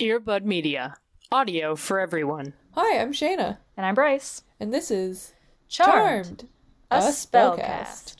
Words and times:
Earbud 0.00 0.44
Media. 0.44 0.96
Audio 1.30 1.76
for 1.76 2.00
everyone. 2.00 2.54
Hi, 2.72 2.98
I'm 2.98 3.12
Shayna, 3.12 3.58
And 3.76 3.84
I'm 3.86 3.94
Bryce. 3.94 4.42
and 4.58 4.72
this 4.72 4.90
is 4.90 5.34
Charmed, 5.68 6.48
a, 6.90 6.96
a 6.96 7.00
spellcast. 7.00 8.16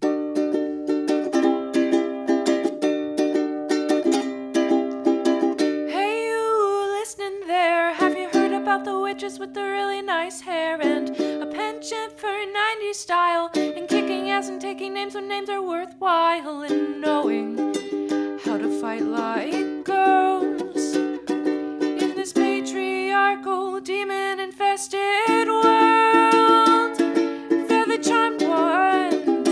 spellcast. 0.00 0.48
Hey, 4.90 6.26
you 6.28 6.98
listening 7.00 7.46
there? 7.46 7.92
Have 7.92 8.16
you 8.16 8.28
heard 8.30 8.52
about 8.52 8.84
the 8.86 8.98
witches 8.98 9.38
with 9.38 9.52
the 9.52 9.62
really 9.62 10.00
nice 10.00 10.40
hair 10.40 10.80
and 10.80 11.10
a 11.42 11.46
penchant 11.46 12.18
for 12.18 12.28
90s 12.28 12.94
style 12.94 13.50
and 13.54 13.86
kicking 13.88 14.30
ass 14.30 14.48
and 14.48 14.60
taking 14.60 14.94
names 14.94 15.14
when 15.14 15.28
names 15.28 15.50
are 15.50 15.60
worthwhile 15.62 16.62
and 16.62 17.00
knowing 17.02 17.58
how 18.44 18.56
to 18.56 18.80
fight 18.80 19.02
like 19.02 19.84
girls 19.84 20.44
in 20.44 20.56
this 20.58 20.67
patriarchal, 23.28 23.80
demon 23.80 24.40
infested 24.40 25.48
world? 25.48 26.96
They're 27.68 27.86
the 27.86 27.98
charmed 28.02 28.42
ones. 28.42 29.48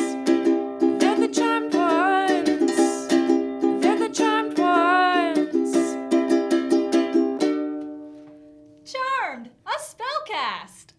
They're 0.99 1.21
the 1.21 1.29
charmed 1.29 1.75
ones. 1.75 3.09
They're 3.83 3.99
the 3.99 4.09
charmed 4.09 4.59
ones. 4.59 5.75
Charmed, 8.91 9.51
a 9.67 9.79
spellcast. 9.79 10.95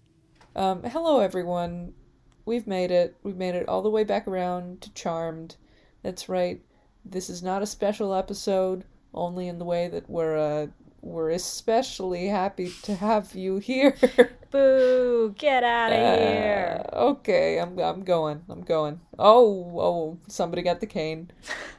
Um, 0.55 0.83
hello 0.83 1.19
everyone. 1.19 1.93
We've 2.45 2.67
made 2.67 2.91
it. 2.91 3.15
We've 3.23 3.37
made 3.37 3.55
it 3.55 3.67
all 3.67 3.81
the 3.81 3.89
way 3.89 4.03
back 4.03 4.27
around 4.27 4.81
to 4.81 4.93
Charmed. 4.93 5.55
That's 6.03 6.29
right. 6.29 6.61
This 7.03 7.29
is 7.29 7.41
not 7.41 7.63
a 7.63 7.65
special 7.65 8.13
episode, 8.13 8.83
only 9.13 9.47
in 9.47 9.57
the 9.57 9.65
way 9.65 9.87
that 9.87 10.07
we're 10.09 10.37
uh 10.37 10.67
we're 11.01 11.29
especially 11.31 12.27
happy 12.27 12.71
to 12.83 12.95
have 12.95 13.35
you 13.35 13.57
here. 13.57 13.95
Boo, 14.51 15.33
get 15.37 15.63
out 15.63 15.91
of 15.91 15.97
here. 15.97 16.83
Uh, 16.91 16.95
okay, 17.11 17.59
I'm 17.59 17.77
I'm 17.79 18.03
going. 18.03 18.41
I'm 18.49 18.61
going. 18.61 18.99
Oh, 19.19 19.71
oh, 19.79 20.17
somebody 20.27 20.61
got 20.61 20.79
the 20.79 20.87
cane. 20.87 21.31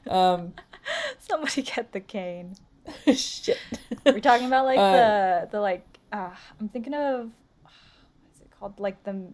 Um 0.08 0.54
Somebody 1.18 1.62
get 1.62 1.92
the 1.92 2.00
cane. 2.00 2.54
shit. 3.14 3.58
We're 4.06 4.20
talking 4.20 4.46
about 4.46 4.64
like 4.64 4.78
Uh, 4.78 4.92
the 4.92 5.48
the 5.52 5.60
like 5.60 5.86
uh 6.12 6.30
I'm 6.60 6.68
thinking 6.68 6.94
of 6.94 7.30
what's 7.62 8.40
it 8.40 8.50
called? 8.58 8.78
Like 8.80 9.02
the 9.04 9.24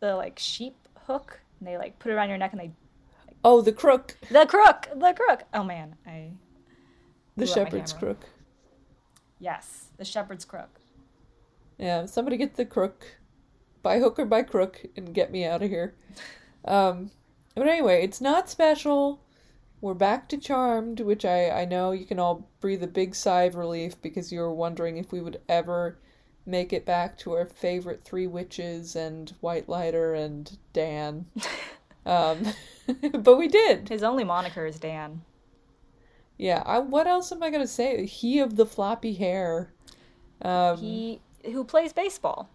the 0.00 0.14
like 0.16 0.38
sheep 0.38 0.76
hook 1.06 1.40
and 1.58 1.68
they 1.68 1.76
like 1.76 1.98
put 1.98 2.10
it 2.10 2.14
around 2.14 2.28
your 2.28 2.38
neck 2.38 2.52
and 2.52 2.60
they 2.60 2.70
Oh, 3.46 3.60
the 3.60 3.72
crook. 3.72 4.16
the 4.30 4.46
crook, 4.46 4.88
the 4.94 5.12
crook. 5.12 5.42
Oh 5.52 5.64
man, 5.64 5.96
I 6.06 6.32
The 7.36 7.44
Blew 7.44 7.52
out 7.52 7.56
my 7.56 7.64
shepherd's 7.64 7.92
crook. 7.92 8.24
Yes, 9.38 9.88
the 9.96 10.04
shepherd's 10.04 10.44
crook. 10.44 10.80
Yeah, 11.78 12.06
somebody 12.06 12.36
get 12.36 12.54
the 12.54 12.64
crook, 12.64 13.18
by 13.82 13.98
hook 13.98 14.18
or 14.18 14.24
by 14.24 14.42
crook, 14.42 14.84
and 14.96 15.14
get 15.14 15.30
me 15.30 15.44
out 15.44 15.62
of 15.62 15.70
here. 15.70 15.94
Um, 16.66 17.10
but 17.54 17.68
anyway, 17.68 18.02
it's 18.02 18.22
not 18.22 18.48
special. 18.48 19.20
We're 19.82 19.92
back 19.92 20.30
to 20.30 20.38
Charmed, 20.38 21.00
which 21.00 21.26
I, 21.26 21.50
I 21.50 21.64
know 21.66 21.92
you 21.92 22.06
can 22.06 22.18
all 22.18 22.48
breathe 22.62 22.82
a 22.82 22.86
big 22.86 23.14
sigh 23.14 23.42
of 23.42 23.54
relief 23.54 24.00
because 24.00 24.32
you 24.32 24.40
were 24.40 24.50
wondering 24.50 24.96
if 24.96 25.12
we 25.12 25.20
would 25.20 25.42
ever 25.46 25.98
make 26.46 26.72
it 26.72 26.86
back 26.86 27.18
to 27.18 27.32
our 27.32 27.44
favorite 27.44 28.02
three 28.02 28.26
witches 28.26 28.96
and 28.96 29.34
Whitelighter 29.42 30.18
and 30.18 30.56
Dan. 30.72 31.26
um, 32.06 32.46
but 33.12 33.36
we 33.36 33.48
did. 33.48 33.90
His 33.90 34.02
only 34.02 34.24
moniker 34.24 34.64
is 34.64 34.78
Dan. 34.78 35.20
Yeah, 36.38 36.62
I, 36.66 36.78
what 36.80 37.06
else 37.06 37.30
am 37.32 37.42
I 37.42 37.50
going 37.50 37.62
to 37.62 37.68
say? 37.68 38.06
He 38.06 38.40
of 38.40 38.56
the 38.56 38.66
floppy 38.66 39.14
hair. 39.14 39.72
Um, 40.42 40.76
He 40.78 41.20
who 41.44 41.64
plays 41.64 41.92
baseball. 41.92 42.48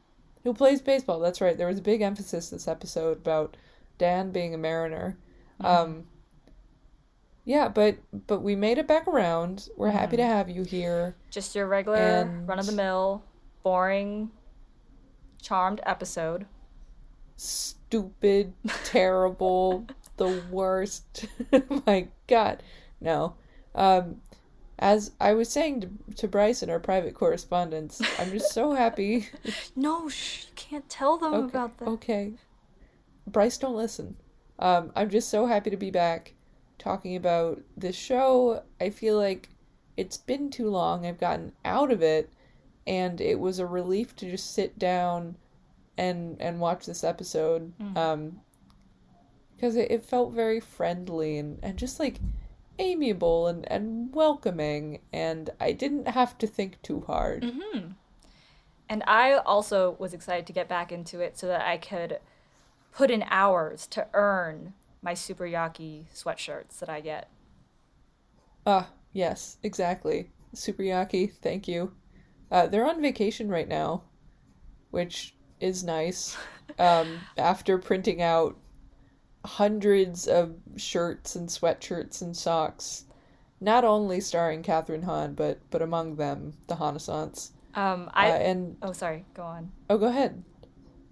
who 0.43 0.53
plays 0.53 0.81
baseball. 0.81 1.19
That's 1.19 1.41
right. 1.41 1.57
There 1.57 1.67
was 1.67 1.79
a 1.79 1.81
big 1.83 2.01
emphasis 2.01 2.49
this 2.49 2.67
episode 2.67 3.17
about 3.19 3.55
Dan 3.97 4.31
being 4.31 4.53
a 4.53 4.57
Mariner. 4.57 5.17
Um, 5.61 6.05
yeah, 7.45 7.67
but 7.69 7.97
but 8.27 8.41
we 8.41 8.55
made 8.55 8.77
it 8.77 8.87
back 8.87 9.07
around. 9.07 9.69
We're 9.77 9.89
happy 9.91 10.17
to 10.17 10.25
have 10.25 10.49
you 10.49 10.63
here. 10.63 11.15
Just 11.31 11.55
your 11.55 11.67
regular 11.67 11.97
And- 11.97 12.47
run 12.47 12.59
of 12.59 12.65
the 12.65 12.71
mill, 12.73 13.23
boring, 13.63 14.31
charmed 15.41 15.81
episode. 15.85 16.45
Stupid, 17.37 18.53
terrible, 18.83 19.85
the 20.17 20.43
worst. 20.51 21.25
My 21.85 22.07
God, 22.27 22.61
no. 22.99 23.35
Um, 23.75 24.21
as 24.77 25.11
I 25.19 25.33
was 25.33 25.49
saying 25.49 25.81
to, 25.81 25.89
to 26.15 26.27
Bryce 26.27 26.63
in 26.63 26.69
our 26.69 26.79
private 26.79 27.13
correspondence, 27.13 28.01
I'm 28.17 28.31
just 28.31 28.53
so 28.53 28.73
happy. 28.73 29.27
No, 29.75 30.09
shh, 30.09 30.45
you 30.45 30.53
can't 30.55 30.89
tell 30.89 31.17
them 31.17 31.33
Okay, 31.33 31.45
about 31.45 31.77
that. 31.77 31.87
Okay. 31.87 32.33
Bryce, 33.27 33.57
don't 33.57 33.75
listen. 33.75 34.15
Um, 34.57 34.91
I'm 34.95 35.09
just 35.09 35.29
so 35.29 35.45
happy 35.45 35.69
to 35.69 35.77
be 35.77 35.91
back 35.91 36.33
talking 36.77 37.15
about 37.15 37.61
this 37.77 37.95
show. 37.95 38.63
I 38.79 38.89
feel 38.89 39.17
like 39.17 39.49
it's 39.97 40.17
been 40.17 40.49
too 40.49 40.69
long. 40.69 41.05
I've 41.05 41.19
gotten 41.19 41.51
out 41.65 41.91
of 41.91 42.01
it, 42.01 42.31
and 42.87 43.19
it 43.21 43.39
was 43.39 43.59
a 43.59 43.65
relief 43.65 44.15
to 44.17 44.29
just 44.31 44.53
sit 44.53 44.79
down 44.79 45.35
and 45.97 46.37
and 46.41 46.59
watch 46.59 46.85
this 46.85 47.03
episode. 47.03 47.73
Um, 47.97 48.39
because 49.55 49.75
it, 49.75 49.91
it 49.91 50.05
felt 50.05 50.31
very 50.31 50.61
friendly 50.61 51.37
and, 51.37 51.59
and 51.61 51.77
just 51.77 51.99
like 51.99 52.19
amiable 52.79 53.47
and, 53.47 53.69
and 53.71 54.13
welcoming, 54.13 55.01
and 55.13 55.49
I 55.59 55.71
didn't 55.71 56.07
have 56.07 56.37
to 56.39 56.47
think 56.47 56.81
too 56.81 57.01
hard. 57.01 57.43
And 58.89 59.03
I 59.05 59.33
also 59.33 59.95
was 59.99 60.13
excited 60.13 60.47
to 60.47 60.53
get 60.53 60.67
back 60.67 60.91
into 60.91 61.19
it 61.19 61.37
so 61.37 61.45
that 61.47 61.61
I 61.61 61.77
could 61.77 62.19
put 62.91 63.11
in 63.11 63.23
hours 63.29 63.85
to 63.87 64.07
earn 64.13 64.73
my 65.01 65.13
super 65.13 65.45
yaki 65.45 66.05
sweatshirts 66.13 66.79
that 66.79 66.89
I 66.89 66.99
get. 66.99 67.29
Ah, 68.65 68.89
yes, 69.13 69.57
exactly. 69.63 70.31
Super 70.53 70.83
Yaki, 70.83 71.31
thank 71.31 71.67
you. 71.67 71.93
Uh, 72.51 72.67
they're 72.67 72.87
on 72.87 73.01
vacation 73.01 73.49
right 73.49 73.67
now, 73.67 74.03
which 74.91 75.35
is 75.59 75.83
nice. 75.83 76.37
Um, 76.77 77.19
after 77.35 77.79
printing 77.79 78.21
out 78.21 78.55
hundreds 79.57 80.27
of 80.27 80.55
shirts 80.77 81.35
and 81.35 81.49
sweatshirts 81.49 82.21
and 82.21 82.35
socks, 82.35 83.05
not 83.59 83.83
only 83.83 84.19
starring 84.21 84.63
Kathryn 84.63 85.03
Hahn, 85.03 85.33
but 85.33 85.59
but 85.69 85.81
among 85.81 86.15
them 86.15 86.53
the 86.67 86.75
Renaissance. 86.75 87.51
Um, 87.75 88.07
Uh, 88.09 88.11
I 88.13 88.27
and 88.49 88.77
oh 88.81 88.93
sorry, 88.93 89.25
go 89.33 89.43
on. 89.43 89.71
oh, 89.89 89.97
go 89.97 90.07
ahead. 90.07 90.43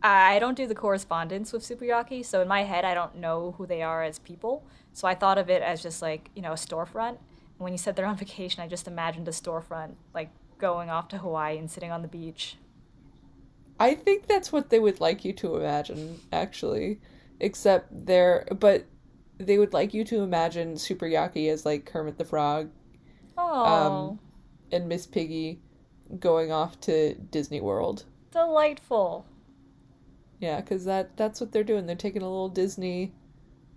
I 0.04 0.38
don't 0.40 0.56
do 0.56 0.68
the 0.68 0.76
correspondence 0.76 1.52
with 1.52 1.64
Superyaki, 1.64 2.24
so 2.24 2.42
in 2.42 2.48
my 2.48 2.64
head 2.64 2.86
I 2.86 2.94
don't 2.94 3.16
know 3.16 3.56
who 3.58 3.66
they 3.66 3.82
are 3.82 4.04
as 4.04 4.20
people. 4.20 4.64
So 4.94 5.08
I 5.08 5.16
thought 5.16 5.38
of 5.40 5.50
it 5.50 5.62
as 5.64 5.82
just 5.82 6.02
like, 6.02 6.30
you 6.36 6.42
know, 6.42 6.52
a 6.52 6.56
storefront. 6.56 7.18
And 7.18 7.64
when 7.66 7.72
you 7.74 7.78
said 7.80 7.96
they're 7.96 8.06
on 8.06 8.16
vacation, 8.26 8.62
I 8.64 8.68
just 8.68 8.88
imagined 8.88 9.28
a 9.28 9.32
storefront 9.32 9.96
like 10.14 10.30
going 10.60 10.90
off 10.90 11.08
to 11.10 11.18
Hawaii 11.18 11.58
and 11.58 11.70
sitting 11.70 11.92
on 11.92 12.04
the 12.04 12.08
beach. 12.08 12.58
I 13.80 13.94
think 13.96 14.28
that's 14.28 14.52
what 14.52 14.70
they 14.70 14.80
would 14.80 15.00
like 15.00 15.24
you 15.26 15.34
to 15.34 15.58
imagine, 15.58 16.20
actually. 16.32 17.00
Except 17.40 17.88
they're, 18.06 18.48
but 18.60 18.86
they 19.38 19.58
would 19.60 19.74
like 19.74 19.94
you 19.94 20.04
to 20.06 20.22
imagine 20.22 20.78
Super 20.78 21.06
Yaki 21.06 21.50
as 21.52 21.66
like 21.66 21.86
Kermit 21.86 22.18
the 22.18 22.26
Frog 22.26 22.72
Oh, 23.38 24.18
and 24.72 24.88
Miss 24.88 25.06
Piggy 25.06 25.62
going 26.20 26.52
off 26.52 26.80
to 26.82 27.14
Disney 27.16 27.62
World. 27.62 28.06
delightful. 28.32 29.26
Yeah, 30.40 30.62
because 30.62 30.86
that 30.86 31.16
that's 31.18 31.40
what 31.42 31.52
they're 31.52 31.64
doing. 31.64 31.86
They're 31.86 31.96
taking 31.96 32.22
a 32.22 32.26
little 32.30 32.50
Disney 32.50 33.14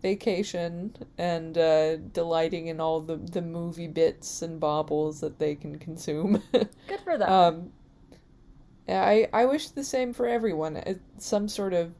vacation 0.02 0.94
and 1.18 1.56
uh, 1.58 1.96
delighting 1.96 2.68
in 2.68 2.80
all 2.80 3.00
the 3.00 3.16
the 3.16 3.42
movie 3.42 3.88
bits 3.88 4.42
and 4.42 4.58
baubles 4.60 5.20
that 5.20 5.38
they 5.38 5.54
can 5.54 5.78
consume. 5.78 6.42
Good 6.52 7.00
for 7.04 7.18
them. 7.18 7.30
um, 7.30 7.72
I 8.88 9.28
I 9.32 9.44
wish 9.44 9.68
the 9.68 9.84
same 9.84 10.12
for 10.12 10.26
everyone. 10.26 10.76
It's 10.76 11.00
some 11.26 11.48
sort 11.48 11.74
of 11.74 11.92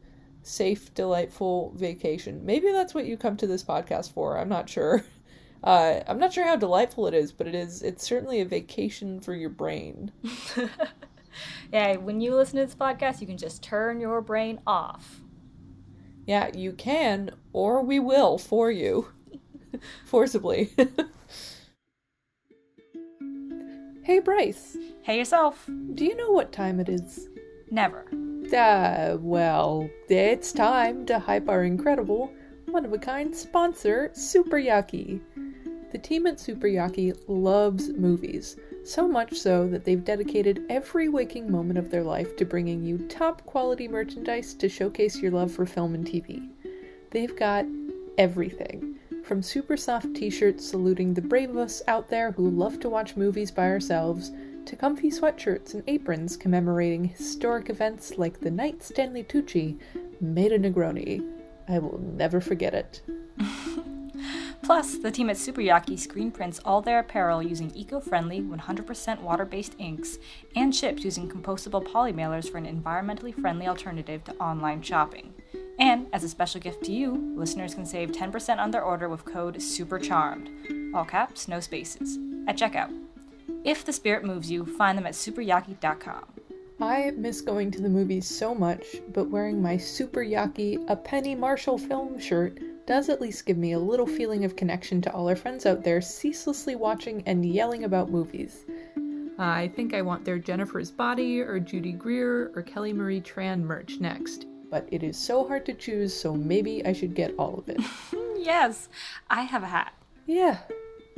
safe, 0.42 0.92
delightful 0.94 1.72
vacation. 1.76 2.44
Maybe 2.44 2.72
that's 2.72 2.94
what 2.94 3.06
you 3.06 3.16
come 3.16 3.36
to 3.38 3.46
this 3.46 3.64
podcast 3.64 4.12
for. 4.12 4.38
I'm 4.38 4.48
not 4.48 4.68
sure. 4.68 5.04
Uh, 5.62 6.02
I'm 6.08 6.18
not 6.18 6.32
sure 6.32 6.46
how 6.46 6.56
delightful 6.56 7.06
it 7.06 7.12
is, 7.12 7.32
but 7.32 7.46
it 7.46 7.54
is. 7.54 7.82
It's 7.82 8.02
certainly 8.02 8.40
a 8.40 8.46
vacation 8.46 9.20
for 9.20 9.34
your 9.34 9.50
brain. 9.50 10.10
yeah, 11.72 11.96
when 11.96 12.22
you 12.22 12.34
listen 12.34 12.58
to 12.58 12.64
this 12.64 12.74
podcast, 12.74 13.20
you 13.20 13.26
can 13.26 13.36
just 13.36 13.62
turn 13.62 14.00
your 14.00 14.22
brain 14.22 14.60
off. 14.66 15.20
Yeah, 16.26 16.50
you 16.54 16.72
can, 16.72 17.32
or 17.52 17.82
we 17.82 17.98
will 17.98 18.38
for 18.38 18.70
you. 18.70 19.08
Forcibly. 20.06 20.70
hey, 24.02 24.18
Bryce, 24.20 24.78
Hey 25.02 25.18
yourself. 25.18 25.68
do 25.94 26.06
you 26.06 26.16
know 26.16 26.30
what 26.30 26.52
time 26.52 26.80
it 26.80 26.88
is? 26.88 27.28
Never. 27.70 28.06
Uh, 28.52 29.16
well, 29.20 29.88
it's 30.08 30.50
time 30.50 31.06
to 31.06 31.20
hype 31.20 31.48
our 31.48 31.62
incredible, 31.62 32.32
one 32.66 32.84
of 32.84 32.92
a 32.92 32.98
kind 32.98 33.34
sponsor, 33.34 34.10
Super 34.12 34.56
Yaki. 34.56 35.20
The 35.92 35.98
team 35.98 36.26
at 36.26 36.40
Super 36.40 36.66
Yaki 36.66 37.16
loves 37.28 37.90
movies, 37.90 38.56
So 38.84 39.06
much 39.06 39.34
so 39.34 39.68
that 39.68 39.84
they've 39.84 40.04
dedicated 40.04 40.64
every 40.68 41.08
waking 41.08 41.50
moment 41.50 41.78
of 41.78 41.90
their 41.90 42.02
life 42.02 42.34
to 42.36 42.44
bringing 42.44 42.82
you 42.82 42.98
top 42.98 43.46
quality 43.46 43.86
merchandise 43.86 44.54
to 44.54 44.68
showcase 44.68 45.20
your 45.20 45.30
love 45.30 45.52
for 45.52 45.64
film 45.64 45.94
and 45.94 46.04
TV. 46.04 46.48
They've 47.10 47.36
got 47.36 47.66
everything. 48.18 48.96
From 49.22 49.42
super 49.42 49.76
soft 49.76 50.12
t 50.14 50.28
shirts 50.28 50.66
saluting 50.66 51.14
the 51.14 51.22
brave 51.22 51.50
of 51.50 51.58
us 51.58 51.82
out 51.86 52.08
there 52.08 52.32
who 52.32 52.50
love 52.50 52.80
to 52.80 52.88
watch 52.88 53.16
movies 53.16 53.52
by 53.52 53.68
ourselves, 53.68 54.32
to 54.66 54.76
comfy 54.76 55.10
sweatshirts 55.10 55.74
and 55.74 55.82
aprons 55.86 56.36
commemorating 56.36 57.04
historic 57.04 57.70
events 57.70 58.18
like 58.18 58.40
the 58.40 58.50
night 58.50 58.82
Stanley 58.82 59.24
Tucci 59.24 59.78
made 60.20 60.52
a 60.52 60.58
Negroni. 60.58 61.26
I 61.68 61.78
will 61.78 61.98
never 61.98 62.40
forget 62.40 62.74
it. 62.74 63.02
Plus, 64.62 64.98
the 64.98 65.10
team 65.10 65.30
at 65.30 65.36
Superyaki 65.36 65.98
screen 65.98 66.30
prints 66.30 66.60
all 66.64 66.80
their 66.82 67.00
apparel 67.00 67.42
using 67.42 67.72
eco-friendly, 67.74 68.42
100% 68.42 69.20
water-based 69.20 69.74
inks 69.78 70.18
and 70.54 70.74
ships 70.74 71.02
using 71.02 71.28
compostable 71.28 71.84
polymailers 71.84 72.50
for 72.50 72.58
an 72.58 72.66
environmentally 72.66 73.34
friendly 73.34 73.66
alternative 73.66 74.22
to 74.24 74.34
online 74.36 74.82
shopping. 74.82 75.32
And 75.78 76.06
as 76.12 76.22
a 76.24 76.28
special 76.28 76.60
gift 76.60 76.84
to 76.84 76.92
you, 76.92 77.34
listeners 77.36 77.74
can 77.74 77.86
save 77.86 78.12
10% 78.12 78.58
on 78.58 78.70
their 78.70 78.82
order 78.82 79.08
with 79.08 79.24
code 79.24 79.56
SUPERCHARMED. 79.56 80.94
All 80.94 81.04
caps, 81.04 81.48
no 81.48 81.58
spaces. 81.58 82.18
At 82.46 82.58
checkout. 82.58 83.09
If 83.64 83.84
the 83.84 83.92
spirit 83.92 84.24
moves 84.24 84.50
you, 84.50 84.64
find 84.64 84.96
them 84.96 85.06
at 85.06 85.12
superyaki.com. 85.12 86.24
I 86.80 87.10
miss 87.10 87.42
going 87.42 87.70
to 87.72 87.82
the 87.82 87.90
movies 87.90 88.26
so 88.26 88.54
much, 88.54 88.86
but 89.12 89.28
wearing 89.28 89.60
my 89.60 89.76
Super 89.76 90.20
Yaki 90.20 90.82
A 90.88 90.96
Penny 90.96 91.34
Marshall 91.34 91.76
film 91.76 92.18
shirt 92.18 92.58
does 92.86 93.10
at 93.10 93.20
least 93.20 93.44
give 93.44 93.58
me 93.58 93.72
a 93.72 93.78
little 93.78 94.06
feeling 94.06 94.46
of 94.46 94.56
connection 94.56 95.02
to 95.02 95.12
all 95.12 95.28
our 95.28 95.36
friends 95.36 95.66
out 95.66 95.84
there 95.84 96.00
ceaselessly 96.00 96.76
watching 96.76 97.22
and 97.26 97.44
yelling 97.44 97.84
about 97.84 98.10
movies. 98.10 98.64
I 99.38 99.68
think 99.76 99.92
I 99.92 100.00
want 100.00 100.24
their 100.24 100.38
Jennifer's 100.38 100.90
Body 100.90 101.40
or 101.40 101.60
Judy 101.60 101.92
Greer 101.92 102.50
or 102.54 102.62
Kelly 102.62 102.94
Marie 102.94 103.20
Tran 103.20 103.60
merch 103.60 104.00
next, 104.00 104.46
but 104.70 104.88
it 104.90 105.02
is 105.02 105.18
so 105.18 105.46
hard 105.46 105.66
to 105.66 105.74
choose, 105.74 106.18
so 106.18 106.34
maybe 106.34 106.84
I 106.86 106.94
should 106.94 107.14
get 107.14 107.34
all 107.38 107.58
of 107.58 107.68
it. 107.68 107.80
yes, 108.38 108.88
I 109.28 109.42
have 109.42 109.62
a 109.62 109.68
hat. 109.68 109.92
Yeah, 110.26 110.58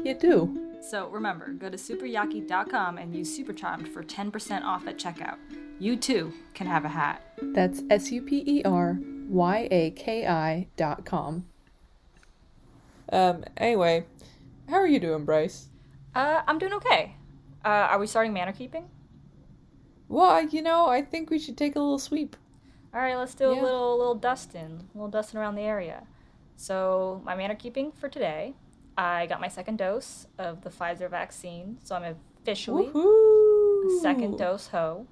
you 0.04 0.14
do. 0.14 0.72
So 0.82 1.08
remember, 1.08 1.52
go 1.52 1.70
to 1.70 1.76
superyaki.com 1.76 2.98
and 2.98 3.14
use 3.14 3.38
Supercharmed 3.38 3.88
for 3.88 4.02
10% 4.02 4.62
off 4.62 4.86
at 4.86 4.98
checkout. 4.98 5.36
You 5.78 5.96
too 5.96 6.32
can 6.54 6.66
have 6.66 6.84
a 6.84 6.88
hat. 6.88 7.22
That's 7.40 7.82
S 7.90 8.10
U 8.10 8.22
P 8.22 8.42
E 8.46 8.62
R 8.64 8.98
Y 9.28 9.68
A 9.70 9.90
K 9.92 10.26
I 10.26 10.68
dot 10.76 11.04
com. 11.04 11.46
Um, 13.12 13.44
anyway, 13.56 14.06
how 14.68 14.76
are 14.76 14.86
you 14.86 15.00
doing, 15.00 15.24
Bryce? 15.24 15.68
Uh, 16.14 16.42
I'm 16.46 16.58
doing 16.58 16.72
okay. 16.74 17.16
Uh, 17.64 17.68
are 17.90 17.98
we 17.98 18.06
starting 18.06 18.32
manor 18.32 18.52
keeping? 18.52 18.88
Well, 20.08 20.42
you 20.48 20.62
know, 20.62 20.86
I 20.86 21.02
think 21.02 21.30
we 21.30 21.38
should 21.38 21.56
take 21.56 21.76
a 21.76 21.80
little 21.80 21.98
sweep. 21.98 22.36
All 22.94 23.00
right, 23.00 23.16
let's 23.16 23.34
do 23.34 23.46
a 23.46 23.52
little 23.52 23.96
little 23.96 24.14
dusting, 24.14 24.88
a 24.94 24.98
little 24.98 25.08
dusting 25.08 25.40
around 25.40 25.54
the 25.54 25.62
area. 25.62 26.06
So 26.56 27.22
my 27.24 27.34
manor 27.34 27.54
keeping 27.54 27.92
for 27.92 28.08
today, 28.08 28.54
I 28.96 29.26
got 29.26 29.40
my 29.40 29.48
second 29.48 29.78
dose 29.78 30.26
of 30.38 30.62
the 30.62 30.70
Pfizer 30.70 31.08
vaccine, 31.08 31.78
so 31.82 31.94
I'm 31.94 32.16
officially 32.42 32.86
Woohoo! 32.86 33.98
a 33.98 34.00
second 34.00 34.38
dose 34.38 34.66
ho. 34.68 35.06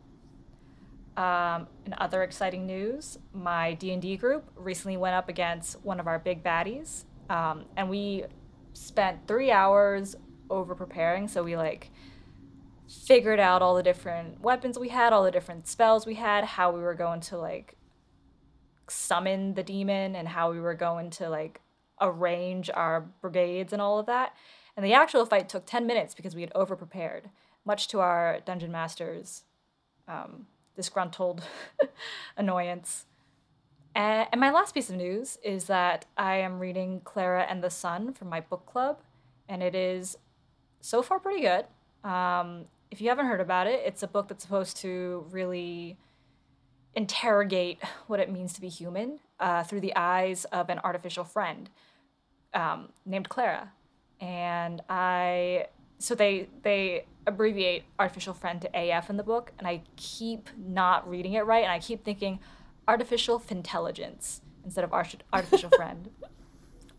Um, 1.16 1.66
in 1.86 1.94
other 1.98 2.22
exciting 2.22 2.66
news, 2.66 3.18
my 3.32 3.74
D 3.74 3.92
and 3.92 4.00
D 4.00 4.16
group 4.16 4.50
recently 4.54 4.96
went 4.96 5.14
up 5.14 5.28
against 5.28 5.82
one 5.84 5.98
of 5.98 6.06
our 6.06 6.18
big 6.18 6.42
baddies, 6.42 7.04
um, 7.28 7.64
and 7.76 7.88
we 7.90 8.24
spent 8.72 9.26
three 9.26 9.50
hours 9.50 10.16
over 10.48 10.74
preparing. 10.74 11.26
So 11.28 11.42
we 11.42 11.56
like 11.56 11.90
figured 13.06 13.40
out 13.40 13.62
all 13.62 13.74
the 13.74 13.82
different 13.82 14.40
weapons 14.40 14.78
we 14.78 14.88
had, 14.88 15.12
all 15.12 15.24
the 15.24 15.30
different 15.30 15.66
spells 15.66 16.06
we 16.06 16.14
had, 16.14 16.44
how 16.44 16.70
we 16.70 16.80
were 16.80 16.94
going 16.94 17.20
to 17.20 17.38
like 17.38 17.76
summon 18.88 19.54
the 19.54 19.62
demon, 19.62 20.16
and 20.16 20.28
how 20.28 20.52
we 20.52 20.60
were 20.60 20.74
going 20.74 21.10
to 21.10 21.28
like 21.28 21.60
arrange 22.00 22.70
our 22.72 23.00
brigades 23.20 23.72
and 23.72 23.82
all 23.82 23.98
of 23.98 24.06
that. 24.06 24.34
And 24.76 24.84
the 24.84 24.92
actual 24.92 25.26
fight 25.26 25.48
took 25.48 25.66
10 25.66 25.86
minutes 25.86 26.14
because 26.14 26.34
we 26.34 26.40
had 26.40 26.52
over 26.54 26.76
prepared, 26.76 27.30
much 27.64 27.88
to 27.88 28.00
our 28.00 28.40
dungeon 28.44 28.72
master's 28.72 29.44
um, 30.08 30.46
disgruntled 30.74 31.42
annoyance. 32.36 33.06
And 33.94 34.28
my 34.40 34.50
last 34.50 34.72
piece 34.72 34.88
of 34.88 34.96
news 34.96 35.38
is 35.42 35.64
that 35.64 36.06
I 36.16 36.36
am 36.36 36.60
reading 36.60 37.00
Klara 37.04 37.44
and 37.48 37.62
the 37.62 37.70
Sun 37.70 38.14
from 38.14 38.28
my 38.28 38.40
book 38.40 38.64
club, 38.64 39.00
and 39.48 39.62
it 39.62 39.74
is 39.74 40.16
so 40.80 41.02
far 41.02 41.18
pretty 41.18 41.42
good. 41.42 41.66
Um, 42.08 42.66
if 42.90 43.00
you 43.00 43.08
haven't 43.08 43.26
heard 43.26 43.40
about 43.40 43.66
it, 43.66 43.82
it's 43.84 44.02
a 44.02 44.08
book 44.08 44.28
that's 44.28 44.42
supposed 44.42 44.76
to 44.78 45.26
really 45.30 45.98
interrogate 46.94 47.78
what 48.06 48.20
it 48.20 48.30
means 48.30 48.52
to 48.54 48.60
be 48.60 48.68
human 48.68 49.20
uh, 49.38 49.62
through 49.62 49.80
the 49.80 49.94
eyes 49.94 50.44
of 50.46 50.70
an 50.70 50.80
artificial 50.82 51.24
friend 51.24 51.70
um, 52.54 52.88
named 53.06 53.28
Klara. 53.28 53.68
And 54.20 54.82
I, 54.88 55.66
so 55.98 56.14
they 56.14 56.48
they 56.62 57.06
abbreviate 57.26 57.84
artificial 57.98 58.34
friend 58.34 58.60
to 58.62 58.70
AF 58.74 59.08
in 59.10 59.16
the 59.16 59.22
book, 59.22 59.52
and 59.58 59.66
I 59.66 59.82
keep 59.96 60.50
not 60.58 61.08
reading 61.08 61.34
it 61.34 61.46
right, 61.46 61.62
and 61.62 61.72
I 61.72 61.78
keep 61.78 62.04
thinking 62.04 62.40
artificial 62.86 63.38
fintelligence 63.38 64.42
instead 64.64 64.84
of 64.84 64.92
arti- 64.92 65.18
artificial 65.32 65.70
friend. 65.70 66.10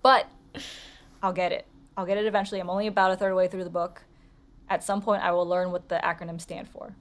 But 0.03 0.27
I'll 1.21 1.31
get 1.31 1.51
it. 1.51 1.68
I'll 1.95 2.07
get 2.07 2.18
it 2.18 2.25
eventually. 2.25 2.59
I'm 2.59 2.71
only 2.71 2.88
about 2.88 3.12
a 3.12 3.15
third 3.15 3.36
way 3.36 3.48
through 3.48 3.65
the 3.65 3.69
book. 3.69 4.01
At 4.68 4.83
some 4.83 5.00
point, 5.00 5.21
I 5.21 5.31
will 5.31 5.45
learn 5.45 5.71
what 5.71 5.89
the 5.89 6.00
acronyms 6.03 6.42
stand 6.42 6.68
for. 6.68 6.95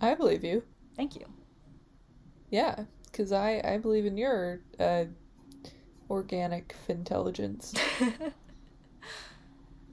I 0.00 0.14
believe 0.14 0.44
you. 0.44 0.62
Thank 0.94 1.16
you. 1.16 1.26
Yeah, 2.50 2.84
because 3.10 3.32
I, 3.32 3.60
I 3.64 3.78
believe 3.78 4.06
in 4.06 4.16
your 4.16 4.60
uh, 4.78 5.06
organic 6.10 6.74
intelligence. 6.88 7.74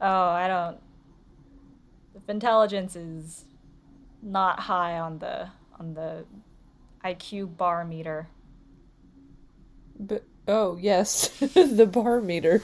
Oh, 0.01 0.27
I 0.29 0.47
don't. 0.47 0.77
The 2.25 2.31
intelligence 2.33 2.95
is 2.95 3.45
not 4.21 4.59
high 4.59 4.99
on 4.99 5.19
the 5.19 5.49
on 5.79 5.93
the 5.93 6.25
IQ 7.03 7.55
bar 7.57 7.85
meter. 7.85 8.27
But 9.99 10.23
oh 10.47 10.77
yes, 10.79 11.29
the 11.39 11.87
bar 11.91 12.21
meter. 12.21 12.61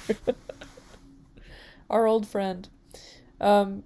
Our 1.89 2.05
old 2.05 2.27
friend. 2.27 2.67
Um, 3.39 3.83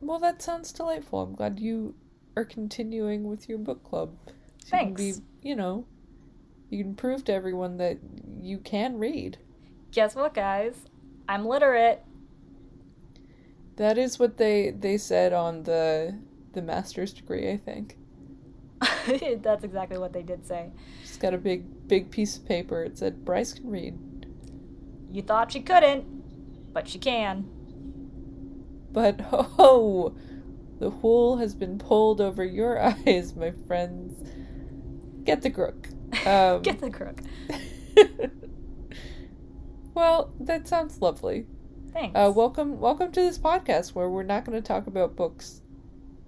well, 0.00 0.18
that 0.18 0.42
sounds 0.42 0.72
delightful. 0.72 1.20
I'm 1.22 1.34
glad 1.34 1.58
you 1.60 1.94
are 2.36 2.44
continuing 2.44 3.24
with 3.24 3.48
your 3.48 3.58
book 3.58 3.82
club. 3.84 4.16
So 4.64 4.76
You 4.76 4.78
can 4.78 4.94
be, 4.94 5.12
Thanks. 5.12 5.22
you 5.42 5.56
know, 5.56 5.86
you 6.70 6.84
can 6.84 6.94
prove 6.94 7.24
to 7.24 7.32
everyone 7.32 7.78
that 7.78 7.98
you 8.40 8.58
can 8.58 8.98
read. 8.98 9.38
Guess 9.92 10.14
what, 10.14 10.34
guys? 10.34 10.74
I'm 11.28 11.46
literate. 11.46 12.02
That 13.76 13.96
is 13.96 14.18
what 14.18 14.36
they 14.36 14.70
they 14.70 14.98
said 14.98 15.32
on 15.32 15.62
the 15.62 16.18
the 16.52 16.62
master's 16.62 17.12
degree. 17.12 17.50
I 17.50 17.56
think. 17.56 17.96
That's 19.42 19.64
exactly 19.64 19.98
what 19.98 20.12
they 20.12 20.22
did 20.22 20.46
say. 20.46 20.70
She's 21.02 21.16
got 21.16 21.34
a 21.34 21.38
big 21.38 21.88
big 21.88 22.10
piece 22.10 22.36
of 22.36 22.46
paper. 22.46 22.82
It 22.84 22.98
said 22.98 23.24
Bryce 23.24 23.54
can 23.54 23.70
read. 23.70 23.98
You 25.12 25.22
thought 25.22 25.52
she 25.52 25.60
couldn't, 25.60 26.72
but 26.72 26.88
she 26.88 26.98
can. 26.98 27.48
But 28.92 29.20
oh, 29.32 30.14
the 30.78 30.90
wool 30.90 31.38
has 31.38 31.54
been 31.54 31.78
pulled 31.78 32.20
over 32.20 32.44
your 32.44 32.80
eyes, 33.06 33.34
my 33.34 33.52
friends. 33.66 34.28
Get 35.24 35.42
the 35.42 35.50
crook. 35.50 35.88
Um, 36.26 36.62
Get 36.62 36.80
the 36.80 36.90
crook. 36.90 37.20
well, 39.94 40.32
that 40.40 40.66
sounds 40.68 41.00
lovely. 41.00 41.46
Thanks. 41.92 42.16
Uh, 42.16 42.32
welcome, 42.34 42.80
welcome 42.80 43.12
to 43.12 43.20
this 43.20 43.38
podcast 43.38 43.94
where 43.94 44.08
we're 44.08 44.22
not 44.22 44.44
going 44.44 44.60
to 44.60 44.66
talk 44.66 44.86
about 44.86 45.16
books. 45.16 45.62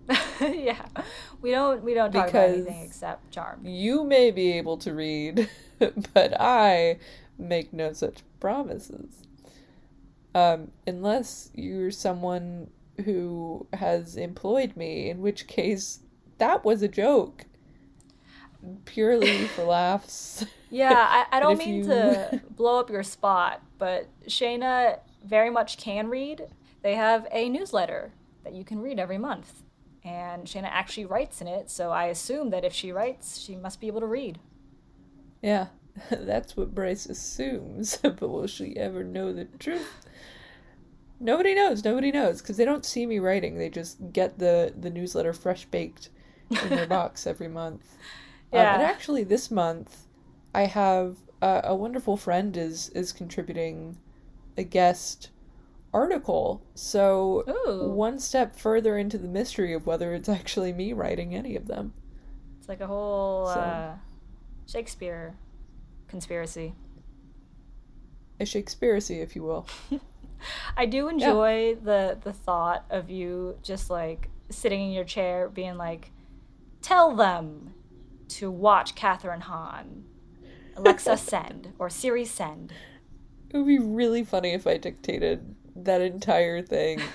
yeah, 0.40 0.86
we 1.40 1.50
don't 1.50 1.84
we 1.84 1.94
don't 1.94 2.10
talk 2.12 2.30
about 2.30 2.48
anything 2.48 2.82
except 2.82 3.30
charm. 3.30 3.60
You 3.64 4.02
may 4.02 4.30
be 4.30 4.52
able 4.52 4.76
to 4.78 4.92
read, 4.92 5.48
but 5.78 6.40
I 6.40 6.98
make 7.38 7.72
no 7.72 7.92
such 7.92 8.22
promises. 8.40 9.22
Um, 10.34 10.72
unless 10.86 11.50
you're 11.54 11.90
someone 11.90 12.70
who 13.04 13.66
has 13.72 14.16
employed 14.16 14.76
me, 14.76 15.10
in 15.10 15.20
which 15.20 15.46
case 15.46 16.00
that 16.38 16.64
was 16.64 16.82
a 16.82 16.88
joke. 16.88 17.46
Purely 18.84 19.46
for 19.48 19.64
laughs. 19.64 20.44
Yeah, 20.70 20.92
I, 20.94 21.36
I 21.36 21.40
don't 21.40 21.58
mean 21.58 21.76
you- 21.76 21.84
to 21.84 22.40
blow 22.50 22.78
up 22.78 22.90
your 22.90 23.02
spot, 23.02 23.62
but 23.78 24.08
Shayna 24.28 25.00
very 25.24 25.50
much 25.50 25.78
can 25.78 26.08
read. 26.08 26.46
They 26.82 26.94
have 26.94 27.26
a 27.32 27.48
newsletter 27.48 28.12
that 28.44 28.54
you 28.54 28.64
can 28.64 28.80
read 28.80 28.98
every 28.98 29.18
month. 29.18 29.62
And 30.04 30.44
Shayna 30.46 30.68
actually 30.70 31.06
writes 31.06 31.40
in 31.40 31.48
it, 31.48 31.70
so 31.70 31.90
I 31.90 32.06
assume 32.06 32.50
that 32.50 32.64
if 32.64 32.72
she 32.72 32.92
writes, 32.92 33.38
she 33.38 33.56
must 33.56 33.80
be 33.80 33.86
able 33.86 34.00
to 34.00 34.06
read. 34.06 34.38
Yeah, 35.42 35.68
that's 36.10 36.56
what 36.56 36.74
Bryce 36.74 37.06
assumes, 37.06 37.96
but 38.02 38.20
will 38.20 38.46
she 38.46 38.76
ever 38.76 39.04
know 39.04 39.32
the 39.32 39.46
truth? 39.58 40.06
Nobody 41.18 41.54
knows. 41.54 41.84
Nobody 41.84 42.10
knows 42.10 42.40
because 42.40 42.56
they 42.56 42.64
don't 42.64 42.84
see 42.84 43.04
me 43.06 43.18
writing. 43.18 43.58
They 43.58 43.68
just 43.68 44.12
get 44.12 44.38
the 44.38 44.72
the 44.78 44.90
newsletter 44.90 45.32
fresh 45.32 45.66
baked 45.66 46.08
in 46.62 46.72
their 46.74 46.86
box 46.98 47.26
every 47.26 47.48
month. 47.48 47.96
Um, 48.52 48.58
and 48.58 48.82
actually, 48.82 49.24
this 49.24 49.50
month, 49.50 50.06
I 50.54 50.62
have 50.66 51.16
uh, 51.40 51.62
a 51.64 51.74
wonderful 51.74 52.16
friend 52.16 52.56
is 52.56 52.88
is 52.90 53.12
contributing 53.12 53.98
a 54.56 54.64
guest 54.64 55.30
article. 55.92 56.62
So 56.74 57.44
Ooh. 57.48 57.90
one 57.90 58.18
step 58.18 58.56
further 58.56 58.96
into 58.96 59.18
the 59.18 59.28
mystery 59.28 59.72
of 59.72 59.86
whether 59.86 60.14
it's 60.14 60.28
actually 60.28 60.72
me 60.72 60.92
writing 60.92 61.34
any 61.34 61.56
of 61.56 61.66
them. 61.66 61.92
It's 62.58 62.68
like 62.68 62.80
a 62.80 62.86
whole 62.86 63.46
So- 63.46 63.60
uh, 63.60 63.94
Shakespeare 64.66 65.34
conspiracy. 66.08 66.74
A 68.38 68.46
Shakespeareacy, 68.46 69.20
if 69.20 69.34
you 69.36 69.42
will. 69.42 69.66
I 70.76 70.86
do 70.86 71.08
enjoy 71.08 71.76
the 71.82 72.18
the 72.22 72.32
thought 72.32 72.84
of 72.90 73.10
you 73.10 73.58
just 73.62 73.90
like 73.90 74.30
sitting 74.48 74.80
in 74.80 74.92
your 74.92 75.04
chair, 75.04 75.48
being 75.48 75.76
like, 75.76 76.10
"Tell 76.80 77.14
them 77.14 77.74
to 78.30 78.50
watch 78.50 78.94
Kathryn 78.94 79.42
Hahn, 79.42 80.04
Alexa 80.76 81.16
send 81.18 81.72
or 81.78 81.90
Siri 81.90 82.24
send." 82.24 82.72
It 83.50 83.56
would 83.56 83.66
be 83.66 83.78
really 83.78 84.24
funny 84.24 84.52
if 84.52 84.66
I 84.66 84.76
dictated 84.76 85.54
that 85.74 86.00
entire 86.00 86.62
thing. 86.62 87.02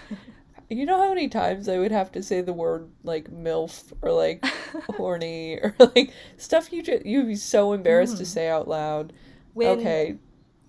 You 0.69 0.86
know 0.86 0.98
how 0.98 1.10
many 1.10 1.27
times 1.27 1.69
I 1.69 1.77
would 1.77 1.91
have 1.91 2.12
to 2.13 2.24
say 2.24 2.41
the 2.41 2.53
word 2.53 2.89
like 3.03 3.29
MILF 3.29 3.93
or 4.01 4.12
like 4.12 4.43
horny 4.98 5.55
or 5.55 5.75
like 5.77 6.12
stuff 6.38 6.74
you 6.74 6.81
just 6.81 7.05
you'd 7.05 7.27
be 7.27 7.36
so 7.36 7.74
embarrassed 7.74 8.17
to 8.17 8.24
hmm. 8.24 8.29
say 8.29 8.50
out 8.50 8.67
loud. 8.67 9.13
When, 9.53 9.79
Okay, 9.79 10.17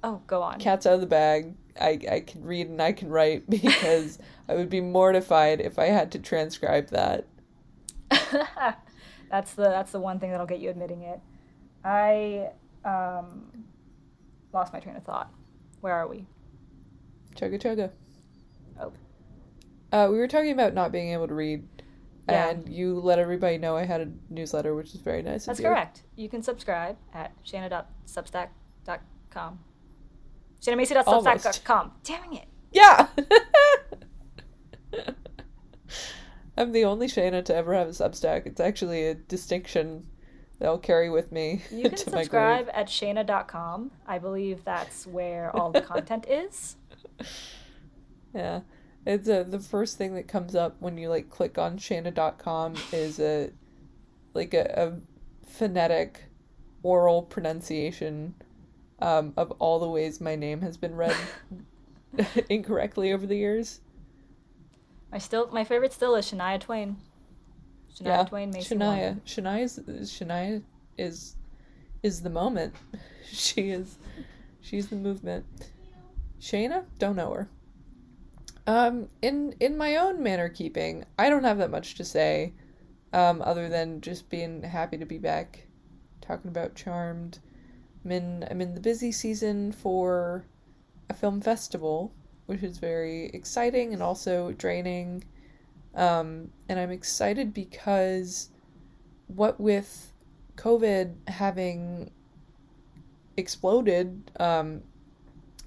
Oh, 0.04 0.20
go 0.26 0.42
on. 0.42 0.58
cat's 0.58 0.86
out 0.86 0.94
of 0.94 1.00
the 1.00 1.06
bag. 1.06 1.54
I, 1.80 1.98
I 2.10 2.20
can 2.20 2.42
read 2.42 2.68
and 2.68 2.80
I 2.80 2.92
can 2.92 3.08
write 3.08 3.48
because 3.50 4.18
I 4.48 4.54
would 4.54 4.70
be 4.70 4.80
mortified 4.80 5.60
if 5.60 5.78
I 5.78 5.86
had 5.86 6.12
to 6.12 6.18
transcribe 6.18 6.88
that. 6.90 7.26
That's 9.30 9.52
the 9.54 9.62
that's 9.64 9.92
the 9.92 10.00
one 10.00 10.18
thing 10.18 10.30
that'll 10.30 10.46
get 10.46 10.60
you 10.60 10.70
admitting 10.70 11.02
it. 11.02 11.20
I 11.84 12.50
um, 12.84 13.64
lost 14.52 14.72
my 14.72 14.80
train 14.80 14.96
of 14.96 15.04
thought. 15.04 15.30
Where 15.80 15.94
are 15.94 16.08
we? 16.08 16.26
Chugga 17.34 17.60
chugga. 17.60 17.90
Oh. 18.80 18.92
Uh, 19.92 20.08
we 20.10 20.18
were 20.18 20.28
talking 20.28 20.52
about 20.52 20.74
not 20.74 20.92
being 20.92 21.12
able 21.12 21.28
to 21.28 21.34
read, 21.34 21.66
Yeah. 22.28 22.50
and 22.50 22.68
you 22.68 22.98
let 23.00 23.18
everybody 23.18 23.58
know 23.58 23.76
I 23.76 23.84
had 23.84 24.00
a 24.00 24.08
newsletter, 24.30 24.74
which 24.74 24.94
is 24.94 25.00
very 25.00 25.22
nice. 25.22 25.46
That's 25.46 25.60
correct. 25.60 26.02
You 26.16 26.28
can 26.28 26.42
subscribe 26.42 26.96
at 27.14 27.32
shana.substack.com. 27.44 29.58
ShanaMacy.substack.com. 30.60 31.92
Damn 32.02 32.32
it. 32.32 32.48
Yeah. 32.72 33.06
I'm 36.56 36.72
the 36.72 36.84
only 36.84 37.06
Shayna 37.06 37.44
to 37.44 37.54
ever 37.54 37.74
have 37.74 37.88
a 37.88 37.90
Substack. 37.90 38.46
It's 38.46 38.60
actually 38.60 39.06
a 39.06 39.14
distinction 39.14 40.06
that 40.58 40.66
I'll 40.66 40.78
carry 40.78 41.10
with 41.10 41.30
me 41.32 41.62
You 41.70 41.82
can 41.90 41.96
subscribe 41.96 42.70
at 42.72 42.86
shana.com. 42.86 43.90
I 44.06 44.18
believe 44.18 44.64
that's 44.64 45.06
where 45.06 45.54
all 45.54 45.70
the 45.70 45.82
content 45.82 46.26
is. 46.30 46.76
Yeah. 48.34 48.60
It's 49.04 49.28
uh 49.28 49.44
the 49.44 49.60
first 49.60 49.98
thing 49.98 50.14
that 50.14 50.26
comes 50.26 50.54
up 50.54 50.76
when 50.80 50.98
you 50.98 51.08
like 51.08 51.30
click 51.30 51.58
on 51.58 51.78
Shayna.com 51.78 52.74
is 52.92 53.20
a 53.20 53.50
like 54.34 54.52
a, 54.52 54.64
a 54.76 55.48
phonetic 55.48 56.24
oral 56.82 57.22
pronunciation 57.22 58.34
um, 59.00 59.32
of 59.36 59.50
all 59.52 59.78
the 59.78 59.88
ways 59.88 60.20
my 60.20 60.36
name 60.36 60.60
has 60.60 60.76
been 60.76 60.94
read 60.94 61.16
incorrectly 62.48 63.12
over 63.12 63.26
the 63.26 63.36
years. 63.36 63.80
My 65.16 65.20
still 65.20 65.48
my 65.50 65.64
favorite 65.64 65.94
still 65.94 66.14
is 66.16 66.30
Shania 66.30 66.60
Twain. 66.60 66.98
Shania 67.90 68.06
yeah, 68.06 68.24
Twain 68.24 68.50
Macy 68.50 68.74
Shania. 68.74 69.12
One. 69.12 69.22
Shania 69.24 69.62
is 69.62 70.10
Shania 70.10 70.62
is 70.98 71.36
is 72.02 72.20
the 72.20 72.28
moment. 72.28 72.74
she 73.24 73.70
is 73.70 73.96
she's 74.60 74.88
the 74.88 74.96
movement. 74.96 75.46
Shayna, 76.38 76.84
don't 76.98 77.16
know 77.16 77.32
her. 77.32 77.48
Um, 78.66 79.08
in 79.22 79.54
in 79.58 79.78
my 79.78 79.96
own 79.96 80.22
manor 80.22 80.50
keeping, 80.50 81.06
I 81.18 81.30
don't 81.30 81.44
have 81.44 81.56
that 81.56 81.70
much 81.70 81.94
to 81.94 82.04
say, 82.04 82.52
um, 83.14 83.40
other 83.40 83.70
than 83.70 84.02
just 84.02 84.28
being 84.28 84.64
happy 84.64 84.98
to 84.98 85.06
be 85.06 85.16
back, 85.16 85.66
talking 86.20 86.50
about 86.50 86.74
Charmed. 86.74 87.38
I'm 88.04 88.12
in 88.12 88.46
I'm 88.50 88.60
in 88.60 88.74
the 88.74 88.82
busy 88.82 89.12
season 89.12 89.72
for 89.72 90.44
a 91.08 91.14
film 91.14 91.40
festival, 91.40 92.12
which 92.46 92.62
is 92.62 92.78
very 92.78 93.26
exciting 93.26 93.92
and 93.92 94.02
also 94.02 94.52
draining. 94.52 95.24
Um, 95.94 96.50
and 96.68 96.78
I'm 96.78 96.90
excited 96.90 97.52
because 97.52 98.50
what 99.28 99.60
with 99.60 100.12
COVID 100.56 101.14
having 101.28 102.10
exploded 103.36 104.30
um, 104.38 104.82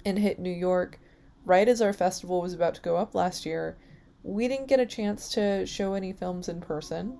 and 0.04 0.18
hit 0.18 0.38
New 0.38 0.50
York 0.50 0.98
right 1.44 1.68
as 1.68 1.80
our 1.80 1.92
festival 1.92 2.40
was 2.40 2.52
about 2.52 2.74
to 2.74 2.80
go 2.80 2.96
up 2.96 3.14
last 3.14 3.46
year, 3.46 3.76
we 4.22 4.48
didn't 4.48 4.68
get 4.68 4.80
a 4.80 4.86
chance 4.86 5.28
to 5.30 5.64
show 5.66 5.94
any 5.94 6.12
films 6.12 6.48
in 6.48 6.60
person. 6.60 7.18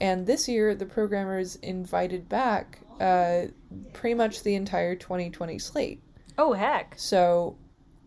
And 0.00 0.26
this 0.26 0.48
year, 0.48 0.74
the 0.74 0.86
programmers 0.86 1.56
invited 1.56 2.28
back 2.28 2.80
uh, 3.00 3.46
pretty 3.92 4.14
much 4.14 4.42
the 4.42 4.54
entire 4.54 4.94
2020 4.94 5.58
slate. 5.58 6.00
Oh 6.36 6.52
heck. 6.52 6.94
So, 6.96 7.56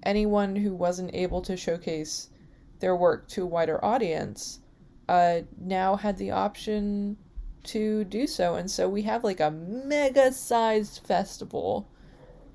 anyone 0.03 0.55
who 0.55 0.73
wasn't 0.73 1.13
able 1.13 1.41
to 1.41 1.55
showcase 1.57 2.29
their 2.79 2.95
work 2.95 3.27
to 3.29 3.43
a 3.43 3.45
wider 3.45 3.83
audience 3.83 4.59
uh, 5.07 5.41
now 5.59 5.95
had 5.95 6.17
the 6.17 6.31
option 6.31 7.17
to 7.63 8.03
do 8.05 8.25
so. 8.25 8.55
And 8.55 8.69
so, 8.69 8.89
we 8.89 9.03
have 9.03 9.23
like 9.23 9.39
a 9.39 9.51
mega 9.51 10.31
sized 10.31 11.05
festival 11.05 11.87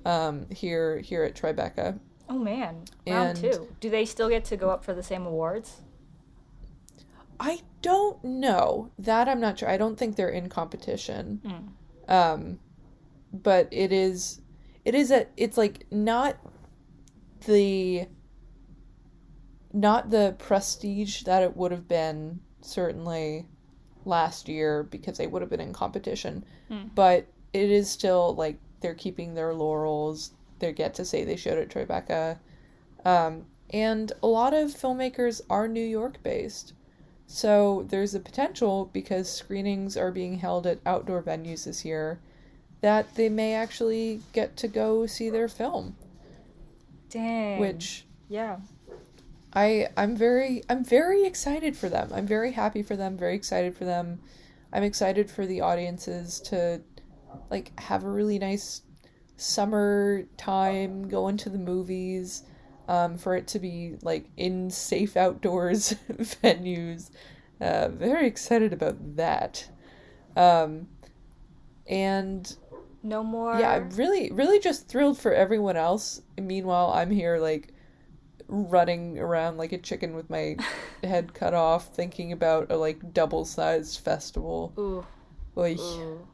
um, 0.05 0.47
here 0.49 0.99
here 0.99 1.23
at 1.23 1.35
Tribeca. 1.35 1.99
Oh 2.29 2.37
man. 2.37 2.83
Round 3.07 3.37
And- 3.37 3.53
two. 3.53 3.67
Do 3.79 3.89
they 3.89 4.05
still 4.05 4.29
get 4.29 4.43
to 4.45 4.57
go 4.57 4.69
up 4.69 4.83
for 4.83 4.93
the 4.93 5.03
same 5.03 5.25
awards? 5.25 5.81
I 7.39 7.61
don't 7.81 8.23
know 8.23 8.91
that 8.97 9.29
I'm 9.29 9.39
not 9.39 9.59
sure. 9.59 9.69
I 9.69 9.77
don't 9.77 9.97
think 9.97 10.15
they're 10.15 10.29
in 10.29 10.49
competition. 10.49 11.41
Hmm. 11.45 12.11
Um, 12.13 12.59
but 13.31 13.67
it 13.71 13.91
is, 13.91 14.41
it 14.85 14.95
is 14.95 15.11
a. 15.11 15.27
It's 15.37 15.57
like 15.57 15.85
not 15.91 16.37
the, 17.41 18.07
not 19.73 20.09
the 20.09 20.35
prestige 20.39 21.23
that 21.23 21.43
it 21.43 21.55
would 21.55 21.71
have 21.71 21.87
been 21.87 22.39
certainly 22.61 23.45
last 24.05 24.47
year 24.47 24.83
because 24.83 25.17
they 25.17 25.27
would 25.27 25.41
have 25.41 25.49
been 25.49 25.59
in 25.59 25.73
competition. 25.73 26.45
Hmm. 26.69 26.87
But 26.95 27.27
it 27.53 27.69
is 27.69 27.89
still 27.89 28.35
like 28.35 28.57
they're 28.81 28.93
keeping 28.93 29.33
their 29.33 29.53
laurels. 29.53 30.31
They 30.59 30.71
get 30.73 30.93
to 30.95 31.05
say 31.05 31.23
they 31.23 31.35
showed 31.35 31.59
at 31.59 31.69
Tribeca. 31.69 32.39
Um, 33.05 33.45
and 33.69 34.11
a 34.23 34.27
lot 34.27 34.53
of 34.53 34.71
filmmakers 34.71 35.41
are 35.49 35.67
New 35.67 35.85
York 35.85 36.21
based. 36.23 36.73
So 37.27 37.85
there's 37.89 38.15
a 38.15 38.19
potential 38.19 38.89
because 38.93 39.29
screenings 39.29 39.97
are 39.97 40.11
being 40.11 40.39
held 40.39 40.65
at 40.65 40.79
outdoor 40.85 41.21
venues 41.21 41.65
this 41.65 41.83
year 41.83 42.19
that 42.81 43.15
they 43.15 43.27
may 43.27 43.53
actually 43.53 44.21
get 44.33 44.55
to 44.57 44.67
go 44.67 45.05
see 45.05 45.29
their 45.29 45.49
film, 45.49 45.95
Dang. 47.09 47.59
which 47.59 48.05
Yeah. 48.29 48.57
I 49.53 49.87
I'm 49.95 50.15
very 50.15 50.63
I'm 50.69 50.83
very 50.83 51.25
excited 51.25 51.75
for 51.75 51.89
them. 51.89 52.11
I'm 52.13 52.27
very 52.27 52.51
happy 52.51 52.83
for 52.83 52.95
them, 52.95 53.17
very 53.17 53.35
excited 53.35 53.75
for 53.75 53.85
them. 53.85 54.19
I'm 54.73 54.83
excited 54.83 55.31
for 55.31 55.45
the 55.45 55.61
audiences 55.61 56.39
to 56.41 56.81
like 57.49 57.77
have 57.79 58.03
a 58.03 58.09
really 58.09 58.39
nice 58.39 58.81
summer 59.37 60.23
time, 60.35 61.07
going 61.07 61.37
to 61.37 61.49
the 61.49 61.57
movies, 61.57 62.43
um, 62.87 63.17
for 63.17 63.35
it 63.35 63.47
to 63.47 63.59
be 63.59 63.95
like 64.01 64.25
in 64.35 64.69
safe 64.69 65.15
outdoors 65.15 65.95
venues. 66.11 67.11
Uh, 67.61 67.89
very 67.89 68.27
excited 68.27 68.73
about 68.73 69.15
that. 69.15 69.69
Um, 70.35 70.87
and 71.87 72.55
No 73.03 73.23
more. 73.23 73.57
yeah, 73.59 73.71
I'm 73.71 73.89
really, 73.91 74.31
really 74.31 74.59
just 74.59 74.87
thrilled 74.87 75.17
for 75.17 75.33
everyone 75.33 75.77
else. 75.77 76.21
Meanwhile, 76.39 76.91
I'm 76.93 77.11
here 77.11 77.37
like 77.37 77.73
running 78.47 79.19
around 79.19 79.57
like 79.57 79.71
a 79.73 79.77
chicken 79.77 80.15
with 80.15 80.29
my 80.29 80.57
head 81.03 81.33
cut 81.33 81.53
off, 81.53 81.93
thinking 81.93 82.31
about 82.31 82.71
a 82.71 82.77
like 82.77 83.13
double 83.13 83.45
sized 83.45 83.99
festival. 83.99 84.73
Ooh. 84.77 85.05
Oy. 85.57 85.75
Ooh. 85.79 86.27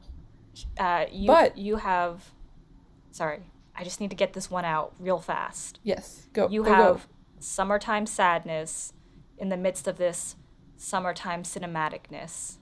Uh, 0.80 1.06
you, 1.12 1.28
But- 1.28 1.58
you 1.58 1.78
have. 1.78 2.32
Sorry, 3.12 3.42
I 3.76 3.84
just 3.84 4.00
need 4.02 4.10
to 4.10 4.16
get 4.16 4.34
this 4.34 4.50
one 4.50 4.66
out 4.66 4.94
real 5.00 5.20
fast. 5.20 5.80
Yes, 5.84 6.28
go. 6.34 6.50
You 6.50 6.64
go, 6.64 6.70
go. 6.70 6.76
have 6.76 7.08
summertime 7.40 8.06
sadness 8.08 8.94
in 9.38 9.50
the 9.50 9.58
midst 9.58 9.88
of 9.88 9.98
this 9.98 10.36
summertime 10.78 11.44
cinematicness. 11.44 12.58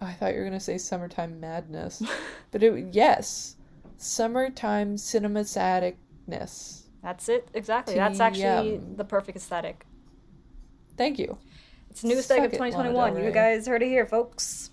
I 0.00 0.12
thought 0.12 0.32
you 0.32 0.40
were 0.40 0.44
gonna 0.44 0.60
say 0.60 0.78
summertime 0.78 1.40
madness, 1.40 2.02
but 2.50 2.62
it 2.62 2.94
yes, 2.94 3.56
summertime 3.96 4.96
cinematicness. 4.96 6.82
That's 7.02 7.28
it. 7.28 7.48
Exactly. 7.54 7.94
That's 7.94 8.20
actually 8.20 8.80
the 8.96 9.04
perfect 9.04 9.36
aesthetic. 9.36 9.86
Thank 10.96 11.18
you. 11.18 11.38
It's 11.90 12.04
new 12.04 12.18
aesthetic 12.18 12.44
of 12.44 12.50
Suck 12.52 12.60
it, 12.68 12.76
Lana 12.76 12.90
2021. 12.92 13.24
You 13.24 13.30
guys 13.32 13.66
heard 13.66 13.82
it 13.82 13.88
here, 13.88 14.06
folks. 14.06 14.70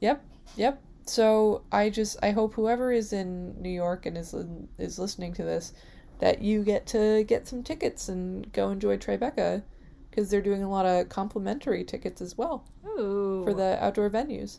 Yep, 0.00 0.24
yep. 0.56 0.82
So 1.06 1.62
I 1.70 1.90
just 1.90 2.16
I 2.22 2.30
hope 2.30 2.54
whoever 2.54 2.92
is 2.92 3.12
in 3.12 3.60
New 3.60 3.70
York 3.70 4.06
and 4.06 4.16
is 4.16 4.34
is 4.78 4.98
listening 4.98 5.34
to 5.34 5.44
this 5.44 5.72
that 6.20 6.42
you 6.42 6.62
get 6.62 6.86
to 6.86 7.24
get 7.24 7.48
some 7.48 7.62
tickets 7.62 8.08
and 8.08 8.50
go 8.52 8.70
enjoy 8.70 8.96
Tribeca 8.96 9.62
because 10.12 10.30
they're 10.30 10.42
doing 10.42 10.62
a 10.62 10.68
lot 10.68 10.84
of 10.84 11.08
complimentary 11.08 11.84
tickets 11.84 12.20
as 12.20 12.36
well 12.36 12.68
Ooh. 12.86 13.42
for 13.44 13.54
the 13.54 13.82
outdoor 13.82 14.10
venues. 14.10 14.58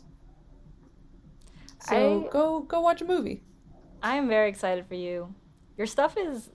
So 1.80 2.26
I- 2.26 2.32
go 2.32 2.60
go 2.60 2.80
watch 2.80 3.00
a 3.00 3.04
movie. 3.04 3.42
I 4.02 4.16
am 4.16 4.28
very 4.28 4.50
excited 4.50 4.86
for 4.86 4.96
you. 4.96 5.34
Your 5.78 5.86
stuff 5.86 6.16
is 6.18 6.50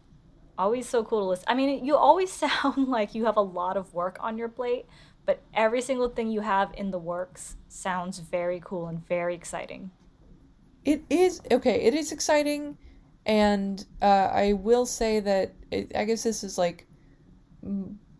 always 0.57 0.87
so 0.87 1.03
cool 1.03 1.21
to 1.21 1.25
listen. 1.25 1.45
I 1.47 1.55
mean, 1.55 1.83
you 1.83 1.95
always 1.95 2.31
sound 2.45 2.89
like 2.89 3.15
you 3.15 3.25
have 3.25 3.37
a 3.37 3.41
lot 3.41 3.77
of 3.77 3.93
work 3.93 4.17
on 4.19 4.37
your 4.37 4.49
plate, 4.49 4.85
but 5.25 5.41
every 5.53 5.81
single 5.81 6.09
thing 6.09 6.29
you 6.29 6.41
have 6.41 6.71
in 6.77 6.91
the 6.91 6.99
works 6.99 7.55
sounds 7.69 8.19
very 8.19 8.61
cool 8.63 8.87
and 8.87 9.07
very 9.07 9.33
exciting. 9.33 9.91
It 10.83 11.03
is 11.09 11.41
okay. 11.51 11.81
It 11.81 11.93
is 11.93 12.11
exciting, 12.11 12.77
and 13.25 13.85
uh, 14.01 14.29
I 14.33 14.53
will 14.53 14.85
say 14.85 15.19
that 15.19 15.53
it, 15.71 15.91
I 15.95 16.05
guess 16.05 16.23
this 16.23 16.43
is 16.43 16.57
like 16.57 16.87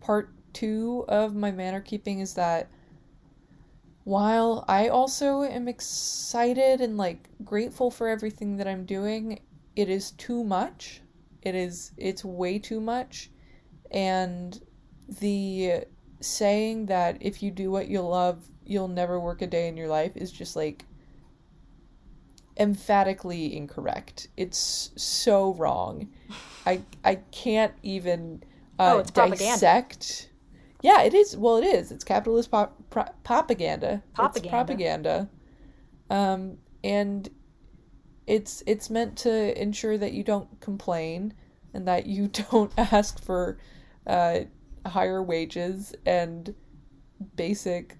part 0.00 0.32
two 0.52 1.04
of 1.08 1.34
my 1.34 1.50
manor 1.50 1.80
keeping 1.80 2.20
is 2.20 2.34
that 2.34 2.68
while 4.04 4.64
I 4.68 4.88
also 4.88 5.42
am 5.42 5.68
excited 5.68 6.80
and 6.80 6.96
like 6.96 7.28
grateful 7.44 7.90
for 7.90 8.08
everything 8.08 8.56
that 8.56 8.66
I'm 8.66 8.84
doing, 8.84 9.40
it 9.76 9.88
is 9.88 10.12
too 10.12 10.42
much. 10.44 11.02
It 11.42 11.54
is 11.54 11.92
it's 11.96 12.24
way 12.24 12.58
too 12.58 12.80
much, 12.80 13.30
and 13.90 14.60
the 15.08 15.84
saying 16.20 16.86
that 16.86 17.16
if 17.20 17.42
you 17.42 17.50
do 17.50 17.70
what 17.70 17.88
you 17.88 18.00
love, 18.02 18.48
you'll 18.64 18.88
never 18.88 19.18
work 19.18 19.42
a 19.42 19.46
day 19.46 19.68
in 19.68 19.76
your 19.76 19.88
life 19.88 20.16
is 20.16 20.30
just 20.32 20.56
like 20.56 20.84
emphatically 22.58 23.56
incorrect. 23.56 24.28
It's 24.36 24.90
so 24.96 25.54
wrong. 25.54 26.08
I 26.66 26.82
I 27.04 27.16
can't 27.32 27.74
even 27.82 28.42
uh, 28.78 28.98
Oh, 28.98 29.02
dissect. 29.02 30.29
Yeah, 30.82 31.02
it 31.02 31.14
is. 31.14 31.36
Well, 31.36 31.56
it 31.58 31.64
is. 31.64 31.92
It's 31.92 32.04
capitalist 32.04 32.50
pop, 32.50 32.76
pro, 32.90 33.04
propaganda. 33.24 34.02
It's 34.08 34.14
Propaganda. 34.14 34.50
propaganda. 34.50 35.28
Um, 36.08 36.58
and 36.82 37.28
it's 38.26 38.62
it's 38.66 38.90
meant 38.90 39.16
to 39.18 39.60
ensure 39.60 39.98
that 39.98 40.12
you 40.12 40.22
don't 40.22 40.60
complain 40.60 41.34
and 41.74 41.86
that 41.88 42.06
you 42.06 42.28
don't 42.50 42.72
ask 42.78 43.22
for 43.22 43.58
uh, 44.06 44.40
higher 44.86 45.22
wages 45.22 45.94
and 46.06 46.54
basic 47.36 47.96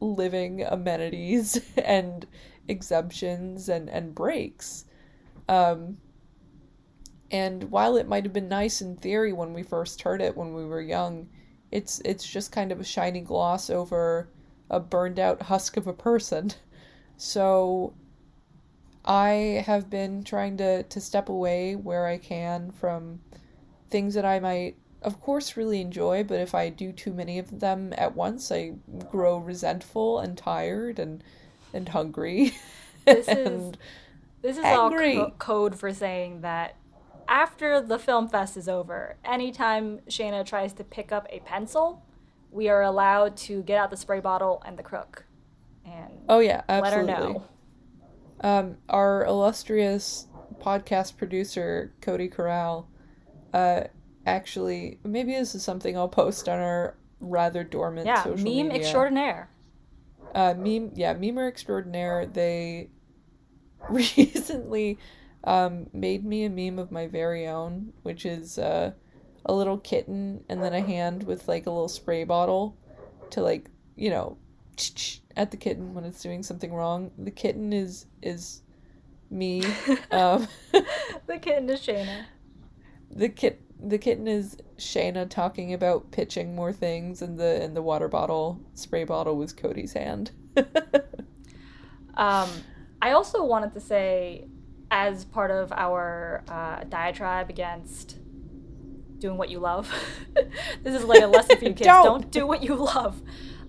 living 0.00 0.62
amenities 0.62 1.60
and 1.84 2.26
exemptions 2.68 3.68
and, 3.68 3.88
and 3.90 4.14
breaks. 4.14 4.84
Um, 5.48 5.98
and 7.30 7.70
while 7.70 7.96
it 7.96 8.08
might 8.08 8.24
have 8.24 8.32
been 8.32 8.48
nice 8.48 8.80
in 8.80 8.96
theory 8.96 9.32
when 9.32 9.52
we 9.52 9.62
first 9.62 10.02
heard 10.02 10.20
it 10.20 10.36
when 10.36 10.54
we 10.54 10.64
were 10.64 10.80
young, 10.80 11.28
it's 11.72 12.00
it's 12.04 12.26
just 12.26 12.52
kind 12.52 12.72
of 12.72 12.80
a 12.80 12.84
shiny 12.84 13.20
gloss 13.20 13.70
over 13.70 14.28
a 14.70 14.80
burned 14.80 15.18
out 15.18 15.42
husk 15.42 15.76
of 15.76 15.86
a 15.86 15.92
person. 15.92 16.52
So 17.22 17.92
I 19.04 19.62
have 19.66 19.90
been 19.90 20.24
trying 20.24 20.56
to, 20.58 20.82
to 20.84 21.00
step 21.00 21.28
away 21.28 21.74
where 21.76 22.06
I 22.06 22.18
can 22.18 22.70
from 22.70 23.20
things 23.90 24.14
that 24.14 24.24
I 24.24 24.40
might, 24.40 24.76
of 25.02 25.20
course, 25.20 25.56
really 25.56 25.80
enjoy, 25.80 26.24
but 26.24 26.40
if 26.40 26.54
I 26.54 26.68
do 26.70 26.92
too 26.92 27.12
many 27.12 27.38
of 27.38 27.60
them 27.60 27.92
at 27.96 28.14
once, 28.14 28.50
I 28.52 28.72
grow 29.10 29.38
resentful 29.38 30.18
and 30.20 30.36
tired 30.36 30.98
and 30.98 31.22
and 31.72 31.88
hungry. 31.88 32.54
This 33.04 33.28
is- 33.28 33.46
and 33.46 33.78
This 34.42 34.56
is 34.58 34.64
Angry. 34.64 35.16
all 35.18 35.26
co- 35.26 35.34
code 35.38 35.78
for 35.78 35.92
saying 35.92 36.40
that 36.42 36.76
after 37.30 37.80
the 37.80 37.98
film 37.98 38.28
fest 38.28 38.56
is 38.58 38.68
over, 38.68 39.16
anytime 39.24 40.00
Shayna 40.08 40.44
tries 40.44 40.72
to 40.74 40.84
pick 40.84 41.12
up 41.12 41.26
a 41.30 41.40
pencil, 41.40 42.04
we 42.50 42.68
are 42.68 42.82
allowed 42.82 43.36
to 43.38 43.62
get 43.62 43.78
out 43.78 43.90
the 43.90 43.96
spray 43.96 44.20
bottle 44.20 44.62
and 44.66 44.78
the 44.78 44.82
crook 44.82 45.24
and 45.84 46.10
oh 46.28 46.40
yeah, 46.40 46.62
let 46.68 46.92
her 46.92 47.00
absolutely. 47.00 47.34
know. 47.34 47.44
Um, 48.42 48.76
our 48.88 49.24
illustrious 49.24 50.26
podcast 50.60 51.16
producer 51.16 51.94
Cody 52.00 52.28
Corral, 52.28 52.88
uh, 53.54 53.82
actually, 54.26 54.98
maybe 55.04 55.32
this 55.32 55.54
is 55.54 55.62
something 55.62 55.96
I'll 55.96 56.08
post 56.08 56.48
on 56.48 56.58
our 56.58 56.96
rather 57.20 57.64
dormant 57.64 58.06
Yeah, 58.06 58.24
social 58.24 58.36
meme 58.36 58.68
media. 58.68 58.80
extraordinaire. 58.80 59.50
uh, 60.34 60.54
meme, 60.56 60.92
yeah, 60.94 61.14
memer 61.14 61.48
extraordinaire. 61.48 62.26
They 62.26 62.90
recently 63.88 64.98
um, 65.44 65.86
made 65.92 66.24
me 66.24 66.44
a 66.44 66.50
meme 66.50 66.78
of 66.78 66.90
my 66.90 67.06
very 67.06 67.46
own, 67.46 67.92
which 68.02 68.26
is 68.26 68.58
uh, 68.58 68.92
a 69.44 69.52
little 69.52 69.78
kitten 69.78 70.44
and 70.48 70.62
then 70.62 70.74
a 70.74 70.80
hand 70.80 71.22
with 71.24 71.48
like 71.48 71.66
a 71.66 71.70
little 71.70 71.88
spray 71.88 72.24
bottle 72.24 72.76
to 73.30 73.42
like 73.42 73.70
you 73.96 74.10
know 74.10 74.36
at 75.36 75.50
the 75.50 75.56
kitten 75.56 75.94
when 75.94 76.04
it's 76.04 76.22
doing 76.22 76.42
something 76.42 76.72
wrong. 76.72 77.10
The 77.18 77.30
kitten 77.30 77.72
is 77.72 78.06
is 78.22 78.62
me. 79.30 79.62
um, 80.10 80.48
The 81.26 81.38
kitten 81.38 81.70
is 81.70 81.80
Shayna. 81.80 82.24
the 83.10 83.28
kit 83.28 83.62
the 83.82 83.98
kitten 83.98 84.26
is 84.26 84.56
Shayna 84.78 85.30
talking 85.30 85.72
about 85.72 86.10
pitching 86.10 86.54
more 86.54 86.72
things, 86.72 87.22
and 87.22 87.38
the 87.38 87.62
and 87.62 87.76
the 87.76 87.82
water 87.82 88.08
bottle 88.08 88.60
spray 88.74 89.04
bottle 89.04 89.36
was 89.36 89.52
Cody's 89.52 89.92
hand. 89.92 90.32
Um, 92.20 92.50
I 93.00 93.12
also 93.12 93.42
wanted 93.44 93.72
to 93.72 93.80
say, 93.80 94.46
as 94.90 95.24
part 95.24 95.50
of 95.50 95.72
our 95.72 96.42
uh, 96.48 96.84
diatribe 96.84 97.50
against 97.50 98.18
doing 99.18 99.36
what 99.36 99.50
you 99.50 99.58
love, 99.58 99.92
this 100.82 100.94
is 100.94 101.04
like 101.04 101.22
a 101.22 101.26
lesson 101.26 101.58
for 101.58 101.64
you 101.64 101.74
kids. 101.74 101.80
Don't. 101.86 102.04
Don't 102.04 102.30
do 102.30 102.46
what 102.46 102.62
you 102.62 102.74
love. 102.74 103.22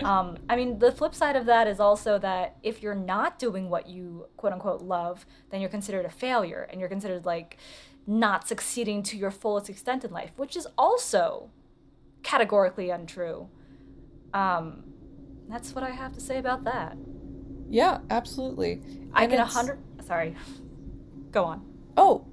Um, 0.04 0.38
I 0.50 0.56
mean, 0.56 0.80
the 0.80 0.92
flip 0.92 1.14
side 1.14 1.36
of 1.36 1.46
that 1.46 1.68
is 1.68 1.80
also 1.80 2.18
that 2.20 2.58
if 2.64 2.82
you're 2.82 2.96
not 2.96 3.38
doing 3.38 3.70
what 3.70 3.88
you 3.88 4.28
quote 4.38 4.54
unquote 4.54 4.82
love, 4.82 5.26
then 5.52 5.62
you're 5.62 5.70
considered 5.70 6.06
a 6.06 6.10
failure 6.10 6.68
and 6.72 6.80
you're 6.80 6.90
considered 6.90 7.26
like 7.26 7.58
not 8.08 8.48
succeeding 8.48 9.04
to 9.04 9.18
your 9.18 9.30
fullest 9.30 9.70
extent 9.70 10.04
in 10.04 10.12
life, 10.12 10.32
which 10.38 10.56
is 10.56 10.68
also 10.78 11.52
categorically 12.24 12.90
untrue. 12.90 13.48
Um, 14.34 14.84
that's 15.48 15.76
what 15.76 15.84
I 15.84 15.92
have 15.92 16.14
to 16.14 16.22
say 16.22 16.38
about 16.40 16.64
that. 16.64 16.98
yeah, 17.70 18.00
absolutely. 18.10 18.82
I 19.14 19.24
And 19.24 19.32
can 19.34 19.40
a 19.40 19.46
hundred. 19.46 19.80
Sorry. 20.06 20.36
Go 21.32 21.46
on. 21.46 21.66
Oh, 21.98 22.28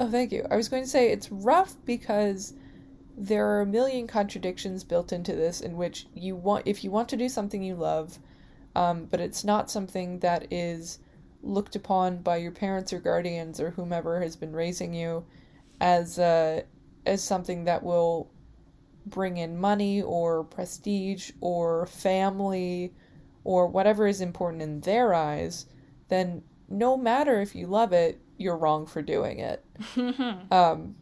oh, 0.00 0.10
thank 0.10 0.32
you. 0.32 0.46
I 0.50 0.56
was 0.56 0.68
going 0.68 0.82
to 0.82 0.88
say 0.88 1.10
it's 1.10 1.30
rough 1.30 1.74
because 1.84 2.54
there 3.16 3.46
are 3.46 3.60
a 3.60 3.66
million 3.66 4.06
contradictions 4.06 4.84
built 4.84 5.12
into 5.12 5.34
this 5.34 5.60
in 5.60 5.76
which 5.76 6.06
you 6.14 6.34
want 6.34 6.66
if 6.66 6.82
you 6.82 6.90
want 6.90 7.08
to 7.10 7.16
do 7.16 7.28
something 7.28 7.62
you 7.62 7.74
love, 7.74 8.18
um, 8.74 9.04
but 9.04 9.20
it's 9.20 9.44
not 9.44 9.70
something 9.70 10.18
that 10.20 10.52
is 10.52 10.98
looked 11.42 11.76
upon 11.76 12.18
by 12.18 12.36
your 12.36 12.52
parents 12.52 12.92
or 12.92 13.00
guardians 13.00 13.60
or 13.60 13.70
whomever 13.70 14.20
has 14.20 14.36
been 14.36 14.52
raising 14.52 14.94
you 14.94 15.24
as 15.80 16.18
uh, 16.18 16.62
as 17.04 17.22
something 17.22 17.64
that 17.64 17.82
will 17.82 18.30
bring 19.06 19.36
in 19.36 19.58
money 19.58 20.00
or 20.00 20.44
prestige 20.44 21.32
or 21.40 21.86
family 21.86 22.94
or 23.44 23.66
whatever 23.66 24.06
is 24.06 24.20
important 24.20 24.62
in 24.62 24.80
their 24.80 25.12
eyes, 25.12 25.66
then 26.08 26.42
no 26.68 26.96
matter 26.96 27.40
if 27.40 27.54
you 27.54 27.66
love 27.66 27.92
it, 27.92 28.20
you're 28.38 28.56
wrong 28.56 28.86
for 28.86 29.02
doing 29.02 29.38
it. 29.40 29.64
um, 30.50 30.96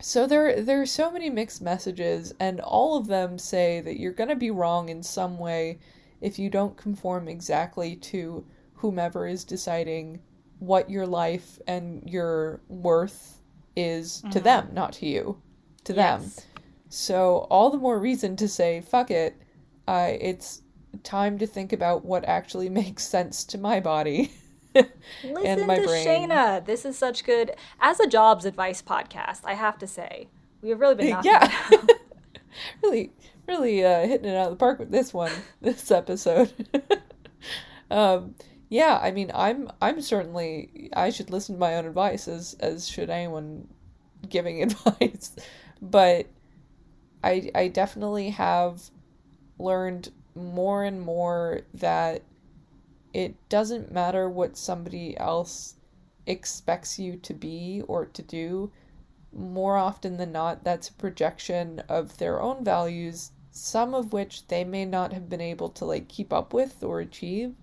so 0.00 0.26
there 0.26 0.62
there 0.62 0.80
are 0.80 0.86
so 0.86 1.10
many 1.10 1.30
mixed 1.30 1.62
messages, 1.62 2.34
and 2.40 2.60
all 2.60 2.96
of 2.96 3.06
them 3.06 3.38
say 3.38 3.80
that 3.80 4.00
you're 4.00 4.12
gonna 4.12 4.36
be 4.36 4.50
wrong 4.50 4.88
in 4.88 5.02
some 5.02 5.38
way 5.38 5.78
if 6.20 6.38
you 6.38 6.48
don't 6.50 6.76
conform 6.76 7.28
exactly 7.28 7.96
to 7.96 8.44
whomever 8.74 9.26
is 9.26 9.44
deciding 9.44 10.20
what 10.58 10.88
your 10.88 11.06
life 11.06 11.58
and 11.66 12.08
your 12.08 12.60
worth 12.68 13.40
is 13.74 14.22
to 14.30 14.38
them, 14.40 14.68
not 14.72 14.92
to 14.92 15.06
you, 15.06 15.40
to 15.84 15.92
them. 15.92 16.22
So 16.88 17.46
all 17.50 17.70
the 17.70 17.78
more 17.78 17.98
reason 17.98 18.36
to 18.36 18.48
say 18.48 18.80
fuck 18.80 19.10
it. 19.10 19.36
Uh, 19.88 20.12
it's 20.20 20.62
time 21.02 21.38
to 21.38 21.46
think 21.46 21.72
about 21.72 22.04
what 22.04 22.24
actually 22.24 22.68
makes 22.82 23.04
sense 23.04 23.44
to 23.46 23.58
my 23.58 23.80
body. 23.80 24.32
Listen 25.24 25.66
my 25.66 25.78
to 25.78 25.86
brain. 25.86 26.06
Shayna. 26.06 26.64
This 26.64 26.84
is 26.84 26.96
such 26.96 27.24
good. 27.24 27.52
As 27.80 28.00
a 28.00 28.06
jobs 28.06 28.44
advice 28.44 28.82
podcast, 28.82 29.40
I 29.44 29.54
have 29.54 29.78
to 29.78 29.86
say, 29.86 30.28
we 30.60 30.70
have 30.70 30.80
really 30.80 30.94
been 30.94 31.10
knocking 31.10 31.30
yeah. 31.30 31.52
it 31.70 31.90
out. 31.90 31.90
really, 32.82 33.12
really 33.46 33.84
uh, 33.84 34.06
hitting 34.06 34.30
it 34.30 34.36
out 34.36 34.46
of 34.46 34.52
the 34.52 34.56
park 34.56 34.78
with 34.78 34.90
this 34.90 35.12
one, 35.12 35.32
this 35.60 35.90
episode. 35.90 36.52
um, 37.90 38.34
yeah, 38.68 38.98
I 39.02 39.10
mean, 39.10 39.30
I'm 39.34 39.70
I'm 39.82 40.00
certainly 40.00 40.90
I 40.94 41.10
should 41.10 41.30
listen 41.30 41.56
to 41.56 41.60
my 41.60 41.74
own 41.76 41.84
advice 41.84 42.26
as 42.26 42.54
as 42.60 42.88
should 42.88 43.10
anyone 43.10 43.68
giving 44.28 44.62
advice, 44.62 45.36
but 45.82 46.26
I 47.22 47.50
I 47.54 47.68
definitely 47.68 48.30
have 48.30 48.90
learned 49.58 50.10
more 50.34 50.84
and 50.84 51.02
more 51.02 51.60
that 51.74 52.22
it 53.12 53.36
doesn't 53.48 53.92
matter 53.92 54.28
what 54.28 54.56
somebody 54.56 55.16
else 55.18 55.76
expects 56.26 56.98
you 56.98 57.16
to 57.16 57.34
be 57.34 57.82
or 57.86 58.06
to 58.06 58.22
do. 58.22 58.70
More 59.32 59.76
often 59.76 60.16
than 60.16 60.32
not, 60.32 60.64
that's 60.64 60.88
a 60.88 60.94
projection 60.94 61.82
of 61.88 62.18
their 62.18 62.40
own 62.40 62.64
values, 62.64 63.32
some 63.50 63.94
of 63.94 64.12
which 64.12 64.46
they 64.48 64.64
may 64.64 64.84
not 64.84 65.12
have 65.12 65.28
been 65.28 65.40
able 65.40 65.68
to 65.70 65.84
like 65.84 66.08
keep 66.08 66.32
up 66.32 66.54
with 66.54 66.82
or 66.82 67.00
achieve. 67.00 67.54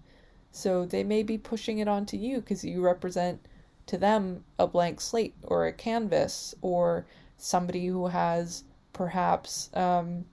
So 0.52 0.86
they 0.86 1.04
may 1.04 1.24
be 1.24 1.38
pushing 1.38 1.78
it 1.78 1.88
onto 1.88 2.18
you 2.18 2.42
because 2.42 2.64
you 2.64 2.82
represent 2.82 3.48
to 3.86 3.98
them 3.98 4.44
a 4.58 4.68
blank 4.68 5.02
slate 5.02 5.36
or 5.44 5.66
a 5.66 5.74
canvas 5.74 6.54
or 6.62 7.06
somebody 7.38 7.88
who 7.88 8.08
has 8.08 8.64
perhaps 8.94 9.70
um, 9.76 10.26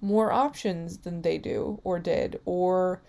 more 0.00 0.32
options 0.32 0.98
than 0.98 1.22
they 1.22 1.38
do 1.38 1.80
or 1.82 1.98
did 1.98 2.40
or 2.44 3.02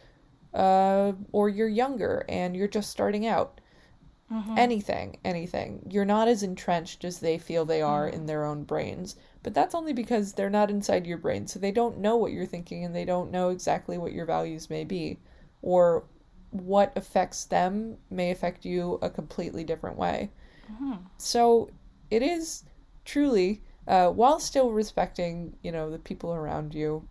uh, 0.55 1.13
or 1.33 1.49
you're 1.49 1.69
younger 1.69 2.25
and 2.29 2.55
you're 2.57 2.67
just 2.67 2.89
starting 2.91 3.27
out. 3.27 3.61
Anything 4.57 5.17
anything. 5.23 5.87
You're 5.89 6.05
not 6.05 6.27
as 6.27 6.43
entrenched 6.43 7.05
as 7.05 7.19
they 7.19 7.37
feel 7.37 7.65
they 7.65 7.81
are 7.81 8.07
in 8.07 8.25
their 8.25 8.43
own 8.43 8.63
brains 8.65 9.15
but 9.43 9.53
that's 9.53 9.75
only 9.75 9.93
because 9.93 10.33
they're 10.33 10.49
not 10.49 10.69
inside 10.71 11.07
your 11.07 11.17
brain 11.19 11.47
so 11.47 11.59
they 11.59 11.71
don't 11.71 11.99
know 11.99 12.17
what 12.17 12.31
you're 12.33 12.45
thinking 12.45 12.83
and 12.83 12.95
they 12.95 13.05
don't 13.05 13.31
know 13.31 13.49
exactly 13.49 13.97
what 13.97 14.13
your 14.13 14.25
values 14.25 14.69
may 14.69 14.83
be 14.83 15.19
or 15.61 16.05
what 16.51 16.91
affects 16.97 17.45
them 17.45 17.97
may 18.09 18.31
affect 18.31 18.65
you 18.65 18.99
a 19.01 19.09
completely 19.09 19.63
different 19.63 19.97
way. 19.97 20.31
So 21.17 21.71
it 22.09 22.21
is 22.23 22.63
truly 23.05 23.61
uh, 23.87 24.09
while 24.11 24.39
still 24.39 24.71
respecting 24.71 25.57
you 25.61 25.71
know 25.71 25.89
the 25.91 25.99
people 25.99 26.33
around 26.33 26.73
you 26.75 27.07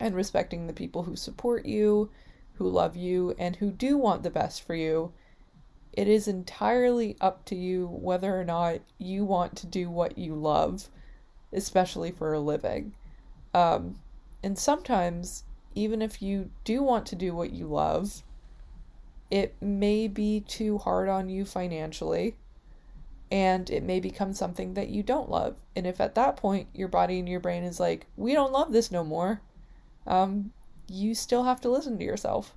and 0.00 0.14
respecting 0.14 0.66
the 0.66 0.72
people 0.72 1.04
who 1.04 1.16
support 1.16 1.66
you 1.66 2.10
who 2.58 2.68
love 2.68 2.96
you 2.96 3.34
and 3.38 3.56
who 3.56 3.70
do 3.70 3.96
want 3.96 4.22
the 4.22 4.30
best 4.30 4.62
for 4.62 4.74
you 4.74 5.12
it 5.92 6.06
is 6.06 6.28
entirely 6.28 7.16
up 7.20 7.44
to 7.44 7.54
you 7.54 7.86
whether 7.86 8.38
or 8.38 8.44
not 8.44 8.80
you 8.98 9.24
want 9.24 9.56
to 9.56 9.66
do 9.66 9.90
what 9.90 10.18
you 10.18 10.34
love 10.34 10.88
especially 11.52 12.10
for 12.10 12.32
a 12.32 12.40
living 12.40 12.94
um, 13.54 13.98
and 14.42 14.58
sometimes 14.58 15.44
even 15.74 16.02
if 16.02 16.20
you 16.20 16.50
do 16.64 16.82
want 16.82 17.06
to 17.06 17.16
do 17.16 17.34
what 17.34 17.52
you 17.52 17.66
love 17.66 18.22
it 19.30 19.54
may 19.60 20.08
be 20.08 20.40
too 20.40 20.78
hard 20.78 21.08
on 21.08 21.28
you 21.28 21.44
financially 21.44 22.36
and 23.30 23.68
it 23.68 23.82
may 23.82 24.00
become 24.00 24.32
something 24.32 24.74
that 24.74 24.88
you 24.88 25.02
don't 25.02 25.30
love. 25.30 25.56
And 25.76 25.86
if 25.86 26.00
at 26.00 26.14
that 26.14 26.36
point 26.36 26.68
your 26.74 26.88
body 26.88 27.18
and 27.18 27.28
your 27.28 27.40
brain 27.40 27.62
is 27.62 27.78
like, 27.78 28.06
we 28.16 28.32
don't 28.32 28.52
love 28.52 28.72
this 28.72 28.90
no 28.90 29.04
more, 29.04 29.42
um, 30.06 30.52
you 30.88 31.14
still 31.14 31.44
have 31.44 31.60
to 31.62 31.68
listen 31.70 31.98
to 31.98 32.04
yourself 32.04 32.54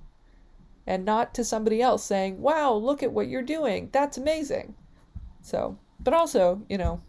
and 0.86 1.04
not 1.04 1.34
to 1.34 1.44
somebody 1.44 1.80
else 1.80 2.04
saying, 2.04 2.40
wow, 2.40 2.72
look 2.74 3.02
at 3.02 3.12
what 3.12 3.28
you're 3.28 3.42
doing. 3.42 3.88
That's 3.92 4.16
amazing. 4.18 4.74
So, 5.42 5.78
but 6.00 6.14
also, 6.14 6.62
you 6.68 6.78
know, 6.78 7.00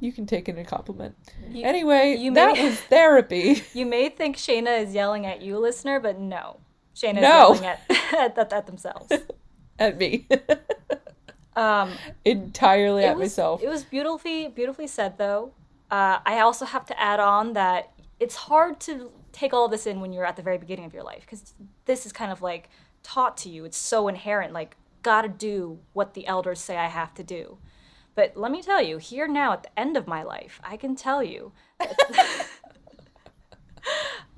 you 0.00 0.12
can 0.12 0.26
take 0.26 0.48
it 0.48 0.52
in 0.56 0.58
a 0.58 0.64
compliment. 0.64 1.14
You- 1.48 1.64
anyway, 1.64 2.16
you 2.18 2.32
that 2.34 2.54
may- 2.54 2.68
was 2.68 2.80
therapy. 2.90 3.62
You 3.74 3.86
may 3.86 4.08
think 4.08 4.36
Shayna 4.36 4.82
is 4.82 4.94
yelling 4.94 5.26
at 5.26 5.40
you, 5.42 5.58
listener, 5.58 6.00
but 6.00 6.18
no. 6.18 6.58
Shayna 6.94 7.16
is 7.16 7.22
No. 7.22 7.54
yelling 7.54 7.66
at, 7.66 7.80
at, 8.14 8.38
at, 8.38 8.52
at 8.52 8.66
themselves. 8.66 9.12
at 9.78 9.96
me. 9.98 10.26
Um, 11.56 11.90
Entirely 12.24 13.04
at 13.04 13.16
was, 13.16 13.30
myself. 13.30 13.62
It 13.62 13.68
was 13.68 13.84
beautifully, 13.84 14.48
beautifully 14.48 14.86
said, 14.86 15.18
though. 15.18 15.52
Uh, 15.90 16.20
I 16.24 16.38
also 16.40 16.64
have 16.64 16.86
to 16.86 17.00
add 17.00 17.18
on 17.20 17.54
that 17.54 17.90
it's 18.20 18.36
hard 18.36 18.78
to 18.80 19.10
take 19.32 19.52
all 19.52 19.68
this 19.68 19.86
in 19.86 20.00
when 20.00 20.12
you're 20.12 20.26
at 20.26 20.36
the 20.36 20.42
very 20.42 20.58
beginning 20.58 20.84
of 20.84 20.94
your 20.94 21.02
life 21.02 21.22
because 21.22 21.54
this 21.84 22.06
is 22.06 22.12
kind 22.12 22.32
of 22.32 22.42
like 22.42 22.68
taught 23.02 23.36
to 23.38 23.48
you. 23.48 23.64
It's 23.64 23.78
so 23.78 24.08
inherent, 24.08 24.52
like 24.52 24.76
gotta 25.02 25.28
do 25.28 25.78
what 25.92 26.14
the 26.14 26.26
elders 26.26 26.60
say 26.60 26.76
I 26.76 26.86
have 26.86 27.14
to 27.14 27.22
do. 27.22 27.58
But 28.14 28.36
let 28.36 28.50
me 28.52 28.62
tell 28.62 28.82
you, 28.82 28.98
here 28.98 29.28
now 29.28 29.52
at 29.52 29.62
the 29.62 29.78
end 29.78 29.96
of 29.96 30.06
my 30.06 30.22
life, 30.22 30.60
I 30.62 30.76
can 30.76 30.96
tell 30.96 31.22
you 31.22 31.52
that, 31.78 31.90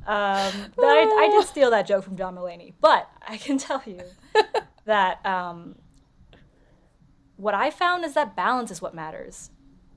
um, 0.06 0.52
that 0.76 0.78
I, 0.78 1.24
I 1.24 1.28
did 1.30 1.46
steal 1.46 1.70
that 1.70 1.86
joke 1.86 2.04
from 2.04 2.16
John 2.16 2.36
Mulaney, 2.36 2.74
but 2.80 3.08
I 3.26 3.38
can 3.38 3.58
tell 3.58 3.82
you 3.86 4.00
that 4.84 5.24
um, 5.24 5.76
what 7.36 7.54
I 7.54 7.70
found 7.70 8.04
is 8.04 8.14
that 8.14 8.36
balance 8.36 8.70
is 8.70 8.82
what 8.82 8.94
matters. 8.94 9.50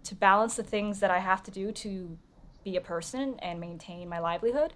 To 0.05 0.15
balance 0.15 0.55
the 0.55 0.63
things 0.63 0.99
that 0.99 1.11
I 1.11 1.19
have 1.19 1.43
to 1.43 1.51
do 1.51 1.71
to 1.71 2.17
be 2.63 2.75
a 2.77 2.81
person 2.81 3.35
and 3.39 3.59
maintain 3.59 4.07
my 4.09 4.19
livelihood, 4.19 4.73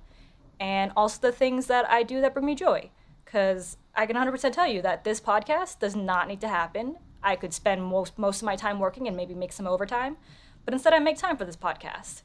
and 0.59 0.91
also 0.95 1.19
the 1.21 1.31
things 1.31 1.67
that 1.67 1.89
I 1.89 2.03
do 2.03 2.21
that 2.21 2.33
bring 2.33 2.45
me 2.45 2.55
joy. 2.55 2.89
Because 3.25 3.77
I 3.95 4.05
can 4.05 4.15
100% 4.15 4.51
tell 4.51 4.67
you 4.67 4.81
that 4.81 5.03
this 5.03 5.19
podcast 5.21 5.79
does 5.79 5.95
not 5.95 6.27
need 6.27 6.41
to 6.41 6.47
happen. 6.47 6.97
I 7.21 7.35
could 7.35 7.53
spend 7.53 7.83
most, 7.83 8.17
most 8.17 8.41
of 8.41 8.45
my 8.45 8.55
time 8.55 8.79
working 8.79 9.07
and 9.07 9.15
maybe 9.15 9.35
make 9.35 9.51
some 9.51 9.67
overtime, 9.67 10.17
but 10.65 10.73
instead 10.73 10.93
I 10.93 10.99
make 10.99 11.17
time 11.17 11.37
for 11.37 11.45
this 11.45 11.55
podcast. 11.55 12.21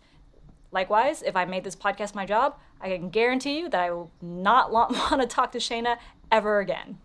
Likewise, 0.71 1.23
if 1.23 1.37
I 1.37 1.45
made 1.45 1.63
this 1.65 1.77
podcast 1.77 2.15
my 2.15 2.25
job, 2.27 2.59
I 2.81 2.89
can 2.97 3.11
guarantee 3.11 3.59
you 3.59 3.69
that 3.69 3.81
I 3.81 3.91
will 3.91 4.11
not 4.23 4.73
want 4.73 5.21
to 5.21 5.27
talk 5.27 5.53
to 5.53 5.59
Shayna 5.59 5.99
ever 6.33 6.59
again. 6.61 6.99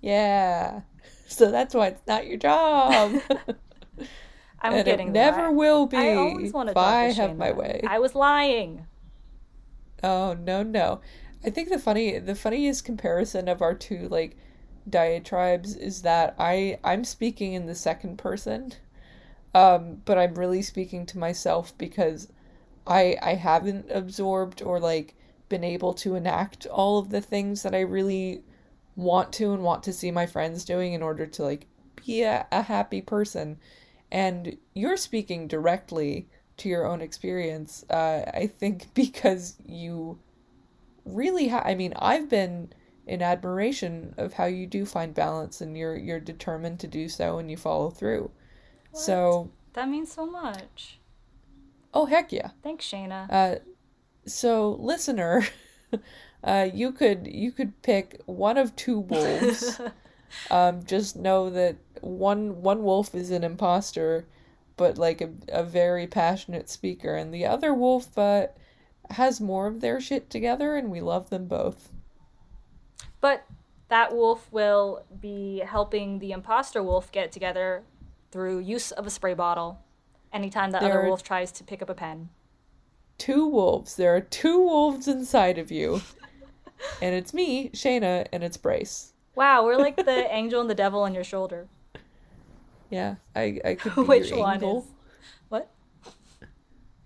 yeah. 0.00 0.80
So 1.26 1.50
that's 1.50 1.74
why 1.74 1.88
it's 1.88 2.06
not 2.06 2.26
your 2.26 2.36
job. 2.36 3.14
I'm 4.60 4.72
and 4.74 4.84
kidding. 4.84 5.08
it 5.08 5.12
never 5.12 5.50
will 5.50 5.86
be. 5.86 5.96
I 5.96 6.14
always 6.14 6.52
want 6.52 6.68
to 6.68 6.70
if 6.72 6.74
talk 6.74 6.86
I 6.86 7.08
to 7.08 7.14
have 7.14 7.30
Shayna. 7.32 7.36
my 7.38 7.52
way. 7.52 7.80
I 7.86 7.98
was 7.98 8.14
lying. 8.14 8.86
Oh 10.04 10.34
no 10.34 10.62
no. 10.62 11.00
I 11.42 11.48
think 11.48 11.70
the 11.70 11.78
funny 11.78 12.18
the 12.18 12.34
funniest 12.34 12.84
comparison 12.84 13.48
of 13.48 13.62
our 13.62 13.74
two 13.74 14.06
like 14.08 14.36
diatribes 14.88 15.74
is 15.74 16.02
that 16.02 16.34
I 16.38 16.78
I'm 16.84 17.04
speaking 17.04 17.54
in 17.54 17.64
the 17.66 17.74
second 17.74 18.18
person. 18.18 18.74
Um, 19.54 20.02
but 20.04 20.18
I'm 20.18 20.34
really 20.34 20.62
speaking 20.62 21.06
to 21.06 21.18
myself 21.18 21.76
because 21.78 22.28
I 22.86 23.16
I 23.22 23.34
haven't 23.34 23.90
absorbed 23.90 24.60
or 24.60 24.78
like 24.78 25.14
been 25.48 25.64
able 25.64 25.94
to 25.94 26.16
enact 26.16 26.66
all 26.66 26.98
of 26.98 27.08
the 27.10 27.22
things 27.22 27.62
that 27.62 27.74
I 27.74 27.80
really 27.80 28.42
want 28.96 29.32
to 29.34 29.54
and 29.54 29.62
want 29.62 29.82
to 29.84 29.92
see 29.92 30.10
my 30.10 30.26
friends 30.26 30.66
doing 30.66 30.92
in 30.92 31.02
order 31.02 31.26
to 31.26 31.42
like 31.42 31.66
be 32.04 32.22
a, 32.22 32.46
a 32.52 32.62
happy 32.62 33.00
person. 33.00 33.58
And 34.12 34.58
you're 34.74 34.98
speaking 34.98 35.48
directly 35.48 36.28
to 36.58 36.68
your 36.68 36.86
own 36.86 37.00
experience. 37.00 37.84
Uh, 37.90 38.22
I 38.32 38.46
think 38.46 38.88
because 38.94 39.56
you 39.66 40.18
really 41.04 41.48
ha- 41.48 41.62
I 41.64 41.74
mean, 41.74 41.92
I've 41.96 42.28
been 42.28 42.72
in 43.06 43.20
admiration 43.20 44.14
of 44.16 44.32
how 44.34 44.46
you 44.46 44.66
do 44.66 44.86
find 44.86 45.14
balance 45.14 45.60
and 45.60 45.76
you're 45.76 45.96
you're 45.96 46.20
determined 46.20 46.80
to 46.80 46.86
do 46.86 47.08
so 47.08 47.38
and 47.38 47.50
you 47.50 47.56
follow 47.56 47.90
through. 47.90 48.30
So, 48.92 49.50
That 49.72 49.88
means 49.88 50.12
so 50.12 50.24
much. 50.24 51.00
oh 51.92 52.06
heck 52.06 52.32
yeah. 52.32 52.50
Thanks, 52.62 52.86
Shayna. 52.86 53.26
Uh, 53.30 53.56
so 54.26 54.76
listener, 54.80 55.44
uh, 56.44 56.68
you 56.72 56.92
could 56.92 57.26
you 57.26 57.52
could 57.52 57.82
pick 57.82 58.20
one 58.26 58.56
of 58.56 58.74
two 58.76 59.00
wolves. 59.00 59.80
um, 60.50 60.84
just 60.84 61.16
know 61.16 61.50
that 61.50 61.76
one 62.00 62.62
one 62.62 62.82
wolf 62.84 63.14
is 63.14 63.30
an 63.30 63.44
imposter, 63.44 64.26
but 64.76 64.98
like 64.98 65.20
a 65.20 65.30
a 65.48 65.62
very 65.62 66.06
passionate 66.06 66.68
speaker, 66.68 67.14
and 67.16 67.32
the 67.32 67.46
other 67.46 67.72
wolf 67.74 68.16
uh, 68.18 68.46
has 69.10 69.40
more 69.40 69.66
of 69.66 69.80
their 69.80 70.00
shit 70.00 70.30
together, 70.30 70.76
and 70.76 70.90
we 70.90 71.00
love 71.00 71.30
them 71.30 71.46
both. 71.46 71.90
but 73.20 73.44
that 73.88 74.14
wolf 74.14 74.48
will 74.50 75.04
be 75.20 75.58
helping 75.60 76.18
the 76.18 76.32
imposter 76.32 76.82
wolf 76.82 77.12
get 77.12 77.30
together 77.30 77.84
through 78.32 78.58
use 78.58 78.90
of 78.90 79.06
a 79.06 79.10
spray 79.10 79.34
bottle 79.34 79.78
anytime 80.32 80.70
the 80.72 80.78
other 80.82 81.06
wolf 81.06 81.22
tries 81.22 81.52
to 81.52 81.62
pick 81.62 81.80
up 81.82 81.90
a 81.90 81.94
pen. 81.94 82.28
Two 83.18 83.46
wolves. 83.46 83.94
There 83.96 84.14
are 84.16 84.20
two 84.20 84.58
wolves 84.58 85.06
inside 85.06 85.58
of 85.58 85.70
you, 85.70 86.00
and 87.02 87.14
it's 87.14 87.32
me, 87.32 87.70
Shayna, 87.70 88.26
and 88.32 88.42
it's 88.42 88.56
Bryce. 88.56 89.12
Wow, 89.36 89.64
we're 89.64 89.76
like 89.76 89.96
the 89.96 90.26
angel 90.34 90.60
and 90.60 90.68
the 90.70 90.74
devil 90.74 91.02
on 91.02 91.14
your 91.14 91.22
shoulder. 91.24 91.68
Yeah, 92.90 93.16
I 93.34 93.60
I 93.64 93.74
could 93.74 93.94
be 93.96 94.02
Which 94.02 94.30
your 94.30 94.40
one 94.40 94.54
angle. 94.54 94.78
is? 94.78 94.84
What? 95.48 95.70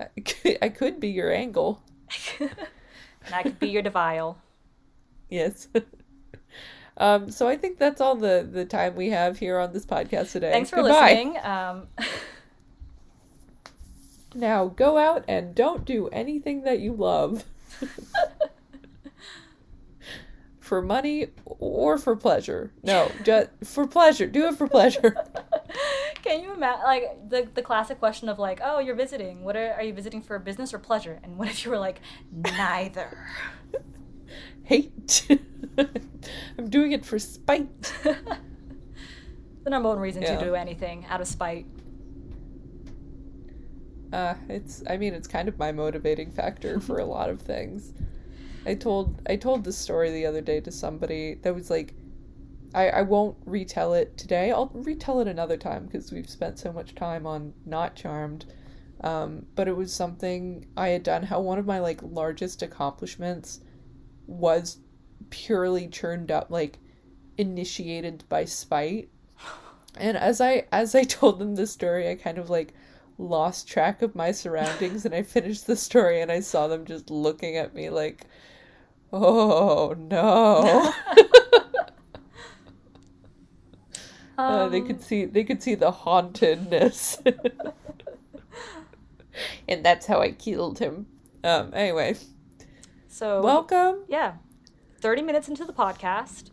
I 0.01 0.21
could, 0.21 0.59
I 0.63 0.69
could 0.69 1.01
be 1.01 1.09
your 1.09 1.33
angle. 1.33 1.83
And 2.41 3.35
I 3.35 3.43
could 3.43 3.59
be 3.59 3.69
your 3.69 3.83
devile. 3.83 4.37
Yes. 5.29 5.69
um, 6.97 7.31
so 7.31 7.47
I 7.47 7.59
think 7.59 7.79
that's 7.79 8.01
all 8.01 8.15
the, 8.15 8.49
the 8.51 8.65
time 8.65 8.95
we 8.97 9.11
have 9.11 9.39
here 9.39 9.59
on 9.59 9.73
this 9.75 9.85
podcast 9.85 10.33
today. 10.33 10.51
Thanks 10.51 10.71
for 10.71 10.77
Goodbye. 10.77 11.11
listening. 11.13 11.37
Um, 11.45 11.89
Now 14.35 14.67
go 14.69 14.97
out 14.97 15.25
and 15.29 15.55
don't 15.55 15.85
do 15.85 16.09
anything 16.09 16.63
that 16.63 16.81
you 16.81 16.93
love. 16.95 17.45
For 20.69 20.83
money 20.83 21.29
or 21.47 21.97
for 21.97 22.15
pleasure. 22.15 22.73
No, 22.83 23.11
just 23.25 23.49
for 23.65 23.87
pleasure. 23.87 24.27
Do 24.27 24.47
it 24.47 24.57
for 24.57 24.69
pleasure. 24.69 25.17
Can 26.23 26.43
you 26.43 26.53
imagine, 26.53 26.85
like, 26.85 27.31
the, 27.31 27.49
the 27.55 27.63
classic 27.63 27.99
question 27.99 28.29
of, 28.29 28.39
like, 28.39 28.61
oh, 28.63 28.79
you're 28.79 28.95
visiting. 28.95 29.43
What 29.45 29.57
are, 29.57 29.73
are 29.73 29.83
you 29.83 29.95
visiting 29.95 30.21
for 30.23 30.39
business 30.39 30.75
or 30.75 30.79
pleasure? 30.79 31.19
And 31.23 31.39
what 31.39 31.49
if 31.49 31.65
you 31.65 31.71
were 31.71 31.79
like, 31.79 32.01
neither? 32.31 33.27
Hate. 34.65 35.27
I'm 36.59 36.69
doing 36.69 36.93
it 36.93 37.05
for 37.07 37.19
spite. 37.19 37.69
the 38.05 39.71
number 39.71 39.89
one 39.89 39.99
reason 39.99 40.23
Yeah. 40.23 40.37
to 40.39 40.45
do 40.45 40.55
anything 40.55 41.07
out 41.09 41.23
of 41.23 41.27
spite. 41.27 41.67
Uh, 44.13 44.35
it's 44.49 44.83
I 44.89 44.97
mean 44.97 45.13
it's 45.13 45.29
kind 45.29 45.49
of 45.49 45.59
my 45.59 45.71
motivating 45.71 46.31
factor 46.31 46.81
for 46.81 46.99
a 46.99 47.05
lot 47.05 47.29
of 47.29 47.43
things. 47.43 47.93
I 48.67 48.75
told 48.75 49.23
I 49.29 49.37
told 49.37 49.65
this 49.65 49.79
story 49.79 50.11
the 50.11 50.27
other 50.27 50.41
day 50.41 50.61
to 50.61 50.71
somebody 50.71 51.35
that 51.43 51.55
was 51.55 51.71
like 51.71 51.95
I, 52.75 52.89
I 52.89 53.03
won't 53.03 53.37
retell 53.47 53.95
it 53.95 54.19
today. 54.19 54.53
I'll 54.53 54.71
retell 54.75 55.21
it 55.21 55.29
another 55.29 55.57
time 55.57 55.87
because 55.87 56.13
we've 56.13 56.29
spent 56.29 56.59
so 56.59 56.73
much 56.73 56.95
time 56.95 57.27
on 57.27 57.55
not 57.65 57.97
charmed. 57.97 58.45
Um, 59.01 59.47
but 59.55 59.69
it 59.69 59.77
was 59.77 59.93
something 59.93 60.67
I 60.77 60.89
had 60.89 61.03
done 61.03 61.23
how 61.23 61.41
one 61.41 61.59
of 61.59 61.67
my 61.67 61.79
like 61.79 62.01
largest 62.03 62.63
accomplishments 62.63 63.61
was 64.27 64.79
purely 65.31 65.89
churned 65.89 66.31
up 66.31 66.51
like 66.51 66.79
initiated 67.37 68.25
by 68.29 68.45
spite. 68.45 69.09
And 69.97 70.17
as 70.17 70.41
I 70.41 70.67
as 70.71 70.95
I 70.95 71.05
told 71.05 71.39
them 71.39 71.55
this 71.55 71.73
story, 71.73 72.11
I 72.11 72.17
kind 72.17 72.39
of 72.39 72.51
like 72.51 72.75
lost 73.19 73.69
track 73.69 74.01
of 74.01 74.15
my 74.15 74.31
surroundings 74.31 75.05
and 75.05 75.15
I 75.15 75.23
finished 75.23 75.67
the 75.67 75.77
story 75.77 76.21
and 76.21 76.31
I 76.31 76.41
saw 76.41 76.69
them 76.69 76.87
just 76.87 77.11
looking 77.11 77.57
at 77.57 77.75
me 77.75 77.91
like, 77.91 78.27
oh 79.13 79.95
no. 79.99 80.93
Uh, 84.39 84.69
they 84.69 84.81
could 84.81 85.03
see 85.03 85.25
they 85.25 85.43
could 85.43 85.61
see 85.61 85.75
the 85.75 85.91
hauntedness. 85.91 87.21
and 89.69 89.85
that's 89.85 90.07
how 90.07 90.21
I 90.21 90.31
killed 90.31 90.79
him. 90.79 91.07
Um 91.43 91.73
anyway, 91.75 92.15
So, 93.09 93.43
welcome 93.43 94.05
yeah. 94.07 94.35
30 95.01 95.23
minutes 95.23 95.49
into 95.49 95.65
the 95.65 95.73
podcast. 95.73 96.51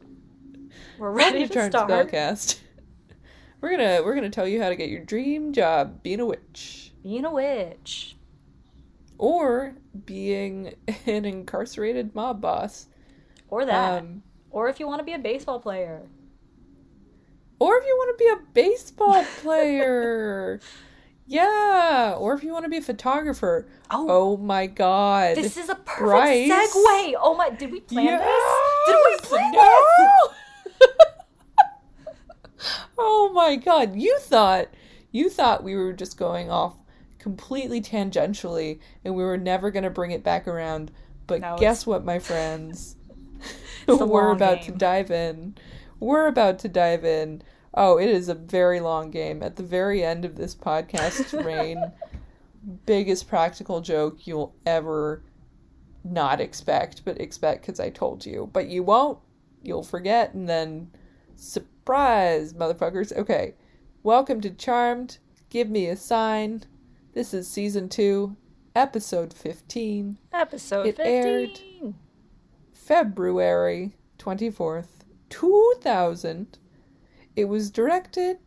We're 0.97 1.12
ready 1.12 1.47
to 1.47 1.69
start. 1.69 1.91
Spellcast. 1.91 2.60
We're 3.65 3.71
gonna 3.78 4.04
we're 4.04 4.13
gonna 4.13 4.30
tell 4.30 4.47
you 4.47 4.62
how 4.62 4.69
to 4.69 4.75
get 4.75 4.89
your 4.89 5.04
dream 5.04 5.51
job 5.51 6.04
being 6.04 6.19
a 6.19 6.25
witch. 6.28 6.91
Being 7.01 7.25
a 7.25 7.32
witch. 7.34 8.15
Or 9.17 9.73
being 10.06 10.75
an 11.08 11.25
incarcerated 11.25 12.13
mob 12.13 12.41
boss. 12.41 12.86
Or 13.49 13.65
that. 13.65 14.04
Um 14.04 14.21
or 14.51 14.69
if 14.69 14.80
you 14.80 14.86
want 14.86 14.99
to 14.99 15.04
be 15.04 15.13
a 15.13 15.17
baseball 15.17 15.60
player. 15.60 16.04
Or 17.58 17.75
if 17.80 17.86
you 17.88 17.95
want 17.97 18.15
to 18.15 18.23
be 18.23 18.30
a 18.30 18.45
baseball 18.54 19.23
player. 19.41 20.60
yeah. 21.25 22.13
Or 22.19 22.36
if 22.36 22.43
you 22.43 22.54
want 22.54 22.65
to 22.65 22.69
be 22.69 22.78
a 22.78 22.82
photographer. 22.84 23.67
Oh, 23.89 24.06
Oh 24.08 24.38
my 24.38 24.67
god. 24.67 25.38
this 25.38 25.58
is 25.58 25.69
a 25.69 25.75
perfect 25.75 26.01
Bryce. 26.01 26.51
segue. 26.51 27.13
Oh 27.19 27.34
my, 27.36 27.49
did 27.49 27.71
we 27.71 27.80
plan 27.80 28.06
Yes! 28.06 28.21
this? 28.28 28.95
Did 28.95 29.01
we 29.10 29.17
plan 29.28 29.51
No! 29.54 30.30
this? 30.80 30.89
oh 32.97 33.31
my 33.34 33.55
god. 33.55 33.95
You 33.95 34.17
thought 34.19 34.67
you 35.12 35.29
thought 35.29 35.63
we 35.63 35.75
were 35.75 35.93
just 35.93 36.17
going 36.17 36.49
off 36.51 36.73
completely 37.19 37.81
tangentially 37.81 38.79
and 39.03 39.15
we 39.15 39.23
were 39.23 39.38
never 39.38 39.71
going 39.71 39.84
to 39.84 39.89
bring 39.89 40.12
it 40.12 40.23
back 40.23 40.47
around. 40.47 40.91
But 41.27 41.41
No, 41.41 41.58
guess 41.58 41.77
it's- 41.84 41.88
what, 41.88 42.05
my 42.05 42.19
friends? 42.19 42.95
We're 43.88 44.31
about 44.31 44.62
to 44.63 44.71
dive 44.71 45.12
in. 45.12 45.55
We're 45.99 46.27
about 46.27 46.60
to 46.60 46.67
dive 46.67 47.05
in. 47.05 47.41
Oh, 47.73 47.97
it 47.97 48.10
is 48.10 48.29
a 48.29 48.34
very 48.36 48.79
long 48.79 49.12
game. 49.12 49.43
At 49.43 49.55
the 49.58 49.63
very 49.63 50.03
end 50.03 50.25
of 50.25 50.36
this 50.36 50.55
podcast 50.55 51.43
reign, 51.45 51.91
biggest 52.86 53.27
practical 53.27 53.81
joke 53.81 54.25
you'll 54.25 54.55
ever 54.65 55.21
not 56.03 56.39
expect, 56.41 57.03
but 57.05 57.19
expect 57.19 57.62
because 57.65 57.79
I 57.79 57.89
told 57.89 58.25
you. 58.25 58.49
But 58.53 58.67
you 58.67 58.81
won't. 58.84 59.19
You'll 59.62 59.84
forget, 59.84 60.34
and 60.34 60.47
then 60.47 60.89
surprise, 61.86 62.52
motherfuckers. 62.54 63.15
Okay, 63.15 63.54
welcome 64.02 64.41
to 64.41 64.50
Charmed. 64.50 65.19
Give 65.52 65.69
me 65.69 65.86
a 65.86 65.95
sign. 65.95 66.63
This 67.13 67.32
is 67.32 67.48
season 67.48 67.89
two, 67.89 68.36
episode 68.76 69.32
15. 69.32 70.17
Episode 70.34 70.88
It 70.88 70.98
15. 70.98 71.06
aired. 71.13 71.93
February 72.74 73.95
24th, 74.17 74.88
2000. 75.30 76.58
It 77.36 77.45
was 77.45 77.69
directed 77.69 78.39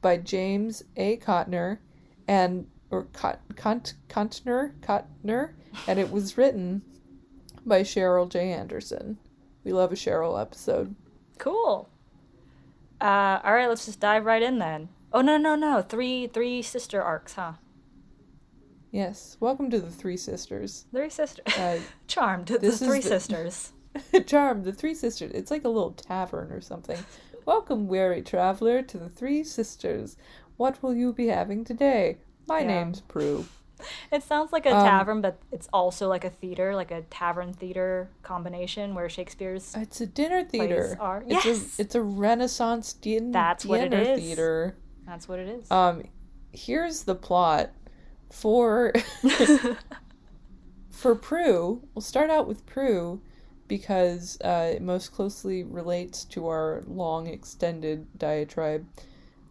by 0.00 0.16
James 0.16 0.82
A. 0.96 1.18
Cotner 1.18 1.80
and 2.26 2.66
or 2.90 3.02
Cot, 3.12 3.40
Cont, 3.54 3.96
Contner, 4.08 4.72
Cotner, 4.80 5.50
and 5.86 5.98
it 5.98 6.10
was 6.10 6.38
written 6.38 6.80
by 7.66 7.82
Sheryl 7.82 8.30
J. 8.30 8.50
Anderson. 8.50 9.18
We 9.62 9.74
love 9.74 9.92
a 9.92 9.94
Sheryl 9.94 10.40
episode. 10.40 10.94
Cool. 11.36 11.90
Uh, 13.00 13.40
all 13.44 13.52
right, 13.52 13.68
let's 13.68 13.86
just 13.86 14.00
dive 14.00 14.24
right 14.24 14.42
in 14.42 14.58
then. 14.58 14.88
Oh 15.12 15.20
no 15.20 15.36
no 15.36 15.54
no! 15.54 15.82
Three 15.82 16.26
three 16.26 16.62
sister 16.62 17.02
arcs, 17.02 17.34
huh? 17.34 17.52
Yes, 18.90 19.36
welcome 19.40 19.70
to 19.70 19.78
the 19.80 19.90
Three 19.90 20.16
Sisters. 20.16 20.86
Three 20.92 21.10
sisters. 21.10 21.44
Uh, 21.58 21.78
Charmed. 22.06 22.48
The 22.48 22.72
three 22.72 23.00
the- 23.00 23.08
sisters. 23.08 23.72
Charmed. 24.26 24.64
the 24.64 24.72
Three 24.72 24.94
Sisters. 24.94 25.30
It's 25.34 25.50
like 25.50 25.64
a 25.64 25.68
little 25.68 25.92
tavern 25.92 26.50
or 26.50 26.60
something. 26.60 26.98
Welcome, 27.44 27.86
weary 27.88 28.22
traveler, 28.22 28.82
to 28.82 28.98
the 28.98 29.08
Three 29.10 29.44
Sisters. 29.44 30.16
What 30.56 30.82
will 30.82 30.94
you 30.94 31.12
be 31.12 31.26
having 31.28 31.64
today? 31.64 32.18
My 32.46 32.60
Yeah. 32.60 32.66
name's 32.66 33.00
Prue. 33.02 33.46
It 34.12 34.22
sounds 34.22 34.52
like 34.52 34.66
a 34.66 34.74
Um, 34.76 34.84
tavern, 34.84 35.20
but 35.20 35.38
it's 35.52 35.68
also 35.72 36.08
like 36.08 36.24
a 36.24 36.30
theater, 36.30 36.74
like 36.74 36.90
a 36.90 37.02
tavern 37.02 37.52
theater 37.52 38.10
combination 38.22 38.94
where 38.94 39.08
Shakespeare's. 39.08 39.74
It's 39.76 40.00
a 40.00 40.06
dinner 40.06 40.44
theater. 40.44 40.96
are- 41.00 41.24
It's 41.26 41.44
Yes! 41.44 41.78
a 41.78 41.82
it's 41.82 41.94
a 41.94 42.02
Renaissance 42.02 42.92
din- 42.94 43.30
That's 43.32 43.64
what 43.66 43.80
it 43.80 43.90
dinner 43.90 44.02
is. 44.12 44.20
theater. 44.20 44.76
That's 45.06 45.28
what 45.28 45.38
it 45.38 45.48
is. 45.48 45.70
Um, 45.70 46.02
here's 46.52 47.04
the 47.04 47.14
plot 47.14 47.70
for 48.30 48.92
for 50.90 51.14
Prue. 51.14 51.82
We'll 51.94 52.02
start 52.02 52.30
out 52.30 52.46
with 52.48 52.64
Prue 52.66 53.20
because 53.68 54.38
uh, 54.44 54.72
it 54.76 54.82
most 54.82 55.12
closely 55.12 55.62
relates 55.62 56.24
to 56.24 56.46
our 56.48 56.82
long 56.86 57.26
extended 57.26 58.06
diatribe. 58.18 58.86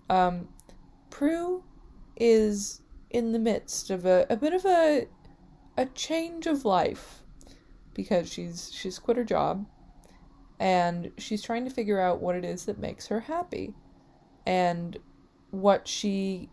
Um, 0.09 0.47
Prue 1.09 1.63
is 2.15 2.81
in 3.09 3.31
the 3.31 3.39
midst 3.39 3.89
of 3.89 4.05
a, 4.05 4.25
a 4.29 4.35
bit 4.35 4.53
of 4.53 4.65
a 4.65 5.07
a 5.77 5.85
change 5.87 6.47
of 6.47 6.65
life 6.65 7.21
because 7.93 8.31
she's 8.31 8.71
she's 8.73 8.99
quit 8.99 9.17
her 9.17 9.23
job 9.23 9.65
and 10.59 11.11
she's 11.17 11.41
trying 11.43 11.63
to 11.63 11.69
figure 11.69 11.99
out 11.99 12.21
what 12.21 12.35
it 12.35 12.43
is 12.43 12.65
that 12.65 12.79
makes 12.79 13.07
her 13.07 13.19
happy 13.21 13.73
and 14.45 14.97
what 15.51 15.87
she 15.87 16.49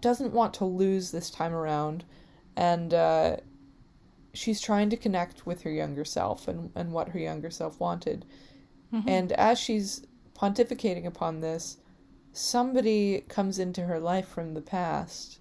doesn't 0.00 0.32
want 0.32 0.54
to 0.54 0.64
lose 0.64 1.10
this 1.10 1.30
time 1.30 1.52
around 1.52 2.04
and 2.56 2.94
uh, 2.94 3.36
she's 4.32 4.60
trying 4.60 4.88
to 4.90 4.96
connect 4.96 5.46
with 5.46 5.62
her 5.62 5.70
younger 5.70 6.04
self 6.04 6.46
and, 6.48 6.70
and 6.74 6.92
what 6.92 7.08
her 7.08 7.18
younger 7.18 7.50
self 7.50 7.78
wanted. 7.80 8.24
And 9.08 9.32
as 9.32 9.58
she's 9.58 10.06
pontificating 10.34 11.06
upon 11.06 11.40
this 11.40 11.76
somebody 12.32 13.24
comes 13.28 13.58
into 13.58 13.82
her 13.82 13.98
life 13.98 14.28
from 14.28 14.54
the 14.54 14.60
past 14.62 15.40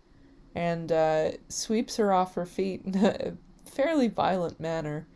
and 0.55 0.91
uh, 0.91 1.31
sweeps 1.47 1.97
her 1.97 2.11
off 2.11 2.35
her 2.35 2.45
feet 2.45 2.81
in 2.85 2.95
a 3.05 3.33
fairly 3.65 4.07
violent 4.07 4.59
manner. 4.59 5.07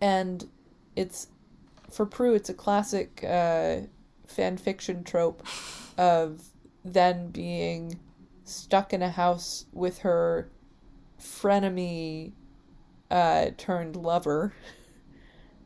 And 0.00 0.48
it's 0.96 1.28
for 1.90 2.06
Prue 2.06 2.34
it's 2.34 2.48
a 2.48 2.54
classic 2.54 3.24
uh, 3.24 3.80
fan 4.26 4.56
fiction 4.56 5.04
trope 5.04 5.46
of 5.98 6.42
then 6.84 7.30
being 7.30 7.98
stuck 8.44 8.92
in 8.92 9.02
a 9.02 9.10
house 9.10 9.66
with 9.72 9.98
her 9.98 10.50
frenemy 11.20 12.32
uh, 13.10 13.50
turned 13.56 13.96
lover. 13.96 14.54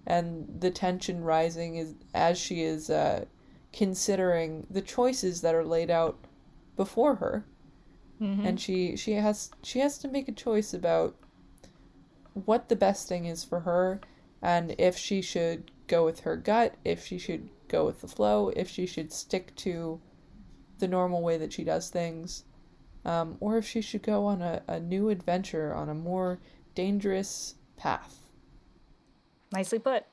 And 0.07 0.61
the 0.61 0.71
tension 0.71 1.25
rising 1.25 1.77
is 1.77 1.95
as 2.13 2.37
she 2.37 2.63
is 2.63 2.91
uh, 2.91 3.25
considering 3.73 4.67
the 4.69 4.83
choices 4.83 5.41
that 5.41 5.55
are 5.55 5.65
laid 5.65 5.91
out 5.91 6.19
before 6.77 7.15
her 7.15 7.47
Mhm. 8.21 8.45
and 8.45 8.61
she 8.61 8.97
she 8.97 9.13
has 9.13 9.51
she 9.63 9.81
has 9.81 9.99
to 9.99 10.09
make 10.09 10.29
a 10.29 10.33
choice 10.33 10.73
about 10.73 11.17
what 12.33 12.69
the 12.69 12.77
best 12.77 13.09
thing 13.09 13.27
is 13.27 13.45
for 13.45 13.61
her 13.61 14.01
and 14.43 14.75
if 14.79 14.97
she 14.97 15.21
should 15.21 15.71
go 15.87 16.05
with 16.05 16.21
her 16.21 16.37
gut 16.37 16.75
if 16.85 17.05
she 17.05 17.19
should 17.19 17.49
go 17.69 17.85
with 17.85 18.01
the 18.01 18.09
flow 18.09 18.51
if 18.51 18.69
she 18.69 18.87
should 18.87 19.13
stick 19.13 19.55
to 19.57 20.01
the 20.79 20.89
normal 20.89 21.23
way 21.23 21.37
that 21.37 21.53
she 21.53 21.65
does 21.65 21.91
things 21.91 22.45
um, 23.05 23.37
or 23.41 23.59
if 23.59 23.67
she 23.67 23.81
should 23.81 24.03
go 24.03 24.25
on 24.25 24.41
a, 24.43 24.63
a 24.67 24.81
new 24.81 25.09
adventure 25.11 25.75
on 25.75 25.89
a 25.89 25.95
more 25.95 26.41
dangerous 26.75 27.55
path 27.77 28.25
Nicely 29.55 29.79
put. 29.79 30.05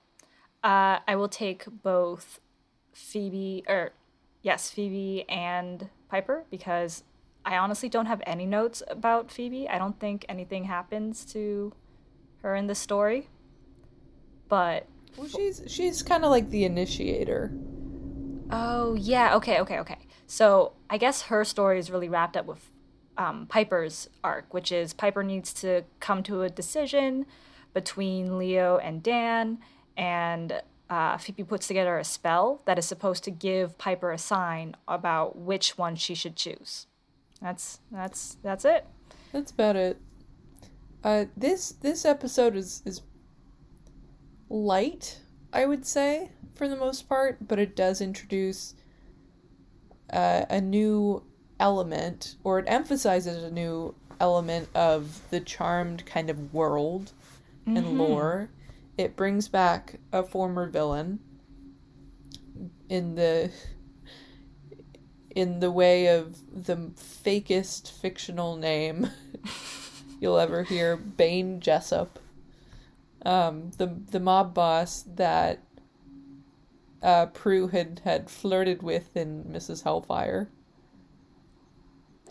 Uh, 0.64 1.00
I 1.08 1.16
will 1.16 1.28
take 1.28 1.66
both 1.82 2.40
Phoebe, 2.94 3.64
or 3.68 3.92
yes, 4.44 4.70
Phoebe 4.70 5.26
and 5.28 5.90
Piper 6.10 6.46
because 6.52 7.04
I 7.46 7.58
honestly 7.58 7.90
don't 7.90 8.06
have 8.06 8.22
any 8.26 8.46
notes 8.46 8.84
about 8.88 9.32
Phoebe. 9.32 9.68
I 9.68 9.78
don't 9.78 10.00
think 10.00 10.26
anything 10.30 10.66
happens 10.66 11.26
to 11.34 11.74
her 12.44 12.56
in 12.56 12.68
the 12.68 12.76
story. 12.76 13.30
But 14.48 14.88
Well, 15.18 15.28
she's 15.28 15.62
she's 15.68 16.04
kind 16.04 16.24
of 16.24 16.32
like 16.32 16.50
the 16.50 16.66
initiator. 16.66 17.52
oh 18.52 18.96
yeah, 18.96 19.36
okay, 19.36 19.60
okay, 19.62 19.80
okay. 19.80 19.98
So 20.28 20.74
I 20.90 20.98
guess 20.98 21.24
her 21.24 21.44
story 21.44 21.80
is 21.80 21.90
really 21.90 22.10
wrapped 22.10 22.38
up 22.38 22.46
with 22.46 22.70
um, 23.18 23.48
Piper's 23.48 24.10
arc, 24.24 24.54
which 24.54 24.72
is 24.72 24.94
Piper 24.94 25.24
needs 25.24 25.54
to 25.56 25.84
come 26.00 26.24
to 26.24 26.44
a 26.44 26.50
decision 26.50 27.26
between 27.74 28.38
Leo 28.38 28.78
and 28.78 29.02
Dan, 29.02 29.60
and 29.98 30.62
uh, 30.90 31.18
Phoebe 31.18 31.44
puts 31.44 31.68
together 31.68 31.98
a 31.98 32.04
spell 32.04 32.62
that 32.66 32.78
is 32.78 32.86
supposed 32.86 33.24
to 33.24 33.32
give 33.32 33.78
Piper 33.78 34.12
a 34.12 34.18
sign 34.18 34.76
about 34.88 35.38
which 35.38 35.78
one 35.78 35.96
she 35.96 36.16
should 36.16 36.36
choose. 36.36 36.88
That's 37.42 37.80
that's 37.92 38.38
that's 38.44 38.66
it. 38.66 38.86
That's 39.32 39.52
about 39.52 39.76
it. 39.76 40.00
Uh, 41.04 41.26
this 41.36 41.72
this 41.72 42.06
episode 42.06 42.56
is 42.56 42.84
is 42.86 43.02
light, 44.50 45.20
I 45.52 45.66
would 45.66 45.86
say, 45.86 46.32
for 46.54 46.68
the 46.68 46.76
most 46.76 47.10
part, 47.10 47.48
but 47.48 47.58
it 47.58 47.76
does 47.76 48.02
introduce 48.02 48.76
uh, 50.12 50.46
a 50.50 50.62
new 50.62 51.24
element, 51.60 52.36
or 52.44 52.60
it 52.60 52.66
emphasizes 52.68 53.44
a 53.44 53.52
new 53.52 53.96
element 54.20 54.70
of 54.76 55.22
the 55.32 55.40
charmed 55.40 56.06
kind 56.06 56.30
of 56.30 56.54
world 56.54 57.14
and 57.66 57.98
lore. 57.98 58.50
It 58.98 59.16
brings 59.16 59.48
back 59.48 59.96
a 60.12 60.22
former 60.22 60.68
villain 60.68 61.20
in 62.90 63.16
the 63.16 63.52
in 65.36 65.60
the 65.60 65.72
way 65.72 66.08
of 66.08 66.38
the 66.66 66.76
fakest 66.76 67.92
fictional 67.92 68.56
name 68.56 69.10
you'll 70.20 70.38
ever 70.40 70.64
hear, 70.64 70.96
Bane 70.98 71.60
Jessup. 71.60 72.20
Um, 73.26 73.72
the 73.78 73.88
the 74.10 74.20
mob 74.20 74.54
boss 74.54 75.04
that 75.16 75.60
uh, 77.04 77.28
Prue 77.28 77.68
had 77.68 78.02
had 78.04 78.30
flirted 78.30 78.82
with 78.84 79.16
in 79.16 79.44
Mrs. 79.46 79.84
Hellfire, 79.84 80.50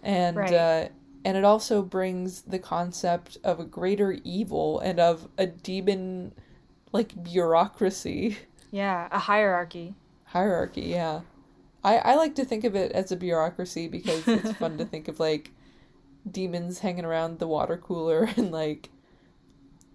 and 0.02 0.36
Right. 0.36 0.52
uh, 0.52 0.88
and 1.24 1.36
it 1.36 1.44
also 1.44 1.82
brings 1.82 2.42
the 2.42 2.58
concept 2.58 3.38
of 3.44 3.60
a 3.60 3.64
greater 3.64 4.12
evil 4.24 4.80
and 4.80 4.98
of 4.98 5.28
a 5.38 5.46
demon 5.46 6.32
like 6.92 7.22
bureaucracy 7.22 8.38
Yeah, 8.70 9.08
a 9.12 9.18
hierarchy. 9.18 9.94
hierarchy 10.24 10.82
yeah 10.82 11.20
I, 11.82 11.96
I 11.98 12.14
like 12.16 12.34
to 12.36 12.44
think 12.44 12.64
of 12.64 12.74
it 12.76 12.92
as 12.92 13.10
a 13.10 13.16
bureaucracy 13.16 13.88
because 13.88 14.26
it's 14.28 14.52
fun 14.52 14.76
to 14.78 14.84
think 14.92 15.08
of 15.08 15.18
like 15.20 15.52
demons 16.30 16.80
hanging 16.80 17.04
around 17.04 17.38
the 17.38 17.46
water 17.48 17.76
cooler 17.78 18.24
and 18.36 18.50
like 18.52 18.90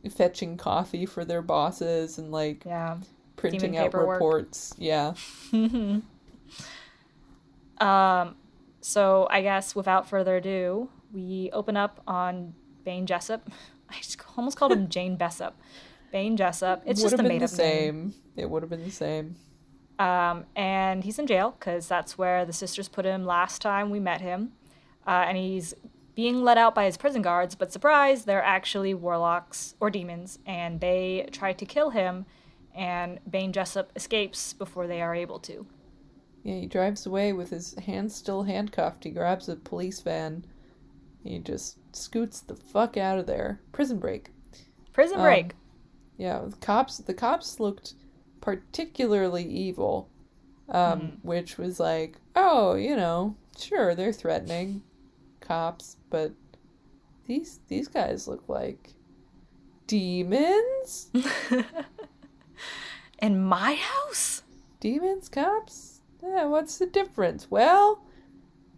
fetching 0.10 0.58
coffee 0.58 1.06
for 1.06 1.24
their 1.26 1.41
bosses 1.41 2.17
and 2.17 2.32
like 2.32 2.63
Yeah. 2.65 2.98
printing 3.36 3.60
demon 3.71 3.78
out 3.78 3.84
paperwork. 3.91 4.15
reports 4.15 4.74
yeah 4.78 5.13
Um, 7.80 8.36
so 8.82 9.28
I 9.30 9.41
guess 9.41 9.76
without 9.76 10.08
further 10.10 10.38
ado, 10.38 10.89
we 11.13 11.50
open 11.54 11.76
up 11.76 12.02
on 12.08 12.54
Bane 12.84 13.06
Jessup. 13.06 13.50
I 13.89 13.95
just 13.98 14.17
almost 14.38 14.58
called 14.58 14.71
him 14.71 14.88
Jane 14.89 15.17
Bessup. 15.17 15.54
Bane 16.12 16.38
Jessup. 16.38 16.84
It's 16.86 17.02
just 17.02 17.13
a 17.15 17.17
been 17.17 17.28
made 17.28 17.41
the 17.41 17.45
up 17.45 17.52
name. 17.58 18.12
same 18.12 18.13
it 18.38 18.50
would 18.50 18.63
have 18.63 18.69
been 18.69 18.84
the 18.86 18.91
same 18.91 19.36
Um, 20.00 20.46
and 20.56 21.04
he's 21.04 21.20
in 21.20 21.28
jail 21.28 21.56
because 21.58 21.88
that's 21.88 22.18
where 22.18 22.46
the 22.46 22.54
sisters 22.54 22.88
put 22.90 23.06
him 23.06 23.26
last 23.26 23.62
time 23.62 23.90
we 23.90 24.00
met 24.00 24.22
him. 24.22 24.52
Uh, 25.08 25.26
and 25.28 25.38
he's 25.38 25.74
being 26.16 26.44
let 26.44 26.58
out 26.58 26.74
by 26.76 26.86
his 26.86 26.98
prison 26.98 27.22
guards, 27.22 27.56
but 27.56 27.72
surprise, 27.72 28.26
they're 28.26 28.44
actually 28.44 28.94
warlocks 28.94 29.76
or 29.80 29.90
demons, 29.90 30.40
and 30.46 30.80
they 30.82 31.28
try 31.32 31.54
to 31.54 31.66
kill 31.66 31.92
him. 31.92 32.26
And 32.74 33.20
Bane 33.30 33.54
Jessup 33.54 33.92
escapes 33.96 34.54
before 34.54 34.88
they 34.88 35.02
are 35.02 35.16
able 35.16 35.40
to. 35.40 35.66
yeah 36.44 36.56
he 36.56 36.68
drives 36.68 37.06
away 37.06 37.34
with 37.34 37.50
his 37.50 37.74
hands 37.86 38.14
still 38.16 38.44
handcuffed 38.44 39.04
he 39.06 39.10
grabs 39.10 39.48
a 39.50 39.56
police 39.56 40.00
van 40.02 40.46
he 41.24 41.40
just 41.40 41.78
scoots 41.96 42.42
the 42.42 42.56
fuck 42.56 42.98
out 42.98 43.18
of 43.18 43.26
there 43.26 43.60
prison 43.72 43.98
break 44.00 44.30
Prison 44.94 45.18
Um, 45.18 45.24
break. 45.24 45.56
Yeah, 46.18 46.44
the 46.48 46.56
cops 46.58 46.98
the 47.00 47.14
cops 47.14 47.60
looked 47.60 47.96
particularly 48.46 49.44
evil. 49.44 50.08
Um, 50.70 51.00
Hmm. 51.00 51.08
which 51.28 51.58
was 51.60 51.80
like, 51.80 52.18
oh, 52.36 52.74
you 52.74 52.96
know, 52.96 53.36
sure, 53.56 53.94
they're 53.94 54.12
threatening 54.14 54.82
cops, 55.40 55.98
but 56.10 56.32
these 57.28 57.60
these 57.68 57.88
guys 57.88 58.28
look 58.28 58.50
like 58.50 58.96
demons? 59.86 61.12
In 63.20 63.44
my 63.44 63.76
house? 63.76 64.42
demons, 64.80 65.30
cops? 65.30 66.02
Yeah, 66.24 66.46
what's 66.46 66.80
the 66.80 66.88
difference? 66.88 67.52
Well, 67.52 68.04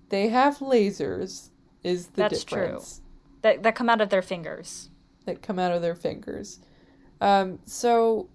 they 0.10 0.28
have 0.28 0.58
lasers 0.58 1.50
is 1.84 2.08
the 2.08 2.24
That's 2.24 2.44
true. 2.44 2.62
difference. 2.64 3.02
That, 3.44 3.64
that 3.64 3.76
come 3.76 3.90
out 3.90 4.02
of 4.02 4.10
their 4.10 4.22
fingers. 4.22 4.90
that 5.26 5.42
come 5.42 5.58
out 5.60 5.72
of 5.72 5.82
their 5.82 5.96
fingers. 5.96 6.60
Um, 7.22 7.60
so 7.66 8.28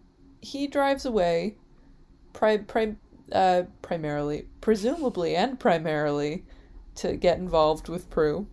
he 0.42 0.66
drives 0.66 1.06
away, 1.06 1.56
pri- 2.32 2.58
pri- 2.58 2.96
uh, 3.30 3.62
primarily, 3.80 4.46
presumably, 4.60 5.34
and 5.34 5.58
primarily, 5.58 6.44
to 6.96 7.16
get 7.16 7.38
involved 7.38 7.88
with 7.88 8.10
Prue. 8.10 8.46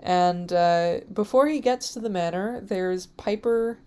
And 0.00 0.52
uh, 0.52 1.00
before 1.12 1.46
he 1.46 1.60
gets 1.60 1.92
to 1.92 2.00
the 2.00 2.08
manor, 2.08 2.60
there's 2.60 3.06
Piper 3.06 3.78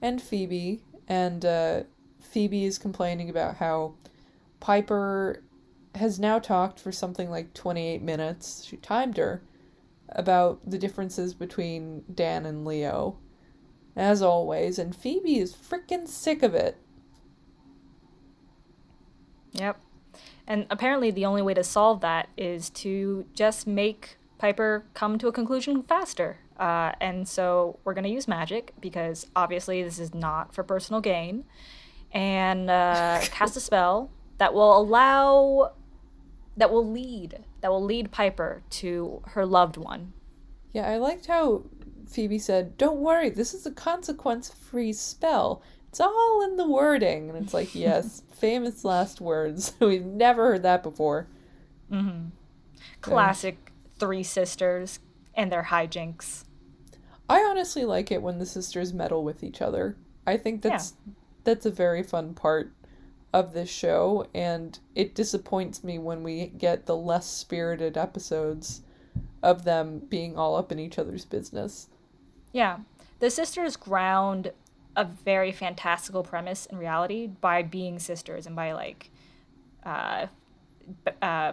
and 0.00 0.20
Phoebe, 0.20 0.80
and 1.06 1.44
uh, 1.44 1.82
Phoebe 2.20 2.64
is 2.64 2.78
complaining 2.78 3.28
about 3.28 3.56
how 3.56 3.94
Piper 4.58 5.42
has 5.94 6.18
now 6.18 6.38
talked 6.38 6.80
for 6.80 6.92
something 6.92 7.30
like 7.30 7.52
28 7.52 8.00
minutes. 8.00 8.64
She 8.64 8.76
timed 8.78 9.18
her 9.18 9.42
about 10.08 10.60
the 10.68 10.78
differences 10.78 11.34
between 11.34 12.04
Dan 12.12 12.46
and 12.46 12.64
Leo, 12.64 13.18
as 14.00 14.22
always, 14.22 14.78
and 14.78 14.96
Phoebe 14.96 15.38
is 15.38 15.54
freaking 15.54 16.08
sick 16.08 16.42
of 16.42 16.54
it. 16.54 16.78
Yep. 19.52 19.78
And 20.46 20.66
apparently, 20.70 21.10
the 21.10 21.26
only 21.26 21.42
way 21.42 21.52
to 21.52 21.62
solve 21.62 22.00
that 22.00 22.30
is 22.36 22.70
to 22.70 23.26
just 23.34 23.66
make 23.66 24.16
Piper 24.38 24.86
come 24.94 25.18
to 25.18 25.28
a 25.28 25.32
conclusion 25.32 25.82
faster. 25.82 26.38
Uh, 26.58 26.92
and 27.00 27.28
so 27.28 27.78
we're 27.84 27.92
going 27.92 28.04
to 28.04 28.10
use 28.10 28.26
magic 28.26 28.72
because 28.80 29.26
obviously 29.36 29.82
this 29.82 29.98
is 29.98 30.14
not 30.14 30.54
for 30.54 30.64
personal 30.64 31.02
gain. 31.02 31.44
And 32.10 32.70
uh, 32.70 33.20
cast 33.24 33.54
a 33.56 33.60
spell 33.60 34.10
that 34.38 34.54
will 34.54 34.78
allow, 34.78 35.72
that 36.56 36.72
will 36.72 36.90
lead, 36.90 37.44
that 37.60 37.70
will 37.70 37.84
lead 37.84 38.10
Piper 38.10 38.62
to 38.70 39.22
her 39.26 39.44
loved 39.44 39.76
one. 39.76 40.14
Yeah, 40.72 40.88
I 40.88 40.96
liked 40.96 41.26
how 41.26 41.64
Phoebe 42.10 42.38
said, 42.38 42.76
Don't 42.76 42.98
worry, 42.98 43.30
this 43.30 43.54
is 43.54 43.66
a 43.66 43.70
consequence 43.70 44.52
free 44.52 44.92
spell. 44.92 45.62
It's 45.88 46.00
all 46.00 46.42
in 46.44 46.56
the 46.56 46.68
wording. 46.68 47.30
And 47.30 47.38
it's 47.42 47.54
like, 47.54 47.74
yes, 47.74 48.22
famous 48.32 48.84
last 48.84 49.20
words. 49.20 49.74
We've 49.80 50.04
never 50.04 50.46
heard 50.46 50.62
that 50.62 50.82
before. 50.82 51.26
Mm-hmm. 51.90 52.28
Classic 53.00 53.72
three 53.98 54.22
sisters 54.22 55.00
and 55.34 55.50
their 55.50 55.64
hijinks. 55.64 56.44
I 57.28 57.40
honestly 57.40 57.84
like 57.84 58.10
it 58.10 58.22
when 58.22 58.38
the 58.38 58.46
sisters 58.46 58.92
meddle 58.92 59.22
with 59.22 59.44
each 59.44 59.62
other. 59.62 59.96
I 60.26 60.36
think 60.36 60.62
that's 60.62 60.94
that's 61.44 61.66
a 61.66 61.70
very 61.70 62.02
fun 62.02 62.34
part 62.34 62.72
of 63.32 63.52
this 63.52 63.70
show 63.70 64.26
and 64.34 64.78
it 64.94 65.14
disappoints 65.14 65.84
me 65.84 65.98
when 65.98 66.22
we 66.24 66.46
get 66.46 66.86
the 66.86 66.96
less 66.96 67.26
spirited 67.26 67.96
episodes 67.96 68.82
of 69.42 69.64
them 69.64 70.00
being 70.08 70.36
all 70.36 70.56
up 70.56 70.72
in 70.72 70.78
each 70.78 70.98
other's 70.98 71.24
business. 71.24 71.88
Yeah. 72.52 72.78
The 73.20 73.30
sisters 73.30 73.76
ground 73.76 74.52
a 74.96 75.04
very 75.04 75.52
fantastical 75.52 76.22
premise 76.22 76.66
in 76.66 76.78
reality 76.78 77.26
by 77.26 77.62
being 77.62 77.98
sisters 77.98 78.46
and 78.46 78.56
by 78.56 78.72
like 78.72 79.10
uh, 79.84 80.26
b- 81.04 81.12
uh, 81.22 81.52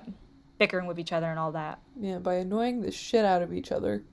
bickering 0.58 0.88
with 0.88 1.00
each 1.00 1.14
other 1.14 1.28
and 1.28 1.40
all 1.40 1.52
that. 1.52 1.80
Yeah, 2.00 2.20
by 2.20 2.36
annoying 2.36 2.82
the 2.82 2.92
shit 2.92 3.26
out 3.26 3.42
of 3.42 3.54
each 3.54 3.72
other. 3.72 4.04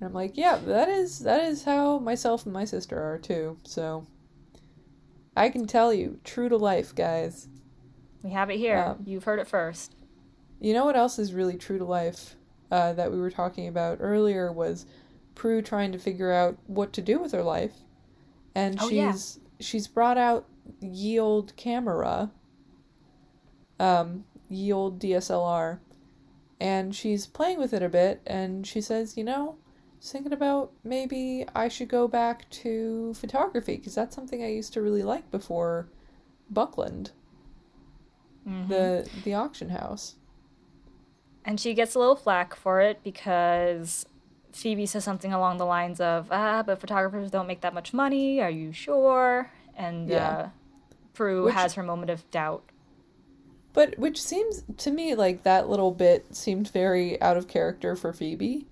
And 0.00 0.08
I'm 0.08 0.14
like, 0.14 0.36
yeah, 0.36 0.56
that 0.56 0.88
is 0.88 1.20
that 1.20 1.42
is 1.44 1.64
how 1.64 1.98
myself 1.98 2.44
and 2.44 2.52
my 2.52 2.64
sister 2.64 2.98
are 2.98 3.18
too. 3.18 3.58
So 3.64 4.06
I 5.36 5.50
can 5.50 5.66
tell 5.66 5.92
you, 5.92 6.18
true 6.24 6.48
to 6.48 6.56
life, 6.56 6.94
guys. 6.94 7.48
We 8.22 8.30
have 8.30 8.50
it 8.50 8.56
here. 8.56 8.78
Um, 8.78 9.02
You've 9.06 9.24
heard 9.24 9.38
it 9.38 9.48
first. 9.48 9.94
You 10.60 10.72
know 10.72 10.84
what 10.84 10.96
else 10.96 11.18
is 11.18 11.32
really 11.32 11.56
true 11.56 11.78
to 11.78 11.84
life 11.84 12.36
uh, 12.70 12.92
that 12.94 13.12
we 13.12 13.18
were 13.18 13.30
talking 13.30 13.68
about 13.68 13.98
earlier 14.00 14.52
was 14.52 14.86
Prue 15.40 15.62
trying 15.62 15.90
to 15.92 15.98
figure 15.98 16.30
out 16.30 16.58
what 16.66 16.92
to 16.92 17.00
do 17.00 17.18
with 17.18 17.32
her 17.32 17.42
life, 17.42 17.72
and 18.54 18.76
Oh, 18.78 18.90
yeah. 18.90 19.12
she's 19.12 19.40
she's 19.58 19.88
brought 19.88 20.18
out 20.18 20.44
ye 20.82 21.18
old 21.18 21.56
camera, 21.56 22.30
um, 23.78 24.24
ye 24.50 24.70
old 24.70 25.00
DSLR, 25.00 25.78
and 26.60 26.94
she's 26.94 27.26
playing 27.26 27.58
with 27.58 27.72
it 27.72 27.82
a 27.82 27.88
bit, 27.88 28.20
and 28.26 28.66
she 28.66 28.82
says, 28.82 29.16
you 29.16 29.24
know, 29.24 29.56
thinking 30.02 30.34
about 30.34 30.72
maybe 30.84 31.46
I 31.54 31.68
should 31.68 31.88
go 31.88 32.06
back 32.06 32.50
to 32.50 33.14
photography 33.14 33.76
because 33.76 33.94
that's 33.94 34.14
something 34.14 34.42
I 34.44 34.48
used 34.50 34.74
to 34.74 34.82
really 34.82 35.02
like 35.02 35.30
before 35.30 35.88
Buckland, 36.50 37.12
the 38.44 39.08
the 39.24 39.32
auction 39.32 39.70
house. 39.70 40.16
And 41.46 41.58
she 41.58 41.72
gets 41.72 41.94
a 41.94 41.98
little 41.98 42.16
flack 42.16 42.54
for 42.54 42.82
it 42.82 43.02
because 43.02 44.04
Phoebe 44.52 44.86
says 44.86 45.04
something 45.04 45.32
along 45.32 45.58
the 45.58 45.64
lines 45.66 46.00
of, 46.00 46.28
ah, 46.30 46.62
but 46.62 46.80
photographers 46.80 47.30
don't 47.30 47.46
make 47.46 47.60
that 47.62 47.74
much 47.74 47.92
money. 47.94 48.40
Are 48.40 48.50
you 48.50 48.72
sure? 48.72 49.50
And 49.76 50.08
Yeah. 50.08 50.28
uh, 50.28 50.48
Prue 51.14 51.44
Which- 51.46 51.54
has 51.54 51.74
her 51.74 51.82
moment 51.82 52.10
of 52.10 52.28
doubt. 52.30 52.62
But 53.72 53.98
which 53.98 54.20
seems 54.20 54.64
to 54.78 54.90
me 54.90 55.14
like 55.14 55.44
that 55.44 55.68
little 55.68 55.92
bit 55.92 56.34
seemed 56.34 56.68
very 56.70 57.20
out 57.22 57.36
of 57.36 57.46
character 57.46 57.94
for 57.94 58.12
Phoebe, 58.12 58.66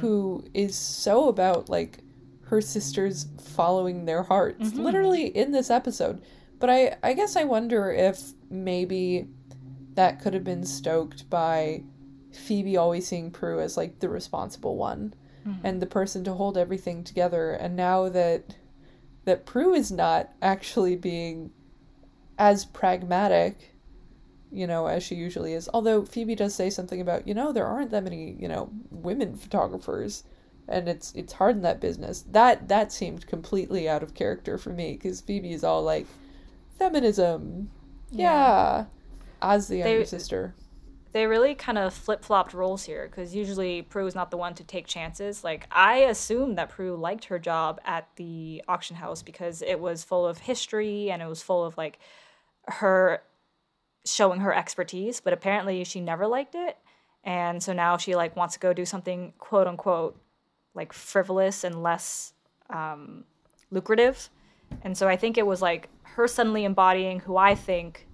who 0.00 0.44
is 0.54 0.74
so 0.76 1.28
about 1.28 1.68
like 1.68 1.98
her 2.44 2.60
sisters 2.60 3.26
following 3.40 4.04
their 4.04 4.22
hearts, 4.22 4.72
literally 4.74 5.26
in 5.26 5.50
this 5.52 5.70
episode. 5.70 6.22
But 6.60 6.70
I, 6.70 6.96
I 7.02 7.12
guess 7.14 7.34
I 7.36 7.44
wonder 7.44 7.90
if 7.90 8.32
maybe 8.48 9.26
that 9.94 10.20
could 10.22 10.32
have 10.34 10.44
been 10.44 10.64
stoked 10.64 11.28
by 11.28 11.82
Phoebe 12.36 12.76
always 12.76 13.06
seeing 13.06 13.30
Prue 13.30 13.60
as 13.60 13.76
like 13.76 14.00
the 14.00 14.08
responsible 14.08 14.76
one 14.76 15.14
hmm. 15.44 15.54
and 15.64 15.80
the 15.80 15.86
person 15.86 16.24
to 16.24 16.34
hold 16.34 16.56
everything 16.56 17.04
together. 17.04 17.52
And 17.52 17.76
now 17.76 18.08
that 18.08 18.56
that 19.24 19.46
Prue 19.46 19.74
is 19.74 19.90
not 19.90 20.30
actually 20.40 20.96
being 20.96 21.50
as 22.38 22.64
pragmatic 22.64 23.76
you 24.52 24.66
know, 24.66 24.86
as 24.86 25.02
she 25.02 25.14
usually 25.14 25.52
is. 25.52 25.68
Although 25.74 26.04
Phoebe 26.04 26.34
does 26.34 26.54
say 26.54 26.70
something 26.70 27.00
about, 27.00 27.26
you 27.26 27.34
know, 27.34 27.52
there 27.52 27.66
aren't 27.66 27.90
that 27.90 28.04
many, 28.04 28.36
you 28.38 28.48
know, 28.48 28.70
women 28.90 29.36
photographers, 29.36 30.24
and 30.68 30.88
it's 30.88 31.12
it's 31.14 31.34
hard 31.34 31.56
in 31.56 31.62
that 31.62 31.80
business. 31.80 32.24
That 32.30 32.68
that 32.68 32.92
seemed 32.92 33.26
completely 33.26 33.88
out 33.88 34.02
of 34.02 34.14
character 34.14 34.58
for 34.58 34.70
me 34.70 34.92
because 34.92 35.20
Phoebe 35.20 35.52
is 35.52 35.64
all 35.64 35.82
like, 35.82 36.06
feminism, 36.78 37.70
yeah, 38.10 38.86
as 39.42 39.68
the 39.68 39.78
younger 39.78 39.98
They- 39.98 40.04
sister. 40.04 40.54
They 41.16 41.26
really 41.26 41.54
kind 41.54 41.78
of 41.78 41.94
flip 41.94 42.22
flopped 42.22 42.52
roles 42.52 42.84
here 42.84 43.08
because 43.08 43.34
usually 43.34 43.80
Prue 43.80 44.06
is 44.06 44.14
not 44.14 44.30
the 44.30 44.36
one 44.36 44.52
to 44.52 44.62
take 44.62 44.86
chances. 44.86 45.42
Like, 45.42 45.66
I 45.70 46.00
assumed 46.00 46.58
that 46.58 46.68
Prue 46.68 46.94
liked 46.94 47.24
her 47.24 47.38
job 47.38 47.80
at 47.86 48.06
the 48.16 48.62
auction 48.68 48.96
house 48.96 49.22
because 49.22 49.62
it 49.62 49.80
was 49.80 50.04
full 50.04 50.26
of 50.26 50.36
history 50.36 51.10
and 51.10 51.22
it 51.22 51.26
was 51.26 51.40
full 51.40 51.64
of 51.64 51.74
like 51.78 52.00
her 52.64 53.22
showing 54.04 54.40
her 54.40 54.54
expertise, 54.54 55.22
but 55.22 55.32
apparently 55.32 55.84
she 55.84 56.02
never 56.02 56.26
liked 56.26 56.54
it. 56.54 56.76
And 57.24 57.62
so 57.62 57.72
now 57.72 57.96
she 57.96 58.14
like 58.14 58.36
wants 58.36 58.52
to 58.52 58.60
go 58.60 58.74
do 58.74 58.84
something 58.84 59.32
quote 59.38 59.66
unquote 59.66 60.20
like 60.74 60.92
frivolous 60.92 61.64
and 61.64 61.82
less 61.82 62.34
um, 62.68 63.24
lucrative. 63.70 64.28
And 64.82 64.98
so 64.98 65.08
I 65.08 65.16
think 65.16 65.38
it 65.38 65.46
was 65.46 65.62
like 65.62 65.88
her 66.02 66.28
suddenly 66.28 66.66
embodying 66.66 67.20
who 67.20 67.38
I 67.38 67.54
think 67.54 68.06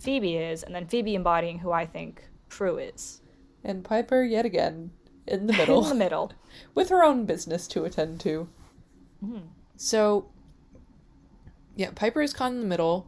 Phoebe 0.00 0.34
is, 0.34 0.64
and 0.64 0.74
then 0.74 0.88
Phoebe 0.88 1.14
embodying 1.14 1.60
who 1.60 1.70
I 1.70 1.86
think 1.86 2.24
Prue 2.52 2.78
is. 2.78 3.20
And 3.64 3.82
Piper 3.82 4.22
yet 4.22 4.44
again 4.44 4.90
in 5.26 5.46
the 5.46 5.52
middle. 5.54 5.82
In 5.84 5.88
the 5.88 5.94
middle. 5.94 6.32
with 6.74 6.90
her 6.90 7.02
own 7.02 7.24
business 7.24 7.66
to 7.68 7.84
attend 7.84 8.20
to. 8.20 8.48
So, 9.76 10.28
yeah, 11.76 11.90
Piper 11.94 12.22
is 12.22 12.32
caught 12.32 12.50
in 12.52 12.60
the 12.60 12.66
middle, 12.66 13.06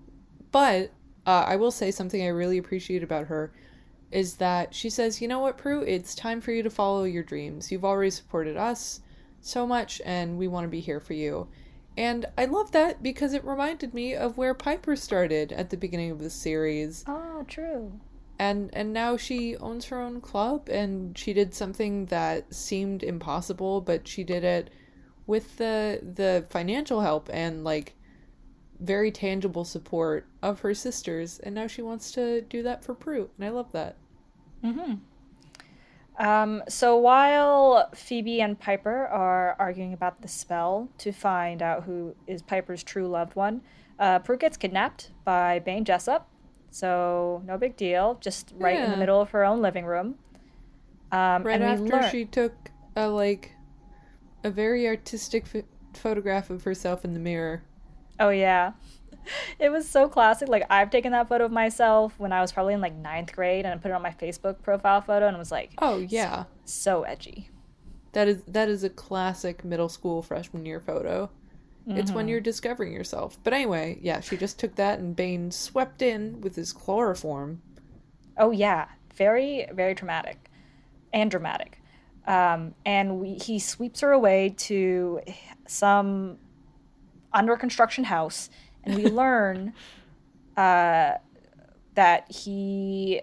but 0.52 0.92
uh, 1.26 1.44
I 1.46 1.56
will 1.56 1.72
say 1.72 1.90
something 1.90 2.22
I 2.22 2.28
really 2.28 2.58
appreciate 2.58 3.02
about 3.02 3.26
her 3.26 3.52
is 4.12 4.36
that 4.36 4.74
she 4.74 4.88
says, 4.88 5.20
you 5.20 5.26
know 5.26 5.40
what, 5.40 5.58
Prue, 5.58 5.82
it's 5.82 6.14
time 6.14 6.40
for 6.40 6.52
you 6.52 6.62
to 6.62 6.70
follow 6.70 7.02
your 7.02 7.24
dreams. 7.24 7.72
You've 7.72 7.84
already 7.84 8.10
supported 8.10 8.56
us 8.56 9.00
so 9.40 9.66
much, 9.66 10.00
and 10.04 10.38
we 10.38 10.46
want 10.46 10.64
to 10.64 10.68
be 10.68 10.80
here 10.80 11.00
for 11.00 11.14
you. 11.14 11.48
And 11.96 12.26
I 12.38 12.44
love 12.44 12.70
that 12.72 13.02
because 13.02 13.34
it 13.34 13.44
reminded 13.44 13.92
me 13.92 14.14
of 14.14 14.38
where 14.38 14.54
Piper 14.54 14.94
started 14.94 15.52
at 15.52 15.70
the 15.70 15.76
beginning 15.76 16.12
of 16.12 16.20
the 16.20 16.30
series 16.30 17.04
Oh, 17.08 17.44
true. 17.48 18.00
And 18.38 18.70
and 18.72 18.92
now 18.92 19.16
she 19.16 19.56
owns 19.56 19.86
her 19.86 20.00
own 20.00 20.20
club 20.20 20.68
and 20.68 21.16
she 21.16 21.32
did 21.32 21.54
something 21.54 22.06
that 22.06 22.52
seemed 22.52 23.02
impossible 23.02 23.80
but 23.80 24.06
she 24.08 24.24
did 24.24 24.44
it 24.44 24.70
with 25.26 25.56
the 25.56 26.00
the 26.02 26.44
financial 26.50 27.00
help 27.00 27.28
and 27.32 27.64
like 27.64 27.94
very 28.80 29.10
tangible 29.10 29.64
support 29.64 30.26
of 30.42 30.60
her 30.60 30.74
sisters 30.74 31.38
and 31.40 31.54
now 31.54 31.66
she 31.66 31.80
wants 31.80 32.10
to 32.10 32.40
do 32.42 32.62
that 32.62 32.84
for 32.84 32.94
Prue 32.94 33.30
and 33.38 33.46
I 33.46 33.50
love 33.50 33.70
that. 33.72 33.96
Mhm. 34.62 35.00
Um, 36.16 36.62
so 36.68 36.96
while 36.96 37.90
Phoebe 37.94 38.40
and 38.40 38.58
Piper 38.58 39.06
are 39.06 39.56
arguing 39.58 39.92
about 39.92 40.22
the 40.22 40.28
spell 40.28 40.88
to 40.98 41.12
find 41.12 41.60
out 41.60 41.84
who 41.84 42.14
is 42.26 42.42
Piper's 42.42 42.84
true 42.84 43.08
loved 43.08 43.34
one, 43.34 43.62
uh, 43.98 44.20
Prue 44.20 44.36
gets 44.36 44.56
kidnapped 44.56 45.10
by 45.24 45.58
Bane 45.58 45.84
Jessup. 45.84 46.28
So 46.74 47.40
no 47.46 47.56
big 47.56 47.76
deal, 47.76 48.18
just 48.20 48.52
right 48.56 48.80
in 48.80 48.90
the 48.90 48.96
middle 48.96 49.20
of 49.20 49.30
her 49.30 49.44
own 49.44 49.62
living 49.62 49.84
room. 49.86 50.16
Um, 51.12 51.44
Right 51.44 51.54
and 51.60 51.62
after 51.62 51.84
learn- 51.84 52.10
she 52.10 52.24
took 52.24 52.52
a 52.96 53.06
like 53.08 53.52
a 54.42 54.50
very 54.50 54.88
artistic 54.88 55.46
ph- 55.46 55.66
photograph 55.92 56.50
of 56.50 56.64
herself 56.64 57.04
in 57.04 57.14
the 57.14 57.20
mirror. 57.20 57.62
Oh 58.18 58.30
yeah. 58.30 58.72
It 59.58 59.70
was 59.70 59.88
so 59.88 60.08
classic. 60.08 60.48
Like 60.48 60.66
I've 60.68 60.90
taken 60.90 61.12
that 61.12 61.28
photo 61.28 61.44
of 61.46 61.52
myself 61.52 62.12
when 62.18 62.32
I 62.32 62.40
was 62.42 62.50
probably 62.52 62.74
in 62.74 62.80
like 62.80 62.94
ninth 62.94 63.32
grade 63.32 63.64
and 63.64 63.72
I 63.72 63.76
put 63.78 63.90
it 63.90 63.94
on 63.94 64.02
my 64.02 64.10
Facebook 64.10 64.60
profile 64.60 65.00
photo 65.00 65.28
and 65.28 65.36
it 65.36 65.38
was 65.38 65.52
like 65.52 65.70
Oh 65.78 65.98
yeah. 65.98 66.44
so 66.64 67.04
edgy. 67.04 67.48
That 68.12 68.26
is 68.28 68.42
that 68.48 68.68
is 68.68 68.82
a 68.82 68.90
classic 68.90 69.64
middle 69.64 69.88
school 69.88 70.20
freshman 70.22 70.66
year 70.66 70.80
photo. 70.80 71.30
It's 71.86 72.08
Mm-hmm. 72.08 72.14
when 72.14 72.28
you're 72.28 72.40
discovering 72.40 72.92
yourself. 72.92 73.36
But 73.44 73.52
anyway, 73.52 73.98
yeah, 74.00 74.20
she 74.20 74.36
just 74.36 74.58
took 74.58 74.74
that 74.76 74.98
and 75.00 75.14
Bane 75.14 75.50
swept 75.50 76.00
in 76.00 76.40
with 76.40 76.56
his 76.56 76.72
chloroform. 76.72 77.60
Oh 78.38 78.50
yeah, 78.50 78.86
very 79.14 79.66
very 79.72 79.94
traumatic 79.94 80.50
and 81.12 81.30
dramatic. 81.30 81.80
Um, 82.26 82.74
and 82.86 83.20
we, 83.20 83.34
he 83.34 83.58
sweeps 83.58 84.00
her 84.00 84.12
away 84.12 84.54
to 84.56 85.20
some 85.66 86.38
under 87.34 87.54
construction 87.56 88.04
house, 88.04 88.48
and 88.82 88.94
we 88.96 89.04
learn 89.22 89.74
uh, 90.56 91.12
that 91.94 92.30
he. 92.32 93.20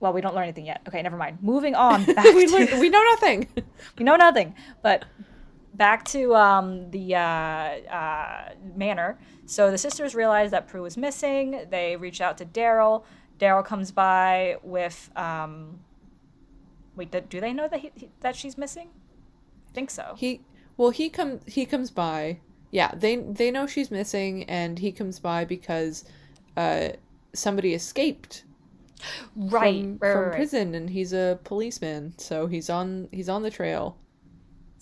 Well, 0.00 0.12
we 0.12 0.20
don't 0.20 0.34
learn 0.34 0.42
anything 0.44 0.66
yet. 0.66 0.80
Okay, 0.88 1.00
never 1.00 1.16
mind. 1.16 1.38
Moving 1.40 1.76
on. 1.76 2.04
Back 2.14 2.24
we 2.34 2.46
to, 2.46 2.52
learn, 2.52 2.80
we 2.80 2.88
know 2.88 3.02
nothing. 3.04 3.46
we 3.98 4.04
know 4.04 4.16
nothing. 4.16 4.56
But 4.82 5.04
back 5.74 6.04
to 6.06 6.34
um, 6.34 6.90
the 6.90 7.14
uh, 7.16 7.18
uh, 7.18 8.48
manor. 8.76 9.18
So 9.46 9.70
the 9.70 9.78
sisters 9.78 10.14
realize 10.14 10.50
that 10.50 10.68
Prue 10.68 10.84
is 10.84 10.96
missing. 10.96 11.66
They 11.70 11.96
reach 11.96 12.20
out 12.20 12.38
to 12.38 12.44
Daryl. 12.44 13.04
Daryl 13.38 13.64
comes 13.64 13.90
by 13.90 14.56
with. 14.62 15.10
Um, 15.16 15.80
wait, 16.96 17.10
do- 17.10 17.20
do 17.22 17.40
they 17.40 17.52
know 17.52 17.68
that 17.68 17.80
he, 17.80 17.90
he- 17.94 18.10
that 18.20 18.36
she's 18.36 18.56
missing? 18.58 18.88
I 19.68 19.72
think 19.74 19.90
so. 19.90 20.14
he 20.16 20.42
well 20.76 20.90
he 20.90 21.08
come 21.08 21.40
he 21.46 21.64
comes 21.66 21.90
by. 21.90 22.40
Yeah, 22.70 22.92
they 22.94 23.16
they 23.16 23.50
know 23.50 23.66
she's 23.66 23.90
missing 23.90 24.44
and 24.44 24.78
he 24.78 24.92
comes 24.92 25.18
by 25.18 25.44
because 25.44 26.04
uh 26.56 26.90
somebody 27.34 27.74
escaped 27.74 28.44
right, 29.36 29.84
from, 29.84 29.98
right, 30.00 30.12
from 30.12 30.24
right, 30.24 30.28
right. 30.28 30.34
prison 30.36 30.74
and 30.74 30.90
he's 30.90 31.12
a 31.12 31.38
policeman, 31.44 32.14
so 32.18 32.46
he's 32.46 32.68
on 32.70 33.08
he's 33.12 33.28
on 33.28 33.42
the 33.42 33.50
trail. 33.50 33.96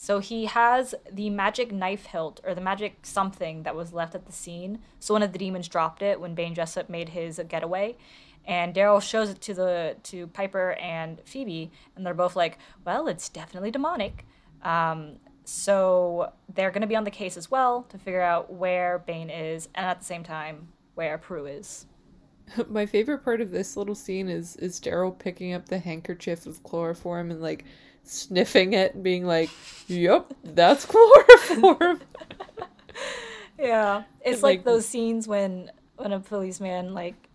So 0.02 0.18
he 0.18 0.46
has 0.46 0.94
the 1.12 1.28
magic 1.28 1.72
knife 1.72 2.06
hilt 2.06 2.40
or 2.42 2.54
the 2.54 2.60
magic 2.62 3.00
something 3.02 3.64
that 3.64 3.76
was 3.76 3.92
left 3.92 4.14
at 4.14 4.24
the 4.24 4.32
scene. 4.32 4.78
So 4.98 5.12
one 5.12 5.22
of 5.22 5.34
the 5.34 5.38
demons 5.38 5.68
dropped 5.68 6.00
it 6.00 6.18
when 6.18 6.34
Bane 6.34 6.54
Jessup 6.54 6.88
made 6.88 7.10
his 7.10 7.38
getaway. 7.50 7.98
And 8.46 8.74
Daryl 8.74 9.02
shows 9.02 9.28
it 9.28 9.42
to 9.42 9.52
the 9.52 9.96
to 10.04 10.28
Piper 10.28 10.72
and 10.80 11.20
Phoebe, 11.26 11.70
and 11.94 12.06
they're 12.06 12.14
both 12.14 12.34
like, 12.34 12.56
"Well, 12.82 13.08
it's 13.08 13.28
definitely 13.28 13.70
demonic." 13.70 14.24
Um, 14.62 15.16
so 15.44 16.32
they're 16.54 16.70
going 16.70 16.80
to 16.80 16.86
be 16.86 16.96
on 16.96 17.04
the 17.04 17.10
case 17.10 17.36
as 17.36 17.50
well 17.50 17.82
to 17.90 17.98
figure 17.98 18.22
out 18.22 18.50
where 18.50 19.00
Bane 19.00 19.28
is, 19.28 19.68
and 19.74 19.84
at 19.84 19.98
the 19.98 20.04
same 20.06 20.24
time 20.24 20.68
where 20.94 21.18
Prue 21.18 21.44
is. 21.44 21.84
My 22.70 22.86
favorite 22.86 23.22
part 23.22 23.42
of 23.42 23.50
this 23.50 23.76
little 23.76 23.94
scene 23.94 24.30
is 24.30 24.56
is 24.56 24.80
Daryl 24.80 25.16
picking 25.18 25.52
up 25.52 25.66
the 25.66 25.78
handkerchief 25.78 26.46
of 26.46 26.62
chloroform 26.62 27.30
and 27.30 27.42
like 27.42 27.66
sniffing 28.04 28.72
it 28.72 28.94
and 28.94 29.02
being 29.04 29.24
like, 29.26 29.50
"Yep, 29.88 30.32
that's 30.44 30.84
chloroform." 30.90 32.00
Yeah, 33.58 34.04
it's 34.22 34.36
And, 34.36 34.42
like, 34.42 34.58
like- 34.60 34.64
those 34.64 34.86
scenes 34.88 35.28
when 35.28 35.70
when 35.96 36.12
a 36.12 36.20
policeman 36.20 36.94
like 36.94 37.28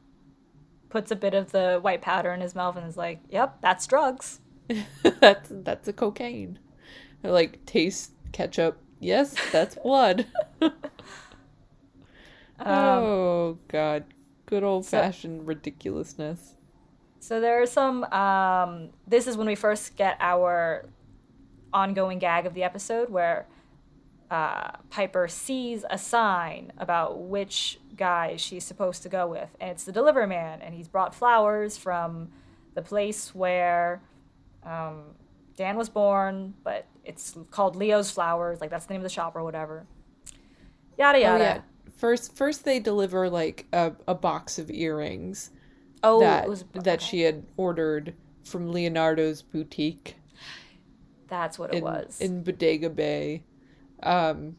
puts 0.89 1.11
a 1.11 1.16
bit 1.16 1.36
of 1.36 1.51
the 1.51 1.78
white 1.82 2.01
powder 2.01 2.32
in 2.34 2.41
his 2.41 2.55
mouth 2.55 2.76
and 2.78 2.88
is 2.88 2.97
like, 2.97 3.20
"Yep, 3.30 3.61
that's 3.61 3.86
drugs." 3.86 4.39
that's 5.22 5.49
that's 5.51 5.88
a 5.88 5.93
cocaine. 5.93 6.57
Or, 7.24 7.30
like 7.32 7.63
taste 7.68 8.11
ketchup. 8.32 8.80
Yes, 8.99 9.36
that's 9.51 9.76
blood. 9.76 10.26
Um, 10.61 10.74
oh 12.68 13.57
god, 13.68 14.05
good 14.45 14.63
old 14.63 14.86
fashioned 14.88 15.47
ridiculousness. 15.47 16.55
So 17.26 17.42
there 17.42 17.60
are 17.60 17.66
some. 17.66 18.04
Um, 18.04 18.90
this 19.08 19.26
is 19.26 19.36
when 19.36 19.48
we 19.48 19.56
first 19.56 19.96
get 19.96 20.16
our 20.20 20.86
ongoing 21.74 22.20
gag 22.20 22.46
of 22.46 22.54
the 22.54 22.62
episode 22.62 23.10
where 23.10 23.48
uh, 24.30 24.74
Piper 24.92 25.28
sees 25.28 25.84
a 25.90 25.98
sign 25.98 26.72
about 26.78 27.22
which 27.22 27.80
guy 27.98 28.36
she's 28.36 28.64
supposed 28.64 29.02
to 29.02 29.10
go 29.10 29.26
with, 29.26 29.50
and 29.60 29.72
it's 29.72 29.86
the 29.86 29.92
delivery 29.92 30.28
man, 30.28 30.62
and 30.62 30.76
he's 30.76 30.88
brought 30.88 31.16
flowers 31.16 31.80
from 31.80 32.30
the 32.76 32.84
place 32.84 33.34
where 33.34 34.04
um, 34.64 35.06
Dan 35.58 35.78
was 35.78 35.90
born, 35.90 36.54
but 36.64 36.86
it's 37.04 37.36
called 37.50 37.76
Leo's 37.76 38.12
Flowers, 38.12 38.62
like 38.62 38.70
that's 38.70 38.86
the 38.86 38.94
name 38.94 39.02
of 39.02 39.04
the 39.04 39.10
shop 39.10 39.36
or 39.36 39.44
whatever. 39.44 39.88
Yada 40.96 41.18
Oh 41.18 41.22
yada. 41.22 41.44
yeah. 41.44 41.62
First, 41.98 42.38
first 42.38 42.66
they 42.66 42.80
deliver 42.80 43.32
like 43.32 43.66
a, 43.74 43.94
a 44.08 44.14
box 44.14 44.60
of 44.60 44.70
earrings 44.70 45.50
Oh, 46.06 46.20
that 46.20 46.47
was 46.47 46.64
that 46.74 47.01
she 47.01 47.22
had 47.22 47.45
ordered 47.58 48.14
from 48.43 48.72
Leonardo's 48.72 49.41
boutique 49.41 50.16
That's 51.28 51.58
what 51.60 51.74
it 51.74 51.78
in 51.78 51.84
was. 51.84 52.20
in 52.20 52.43
Bodega 52.43 52.89
Bay, 52.89 53.43
um, 54.03 54.58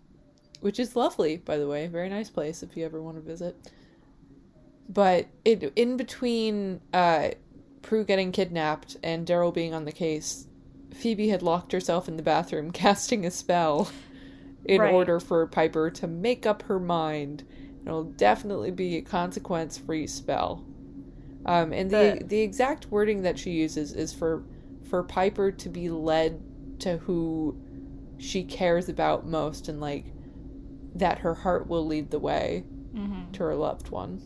which 0.60 0.80
is 0.80 0.96
lovely, 0.96 1.36
by 1.38 1.58
the 1.58 1.68
way. 1.68 1.86
Very 1.86 2.08
nice 2.08 2.30
place 2.30 2.62
if 2.62 2.76
you 2.76 2.84
ever 2.84 3.02
want 3.02 3.16
to 3.16 3.22
visit. 3.22 3.56
But 4.88 5.28
it 5.44 5.72
in 5.76 5.96
between 5.96 6.80
uh, 6.92 7.30
Prue 7.82 8.04
getting 8.04 8.32
kidnapped 8.32 8.96
and 9.02 9.26
Daryl 9.26 9.54
being 9.54 9.74
on 9.74 9.84
the 9.84 9.92
case, 9.92 10.48
Phoebe 10.94 11.28
had 11.28 11.42
locked 11.42 11.72
herself 11.72 12.08
in 12.08 12.16
the 12.16 12.22
bathroom 12.22 12.70
casting 12.72 13.24
a 13.26 13.30
spell 13.30 13.90
in 14.64 14.82
Right. 14.82 14.92
order 14.92 15.20
for 15.20 15.46
Piper 15.46 15.90
to 15.92 16.06
make 16.08 16.46
up 16.46 16.62
her 16.64 16.80
mind. 16.80 17.44
It'll 17.86 18.04
definitely 18.04 18.72
be 18.72 18.96
a 18.96 19.02
consequence-free 19.02 20.08
spell. 20.08 20.65
Um, 21.46 21.72
and 21.72 21.90
the 21.90 22.16
The- 22.20 22.24
the 22.26 22.40
exact 22.40 22.90
wording 22.90 23.22
that 23.22 23.38
she 23.38 23.50
uses 23.52 23.92
is 23.94 24.12
for 24.12 24.42
for 24.82 25.02
Piper 25.02 25.50
to 25.50 25.68
be 25.68 25.88
led 25.88 26.40
to 26.80 26.98
who 26.98 27.56
she 28.18 28.44
cares 28.44 28.88
about 28.88 29.26
most, 29.26 29.68
and 29.68 29.80
like 29.80 30.04
that 30.94 31.18
her 31.18 31.34
heart 31.34 31.66
will 31.68 31.84
lead 31.86 32.10
the 32.10 32.18
way 32.18 32.64
Mm-hmm. 32.94 33.32
to 33.32 33.42
her 33.44 33.54
loved 33.54 33.90
one. 33.90 34.20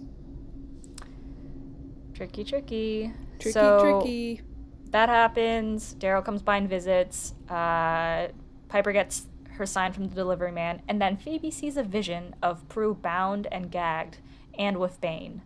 Tricky, 2.14 2.44
tricky. 2.44 3.12
Tricky, 3.38 3.52
so, 3.52 4.00
tricky. 4.02 4.42
that 4.90 5.08
happens. 5.08 5.94
Daryl 5.98 6.24
comes 6.24 6.42
by 6.42 6.58
and 6.58 6.68
visits. 6.68 7.34
Uh, 7.48 8.28
Piper 8.68 8.92
gets 8.92 9.26
her 9.52 9.64
sign 9.66 9.92
from 9.92 10.08
the 10.08 10.14
delivery 10.14 10.52
man, 10.52 10.82
and 10.88 11.00
then 11.00 11.16
Phoebe 11.16 11.50
sees 11.50 11.76
a 11.76 11.82
vision 11.82 12.34
of 12.42 12.68
Prue 12.68 12.94
bound 12.94 13.46
and 13.50 13.70
gagged, 13.70 14.18
and 14.58 14.78
with 14.78 15.00
Bane. 15.00 15.42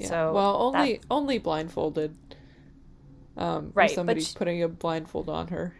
Yeah. 0.00 0.08
So 0.08 0.32
well, 0.32 0.56
only 0.74 0.94
that- 0.94 1.06
only 1.10 1.38
blindfolded. 1.38 2.16
Um, 3.36 3.70
Right, 3.74 3.90
somebody's 3.90 4.30
sh- 4.30 4.34
putting 4.34 4.62
a 4.62 4.68
blindfold 4.68 5.28
on 5.30 5.48
her. 5.48 5.74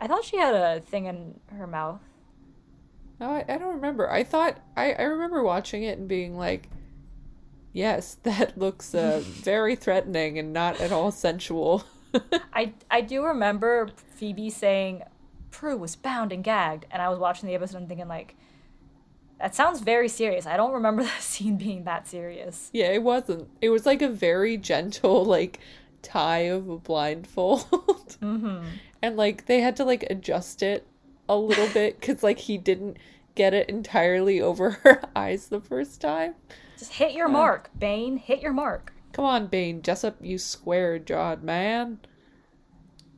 I 0.00 0.06
thought 0.06 0.24
she 0.24 0.36
had 0.36 0.54
a 0.54 0.80
thing 0.80 1.06
in 1.06 1.40
her 1.56 1.66
mouth. 1.66 2.00
No, 3.20 3.30
I, 3.30 3.44
I 3.48 3.58
don't 3.58 3.76
remember. 3.76 4.10
I 4.10 4.24
thought 4.24 4.58
I, 4.76 4.92
I 4.92 5.02
remember 5.02 5.42
watching 5.42 5.82
it 5.84 5.98
and 5.98 6.08
being 6.08 6.36
like, 6.36 6.68
"Yes, 7.72 8.16
that 8.24 8.58
looks 8.58 8.94
uh, 8.94 9.20
very 9.24 9.76
threatening 9.76 10.38
and 10.38 10.52
not 10.52 10.80
at 10.80 10.92
all 10.92 11.10
sensual." 11.10 11.84
I 12.52 12.72
I 12.90 13.00
do 13.00 13.24
remember 13.24 13.88
Phoebe 14.16 14.50
saying 14.50 15.02
Prue 15.50 15.76
was 15.76 15.96
bound 15.96 16.32
and 16.32 16.42
gagged, 16.42 16.86
and 16.90 17.00
I 17.00 17.08
was 17.08 17.18
watching 17.18 17.48
the 17.48 17.54
episode 17.54 17.78
and 17.78 17.88
thinking 17.88 18.08
like, 18.08 18.36
that 19.40 19.54
sounds 19.54 19.80
very 19.80 20.08
serious. 20.08 20.46
I 20.46 20.56
don't 20.56 20.72
remember 20.72 21.02
the 21.04 21.08
scene 21.20 21.56
being 21.56 21.84
that 21.84 22.06
serious. 22.08 22.70
yeah, 22.72 22.86
it 22.92 23.02
wasn't. 23.02 23.48
It 23.60 23.70
was 23.70 23.84
like 23.86 24.02
a 24.02 24.08
very 24.08 24.56
gentle 24.56 25.24
like 25.24 25.58
tie 26.02 26.40
of 26.40 26.68
a 26.68 26.76
blindfold, 26.78 27.66
Mm-hmm. 28.22 28.64
and 29.02 29.16
like 29.16 29.46
they 29.46 29.60
had 29.60 29.76
to 29.76 29.84
like 29.84 30.04
adjust 30.10 30.62
it 30.62 30.86
a 31.28 31.36
little 31.36 31.68
bit 31.68 31.98
because 32.00 32.22
like 32.22 32.38
he 32.40 32.58
didn't 32.58 32.96
get 33.34 33.52
it 33.54 33.68
entirely 33.68 34.40
over 34.40 34.70
her 34.84 35.02
eyes 35.16 35.48
the 35.48 35.60
first 35.60 36.00
time. 36.00 36.34
Just 36.78 36.94
hit 36.94 37.12
your 37.12 37.28
mark, 37.28 37.70
Bane. 37.78 38.16
Hit 38.16 38.40
your 38.40 38.52
mark. 38.52 38.92
Come 39.12 39.24
on, 39.24 39.46
Bane, 39.46 39.80
Jessup, 39.80 40.16
you 40.20 40.38
square 40.38 40.98
jawed 40.98 41.42
man. 41.42 41.98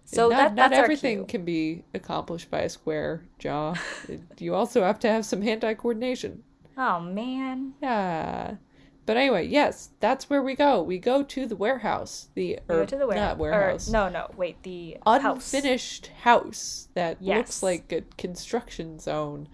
So 0.09 0.29
not, 0.29 0.37
that, 0.39 0.55
not 0.55 0.73
everything 0.73 1.27
can 1.27 1.45
be 1.45 1.83
accomplished 1.93 2.51
by 2.51 2.61
a 2.61 2.69
square 2.69 3.23
jaw. 3.39 3.75
You 4.39 4.55
also 4.55 4.83
have 4.85 4.99
to 5.01 5.09
have 5.09 5.25
some 5.27 5.43
hand-eye 5.43 5.75
coordination. 5.75 6.43
Oh 6.79 7.01
man. 7.01 7.75
Yeah. 7.83 8.57
But 9.05 9.17
anyway, 9.17 9.47
yes, 9.47 9.91
that's 10.01 10.29
where 10.31 10.43
we 10.43 10.55
go. 10.55 10.83
We 10.83 10.99
go 10.99 11.23
to 11.23 11.47
the 11.47 11.55
warehouse. 11.57 12.29
The 12.35 12.59
We 12.69 12.75
or, 12.75 12.87
to 12.87 12.97
the 12.97 13.07
warehouse. 13.07 13.29
not 13.31 13.39
warehouse. 13.39 13.89
no, 13.89 14.09
no, 14.09 14.31
wait. 14.37 14.63
The 14.65 14.97
house. 15.05 15.53
unfinished 15.55 16.09
house, 16.23 16.89
that 16.95 17.19
Yes. 17.21 17.37
looks 17.37 17.63
like 17.63 17.93
a 17.93 18.03
construction 18.19 18.99
zone, 18.99 19.49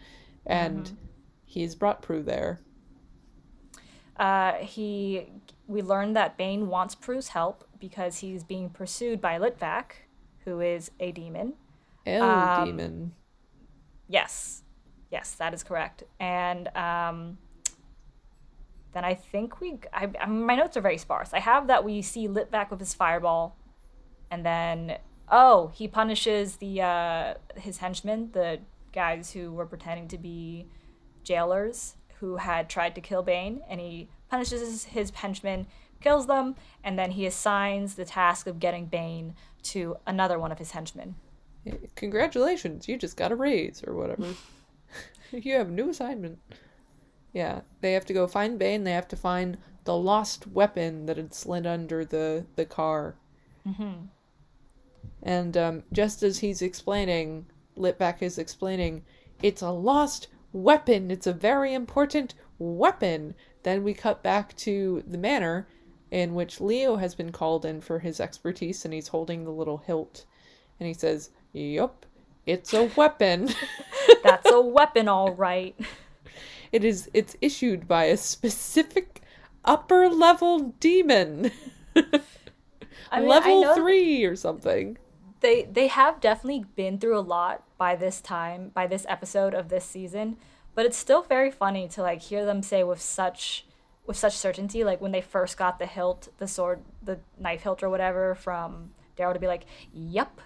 and 0.47 0.85
Mm-hmm. 0.87 0.95
he's 1.45 1.75
brought 1.75 2.01
Prue 2.03 2.23
there. 2.23 2.61
Uh, 4.17 4.53
he. 4.55 5.27
We 5.67 5.81
learned 5.81 6.17
that 6.17 6.37
Bane 6.37 6.69
wants 6.69 6.95
Prue's 6.95 7.29
help 7.29 7.65
because 7.79 8.19
he's 8.19 8.45
being 8.45 8.69
pursued 8.69 9.21
by 9.21 9.39
Litvak, 9.39 9.93
who 10.45 10.61
is 10.61 10.91
a 11.01 11.13
demon. 11.13 11.55
El 12.07 12.23
Um, 12.23 12.65
demon. 12.67 13.13
Yes, 14.09 14.63
yes, 15.11 15.35
that 15.35 15.55
is 15.55 15.63
correct. 15.63 16.03
And 16.21 16.69
um, 16.77 17.39
then 18.93 19.05
I 19.05 19.15
think 19.15 19.61
we. 19.61 19.79
I, 19.93 20.11
I, 20.21 20.27
my 20.27 20.57
notes 20.57 20.77
are 20.77 20.81
very 20.81 20.99
sparse. 20.99 21.33
I 21.33 21.39
have 21.41 21.67
that 21.69 21.85
we 21.85 22.03
see 22.03 22.29
Litvak 22.29 22.71
with 22.71 22.81
his 22.81 22.95
fireball, 22.95 23.57
and 24.31 24.45
then 24.45 24.99
oh, 25.31 25.71
he 25.75 25.89
punishes 25.89 26.57
the 26.57 26.83
uh, 26.83 27.35
his 27.57 27.79
henchmen, 27.79 28.31
the 28.33 28.61
guys 28.93 29.33
who 29.33 29.53
were 29.53 29.67
pretending 29.67 30.09
to 30.09 30.19
be 30.19 30.67
jailers 31.25 31.95
who 32.21 32.37
had 32.37 32.69
tried 32.69 32.95
to 32.95 33.01
kill 33.01 33.23
Bane, 33.23 33.63
and 33.69 33.81
he 33.81 34.09
punishes 34.31 34.85
his 34.85 35.11
henchmen, 35.11 35.67
kills 36.01 36.27
them, 36.27 36.55
and 36.85 36.99
then 36.99 37.13
he 37.13 37.27
assigns 37.27 37.95
the 37.95 38.05
task 38.05 38.47
of 38.47 38.61
getting 38.61 38.87
Bane 38.87 39.35
to 39.63 39.97
another 40.07 40.39
one 40.39 40.53
of 40.53 40.59
his 40.59 40.73
henchmen. 40.73 41.15
Congratulations, 41.95 42.89
you 42.89 42.97
just 42.97 43.17
got 43.17 43.33
a 43.33 43.37
raise 43.37 43.83
or 43.87 43.95
whatever. 43.95 44.35
you 45.31 45.55
have 45.55 45.69
a 45.69 45.73
new 45.73 45.91
assignment. 45.91 46.39
Yeah, 47.33 47.61
they 47.81 47.93
have 47.93 48.05
to 48.07 48.13
go 48.13 48.27
find 48.27 48.59
Bane. 48.59 48.85
They 48.85 48.93
have 48.93 49.09
to 49.09 49.17
find 49.17 49.59
the 49.85 49.97
lost 49.97 50.47
weapon 50.47 51.07
that 51.07 51.17
had 51.17 51.35
slid 51.35 51.67
under 51.67 52.05
the 52.05 52.47
the 52.57 52.67
car. 52.67 53.17
Mm-hmm. 53.67 54.07
And 55.23 55.57
um, 55.57 55.83
just 55.93 56.23
as 56.23 56.41
he's 56.41 56.63
explaining, 56.63 57.47
Litvak 57.77 58.23
is 58.23 58.39
explaining, 58.39 59.05
it's 59.43 59.63
a 59.63 59.71
lost 59.71 60.29
weapon. 60.53 61.11
It's 61.11 61.27
a 61.27 61.33
very 61.33 61.73
important 61.73 62.35
weapon. 62.59 63.35
Then 63.63 63.85
we 63.85 63.95
cut 63.95 64.23
back 64.23 64.57
to 64.59 65.03
the 65.07 65.19
manor 65.19 65.69
in 66.13 66.35
which 66.35 66.61
Leo 66.61 66.97
has 66.97 67.15
been 67.15 67.33
called 67.33 67.65
in 67.65 67.81
for 67.81 67.99
his 67.99 68.21
expertise, 68.21 68.85
and 68.85 68.93
he's 68.93 69.09
holding 69.09 69.45
the 69.45 69.51
little 69.51 69.79
hilt. 69.79 70.27
And 70.79 70.87
he 70.87 70.93
says, 70.93 71.31
Yup, 71.55 72.05
it's 72.45 72.75
a 72.75 72.85
weapon. 72.95 73.49
That's 74.23 74.51
a 74.51 74.61
weapon, 74.61 75.09
all 75.09 75.33
right. 75.33 75.75
it 76.71 76.85
is 76.85 77.11
it's 77.15 77.35
issued 77.41 77.89
by 77.89 78.05
a 78.05 78.19
specific 78.19 79.23
upper 79.65 80.09
level 80.09 80.75
demon. 80.79 81.51
I 83.11 83.21
mean, 83.21 83.29
level 83.29 83.75
three 83.75 84.25
or 84.25 84.37
something. 84.37 84.99
They 85.41 85.63
they 85.65 85.87
have 85.87 86.21
definitely 86.21 86.67
been 86.77 86.99
through 86.99 87.19
a 87.19 87.21
lot 87.21 87.63
by 87.79 87.97
this 87.97 88.21
time, 88.21 88.71
by 88.75 88.87
this 88.87 89.07
episode 89.09 89.55
of 89.55 89.71
this 89.71 89.87
season, 89.87 90.37
but 90.75 90.85
it's 90.85 90.97
still 90.97 91.23
very 91.23 91.51
funny 91.51 91.89
to 91.89 92.03
like 92.03 92.21
hear 92.21 92.45
them 92.45 92.63
say 92.63 92.85
with 92.85 93.01
such 93.01 93.65
with 94.07 94.17
such 94.17 94.37
certainty, 94.37 94.85
like 94.85 95.01
when 95.01 95.13
they 95.13 95.21
first 95.21 95.57
got 95.57 95.79
the 95.79 95.87
hilt, 95.87 96.29
the 96.39 96.49
sword, 96.49 96.83
the 97.03 97.21
knife 97.39 97.63
hilt 97.63 97.83
or 97.83 97.89
whatever 97.91 98.35
from 98.35 98.91
Daryl 99.17 99.33
to 99.35 99.39
be 99.41 99.47
like, 99.47 99.65
"Yep, 99.93 100.41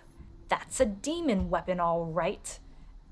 that's 0.49 0.81
a 0.81 0.87
demon 0.87 1.49
weapon, 1.51 1.81
all 1.81 2.05
right," 2.05 2.59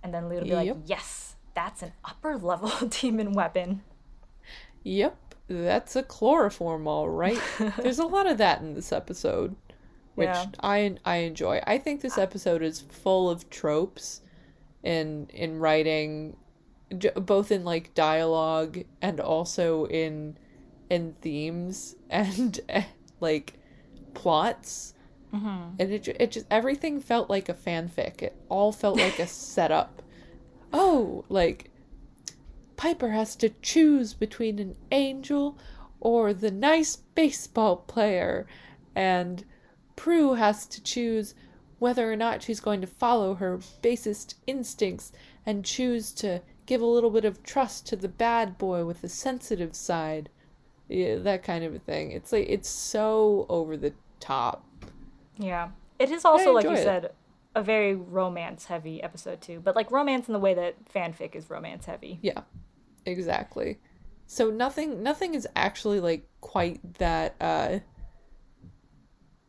and 0.03 0.13
then 0.13 0.29
Leo 0.29 0.41
to 0.41 0.45
be 0.45 0.51
Yep. 0.51 0.77
like, 0.77 0.77
"Yes, 0.87 1.37
that's 1.55 1.83
an 1.83 1.93
upper 2.05 2.37
level 2.37 2.71
demon 2.89 3.33
weapon." 3.33 3.83
Yep, 4.83 5.35
that's 5.49 5.97
a 5.97 6.03
chloroform, 6.03 6.87
all 6.87 7.09
right. 7.09 7.41
There's 7.79 7.99
a 7.99 8.07
lot 8.07 8.27
of 8.27 8.39
that 8.39 8.61
in 8.61 8.75
this 8.75 8.93
episode, 8.93 9.57
which 10.15 10.27
Yeah. 10.29 10.47
I 10.63 10.97
I 11.05 11.17
enjoy. 11.19 11.63
I 11.67 11.79
think 11.79 12.01
this 12.03 12.19
episode 12.19 12.63
is 12.63 12.81
full 12.81 13.31
of 13.31 13.49
tropes, 13.49 14.21
in 14.83 15.29
in 15.33 15.59
writing, 15.59 16.37
both 17.17 17.51
in 17.51 17.65
like 17.65 17.95
dialogue 17.95 18.79
and 19.01 19.21
also 19.21 19.87
in 19.87 20.37
in 20.91 21.15
themes 21.21 21.97
and 22.11 22.61
like 23.21 23.55
plots. 24.15 24.95
Mm-hmm. 25.33 25.75
And 25.79 25.91
it 25.93 26.09
it 26.09 26.31
just 26.33 26.47
everything 26.51 27.01
felt 27.01 27.29
like 27.29 27.49
a 27.49 27.55
fanfic. 27.55 28.23
It 28.23 28.37
all 28.49 28.73
felt 28.73 28.99
like 28.99 29.19
a 29.19 29.27
setup. 29.51 30.03
Oh, 30.73 31.25
like 31.29 31.71
Piper 32.77 33.11
has 33.11 33.37
to 33.37 33.49
choose 33.63 34.15
between 34.15 34.59
an 34.59 34.77
angel 34.91 35.59
or 36.01 36.35
the 36.35 36.51
nice 36.51 36.97
baseball 36.97 37.77
player. 37.77 38.47
and 38.95 39.45
Prue 39.97 40.35
has 40.35 40.67
to 40.67 40.83
choose 40.83 41.35
whether 41.79 42.11
or 42.11 42.17
not 42.17 42.43
she's 42.43 42.61
going 42.61 42.81
to 42.81 42.87
follow 42.87 43.35
her 43.35 43.61
basest 43.83 44.37
instincts 44.47 45.13
and 45.47 45.65
choose 45.65 46.13
to 46.13 46.41
give 46.67 46.81
a 46.81 46.87
little 46.87 47.11
bit 47.11 47.25
of 47.25 47.43
trust 47.43 47.87
to 47.89 47.97
the 47.97 48.09
bad 48.09 48.59
boy 48.59 48.85
with 48.85 49.01
the 49.03 49.09
sensitive 49.09 49.75
side. 49.75 50.31
Yeah, 50.89 51.17
that 51.17 51.43
kind 51.43 51.65
of 51.65 51.75
a 51.75 51.79
thing. 51.79 52.13
It's 52.13 52.33
like 52.33 52.47
it's 52.49 52.69
so 52.69 53.47
over 53.49 53.77
the 53.77 53.93
top. 54.21 54.65
Yeah. 55.39 55.71
It 55.99 56.11
is 56.11 56.25
also, 56.25 56.53
like 56.53 56.65
you 56.65 56.73
it. 56.73 56.83
said, 56.83 57.13
a 57.55 57.63
very 57.63 57.95
romance 57.95 58.67
heavy 58.67 59.03
episode 59.03 59.41
too. 59.41 59.61
But 59.61 59.77
like 59.77 59.91
romance 59.91 60.29
in 60.29 60.33
the 60.33 60.39
way 60.39 60.55
that 60.55 60.93
fanfic 60.93 61.35
is 61.35 61.49
romance 61.49 61.87
heavy. 61.87 62.19
Yeah, 62.23 62.41
exactly. 63.07 63.79
So 64.27 64.51
nothing 64.51 65.03
nothing 65.03 65.35
is 65.35 65.47
actually 65.55 66.01
like 66.01 66.27
quite 66.41 66.95
that 66.95 67.35
uh 67.41 67.81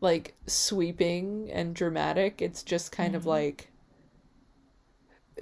like 0.02 0.36
sweeping 0.46 1.50
and 1.52 1.74
dramatic. 1.74 2.42
It's 2.42 2.62
just 2.62 2.92
kind 2.92 3.16
of 3.16 3.26
like 3.26 3.72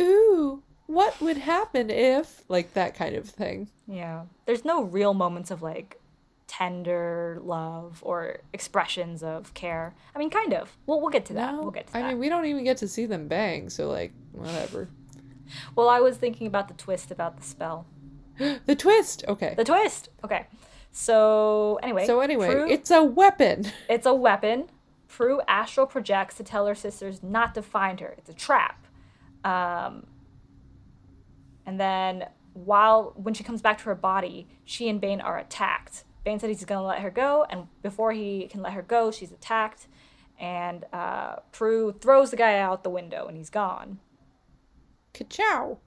ooh, 0.02 0.64
what 0.94 1.20
would 1.22 1.38
happen 1.38 1.90
if 1.90 2.44
like 2.50 2.74
that 2.74 2.96
kind 2.96 3.16
of 3.16 3.30
thing. 3.30 3.70
Yeah. 3.88 4.24
There's 4.46 4.64
no 4.66 4.84
real 4.84 5.14
moments 5.14 5.52
of 5.52 5.62
like 5.62 6.00
tender 6.48 7.40
love 7.44 8.00
or 8.02 8.40
expressions 8.54 9.24
of 9.24 9.54
care. 9.54 9.96
I 10.16 10.20
mean, 10.20 10.30
kind 10.30 10.54
of. 10.54 10.76
We'll, 10.86 11.02
we'll 11.02 11.10
get 11.10 11.26
to 11.26 11.34
that. 11.34 11.54
No, 11.56 11.62
We'll 11.62 11.72
get 11.72 11.88
to 11.88 11.94
that. 11.94 12.04
I 12.06 12.10
mean, 12.10 12.20
we 12.20 12.30
don't 12.30 12.46
even 12.46 12.64
get 12.64 12.78
to 12.78 12.88
see 12.88 13.06
them 13.06 13.28
bang, 13.28 13.70
so 13.70 13.90
like 13.90 14.14
whatever. 14.32 14.90
well, 15.76 15.90
I 15.90 16.00
was 16.00 16.18
thinking 16.18 16.48
about 16.48 16.68
the 16.68 16.74
twist 16.76 17.12
about 17.12 17.38
the 17.38 17.44
spell. 17.44 17.86
The 18.66 18.76
twist. 18.76 19.24
Okay. 19.28 19.54
The 19.56 19.64
twist. 19.64 20.10
Okay. 20.24 20.48
So 20.92 21.80
anyway. 21.84 22.06
so 22.06 22.20
anyway, 22.20 22.52
Prue- 22.52 22.70
it's 22.70 22.92
a 22.92 23.04
weapon. 23.04 23.66
It's 23.90 24.06
a 24.06 24.14
weapon. 24.14 24.70
Prue 25.08 25.42
astral 25.48 25.86
projects 25.88 26.36
to 26.38 26.44
tell 26.44 26.66
her 26.68 26.76
sisters 26.76 27.22
not 27.22 27.54
to 27.56 27.62
find 27.62 28.00
her. 28.00 28.16
It's 28.18 28.30
a 28.30 28.34
trap. 28.34 28.86
Um, 29.44 30.08
and 31.66 31.80
then 31.80 32.26
while 32.54 33.14
when 33.16 33.34
she 33.34 33.44
comes 33.44 33.62
back 33.62 33.80
to 33.80 33.86
her 33.86 33.96
body, 33.96 34.48
she 34.64 34.88
and 34.90 35.02
Bane 35.02 35.22
are 35.22 35.38
attacked. 35.38 36.04
Bane 36.24 36.40
said 36.40 36.50
he's 36.50 36.64
gonna 36.66 36.86
let 36.86 37.00
her 37.00 37.10
go, 37.10 37.46
and 37.50 37.68
before 37.82 38.14
he 38.14 38.48
can 38.48 38.62
let 38.62 38.74
her 38.74 38.82
go, 38.82 39.12
she's 39.12 39.32
attacked. 39.32 39.88
And 40.40 40.86
uh, 40.94 41.38
Prue 41.52 41.94
throws 41.94 42.32
the 42.32 42.38
guy 42.38 42.60
out 42.60 42.84
the 42.84 42.90
window, 42.90 43.28
and 43.28 43.38
he's 43.38 43.50
gone. 43.50 44.00
Ka-chow. 45.14 45.78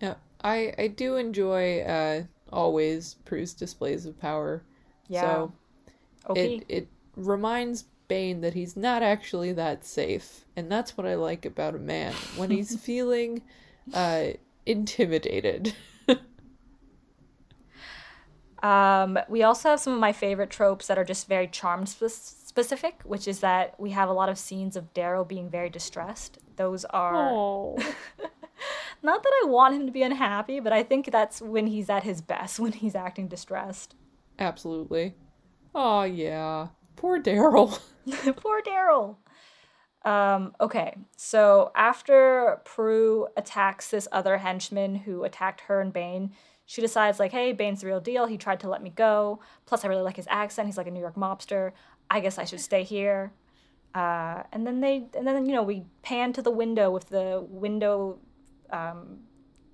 Yeah, 0.00 0.14
I 0.42 0.72
I 0.78 0.88
do 0.88 1.16
enjoy 1.16 1.80
uh 1.80 2.22
always 2.52 3.14
Prue's 3.24 3.54
displays 3.54 4.06
of 4.06 4.18
power. 4.18 4.62
Yeah. 5.08 5.20
So 5.20 5.52
OP. 6.26 6.38
it 6.38 6.64
it 6.68 6.88
reminds 7.16 7.84
Bane 8.08 8.40
that 8.42 8.54
he's 8.54 8.76
not 8.76 9.02
actually 9.02 9.52
that 9.54 9.84
safe, 9.84 10.44
and 10.56 10.70
that's 10.70 10.96
what 10.96 11.06
I 11.06 11.14
like 11.14 11.44
about 11.44 11.74
a 11.74 11.78
man 11.78 12.14
when 12.36 12.50
he's 12.50 12.76
feeling 12.80 13.42
uh 13.94 14.28
intimidated. 14.66 15.74
Um, 18.62 19.18
we 19.28 19.42
also 19.42 19.70
have 19.70 19.80
some 19.80 19.92
of 19.92 19.98
my 19.98 20.12
favorite 20.12 20.50
tropes 20.50 20.86
that 20.86 20.96
are 20.96 21.04
just 21.04 21.26
very 21.26 21.48
charm 21.48 21.84
spe- 21.84 22.04
specific, 22.08 23.00
which 23.04 23.26
is 23.26 23.40
that 23.40 23.74
we 23.80 23.90
have 23.90 24.08
a 24.08 24.12
lot 24.12 24.28
of 24.28 24.38
scenes 24.38 24.76
of 24.76 24.94
Daryl 24.94 25.26
being 25.26 25.50
very 25.50 25.68
distressed. 25.68 26.38
Those 26.56 26.84
are 26.84 27.28
Oh. 27.28 27.76
not 29.02 29.22
that 29.24 29.32
I 29.42 29.46
want 29.48 29.74
him 29.74 29.86
to 29.86 29.92
be 29.92 30.02
unhappy, 30.04 30.60
but 30.60 30.72
I 30.72 30.84
think 30.84 31.10
that's 31.10 31.40
when 31.42 31.66
he's 31.66 31.90
at 31.90 32.04
his 32.04 32.20
best, 32.20 32.60
when 32.60 32.70
he's 32.72 32.94
acting 32.94 33.26
distressed. 33.26 33.96
Absolutely. 34.38 35.14
Oh 35.74 36.04
yeah. 36.04 36.68
Poor 36.94 37.20
Daryl. 37.20 37.80
Poor 38.36 38.62
Daryl. 38.62 39.16
Um, 40.04 40.54
okay, 40.60 40.96
so 41.16 41.70
after 41.76 42.60
Prue 42.64 43.28
attacks 43.36 43.90
this 43.90 44.08
other 44.10 44.38
henchman 44.38 44.96
who 44.96 45.24
attacked 45.24 45.62
her 45.62 45.80
and 45.80 45.92
Bane, 45.92 46.32
she 46.66 46.80
decides 46.80 47.20
like, 47.20 47.32
hey, 47.32 47.52
Bane's 47.52 47.82
the 47.82 47.86
real 47.86 48.00
deal. 48.00 48.26
He 48.26 48.36
tried 48.36 48.60
to 48.60 48.68
let 48.68 48.82
me 48.82 48.90
go. 48.90 49.40
Plus, 49.66 49.84
I 49.84 49.88
really 49.88 50.02
like 50.02 50.16
his 50.16 50.26
accent. 50.30 50.66
He's 50.66 50.76
like 50.76 50.86
a 50.86 50.90
New 50.90 51.00
York 51.00 51.16
mobster. 51.16 51.72
I 52.10 52.20
guess 52.20 52.38
I 52.38 52.44
should 52.44 52.60
stay 52.60 52.82
here. 52.82 53.32
Uh, 53.94 54.42
and 54.52 54.66
then 54.66 54.80
they, 54.80 55.06
and 55.16 55.26
then 55.26 55.46
you 55.46 55.52
know, 55.52 55.62
we 55.62 55.84
pan 56.02 56.32
to 56.32 56.42
the 56.42 56.50
window 56.50 56.90
with 56.90 57.08
the 57.08 57.44
window, 57.48 58.18
um, 58.70 59.18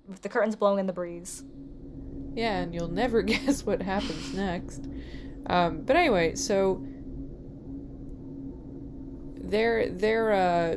with 0.07 0.21
the 0.21 0.29
curtains 0.29 0.55
blowing 0.55 0.79
in 0.79 0.87
the 0.87 0.93
breeze. 0.93 1.43
Yeah, 2.35 2.57
and 2.57 2.73
you'll 2.73 2.91
never 2.91 3.21
guess 3.23 3.65
what 3.65 3.81
happens 3.81 4.33
next. 4.33 4.87
Um, 5.47 5.81
but 5.81 5.95
anyway, 5.95 6.35
so 6.35 6.85
they're 9.49 9.89
they're 9.89 10.31
uh, 10.31 10.75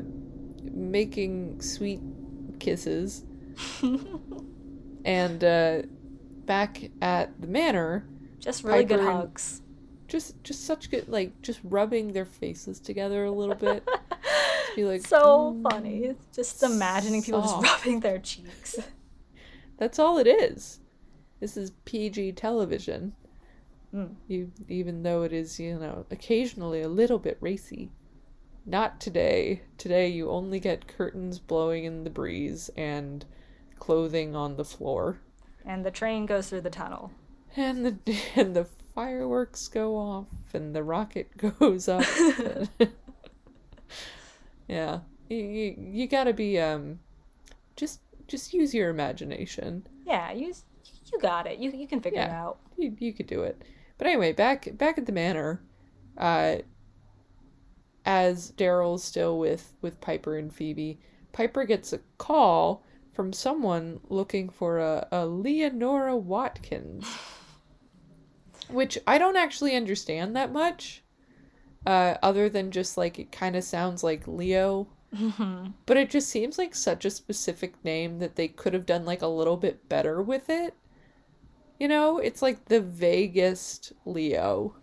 making 0.73 1.61
sweet 1.61 2.01
kisses, 2.59 3.25
and 5.05 5.45
uh, 5.45 5.83
back 6.47 6.83
at 7.01 7.41
the 7.41 7.47
manor, 7.47 8.07
Just 8.39 8.65
really 8.65 8.85
good 8.85 8.99
Piper 9.01 9.11
and- 9.11 9.19
hugs. 9.21 9.63
just 10.09 10.43
just 10.45 10.65
such 10.67 10.91
good 10.91 11.09
like 11.09 11.41
just 11.43 11.61
rubbing 11.65 12.13
their 12.13 12.25
faces 12.27 12.79
together 12.81 13.25
a 13.25 13.31
little 13.31 13.55
bit. 13.55 13.87
Be 14.77 14.85
like, 14.85 15.07
So 15.07 15.55
"Mm." 15.55 15.71
funny. 15.71 16.15
Just 16.35 16.63
imagining 16.63 17.23
people 17.23 17.43
just 17.43 17.63
rubbing 17.63 18.01
their 18.01 18.19
cheeks. 18.19 18.77
That's 19.79 19.99
all 19.99 20.19
it 20.19 20.27
is. 20.27 20.81
This 21.41 21.57
is 21.57 21.73
PG 21.85 22.33
television. 22.33 23.15
Mm. 23.93 24.15
You, 24.29 24.51
even 24.69 25.03
though 25.03 25.23
it 25.25 25.33
is, 25.33 25.59
you 25.59 25.79
know, 25.79 26.07
occasionally 26.11 26.81
a 26.83 26.89
little 26.89 27.19
bit 27.19 27.37
racy. 27.41 27.91
Not 28.65 29.01
today. 29.01 29.63
Today 29.77 30.09
you 30.09 30.31
only 30.31 30.61
get 30.61 30.87
curtains 30.87 31.39
blowing 31.39 31.85
in 31.85 32.05
the 32.05 32.11
breeze 32.11 32.71
and 32.77 33.25
clothing 33.79 34.37
on 34.37 34.57
the 34.57 34.65
floor. 34.65 35.19
And 35.65 35.85
the 35.85 35.91
train 35.91 36.27
goes 36.27 36.49
through 36.49 36.61
the 36.61 36.71
tunnel. 36.71 37.11
And 37.57 37.85
the 38.05 38.17
and 38.37 38.55
the 38.55 38.67
fireworks 38.95 39.69
go 39.69 39.97
off 39.97 40.27
and 40.55 40.75
the 40.75 40.83
rocket 40.83 41.37
goes 41.59 41.89
up. 41.89 42.05
yeah. 44.69 45.01
You, 45.29 45.39
you, 45.39 45.77
you 45.79 46.07
gotta 46.07 46.33
be 46.33 46.61
um 46.61 47.01
just 47.75 48.01
just 48.29 48.55
use 48.55 48.73
your 48.73 48.91
imagination. 48.91 49.87
Yeah, 50.07 50.33
you 50.33 50.55
you 51.13 51.19
got 51.19 51.47
it. 51.47 51.59
You 51.59 51.73
you 51.73 51.89
can 51.89 52.01
figure 52.01 52.23
it 52.23 52.31
out. 52.31 52.59
you, 52.77 52.95
you 52.99 53.13
could 53.13 53.27
do 53.27 53.43
it. 53.43 53.61
But 53.99 54.07
anyway, 54.07 54.33
back 54.33 54.77
back 54.79 54.99
at 54.99 55.07
the 55.07 55.13
manor, 55.13 55.61
uh, 56.17 56.57
as 58.05 58.53
Daryl's 58.53 59.05
still 59.05 59.39
with 59.39 59.75
with 59.81 60.01
Piper 60.01 60.37
and 60.37 60.53
Phoebe, 60.53 60.99
Piper 61.33 61.65
gets 61.65 61.93
a 61.93 62.01
call 62.19 62.85
from 63.13 63.33
someone 63.33 64.01
looking 64.09 64.49
for 64.49 64.79
a, 64.79 65.07
a 65.13 65.27
Leonora 65.27 66.17
Watkins, 66.17 67.07
which 68.69 68.99
I 69.07 69.19
don't 69.19 69.37
actually 69.37 69.77
understand 69.77 70.35
that 70.37 70.53
much, 70.53 71.03
uh, 71.87 72.17
other 72.23 72.49
than 72.49 72.71
just 72.71 72.97
like 72.97 73.19
it 73.19 73.33
kind 73.33 73.57
of 73.57 73.65
sounds 73.65 74.03
like 74.03 74.27
Leo. 74.27 74.89
But 75.85 75.97
it 75.99 76.11
just 76.11 76.31
seems 76.31 76.57
like 76.57 76.75
such 76.75 77.05
a 77.05 77.11
specific 77.11 77.75
name 77.85 78.19
that 78.21 78.37
they 78.37 78.49
could 78.49 78.73
have 78.73 78.87
done 78.87 79.05
like 79.05 79.21
a 79.23 79.27
little 79.27 79.59
bit 79.59 79.89
better 79.89 80.23
with 80.23 80.49
it. 80.49 80.75
You 81.79 81.89
know, 81.89 82.19
it's 82.19 82.41
like 82.41 82.67
the 82.67 82.81
vaguest 82.81 83.93
Leo. 84.07 84.75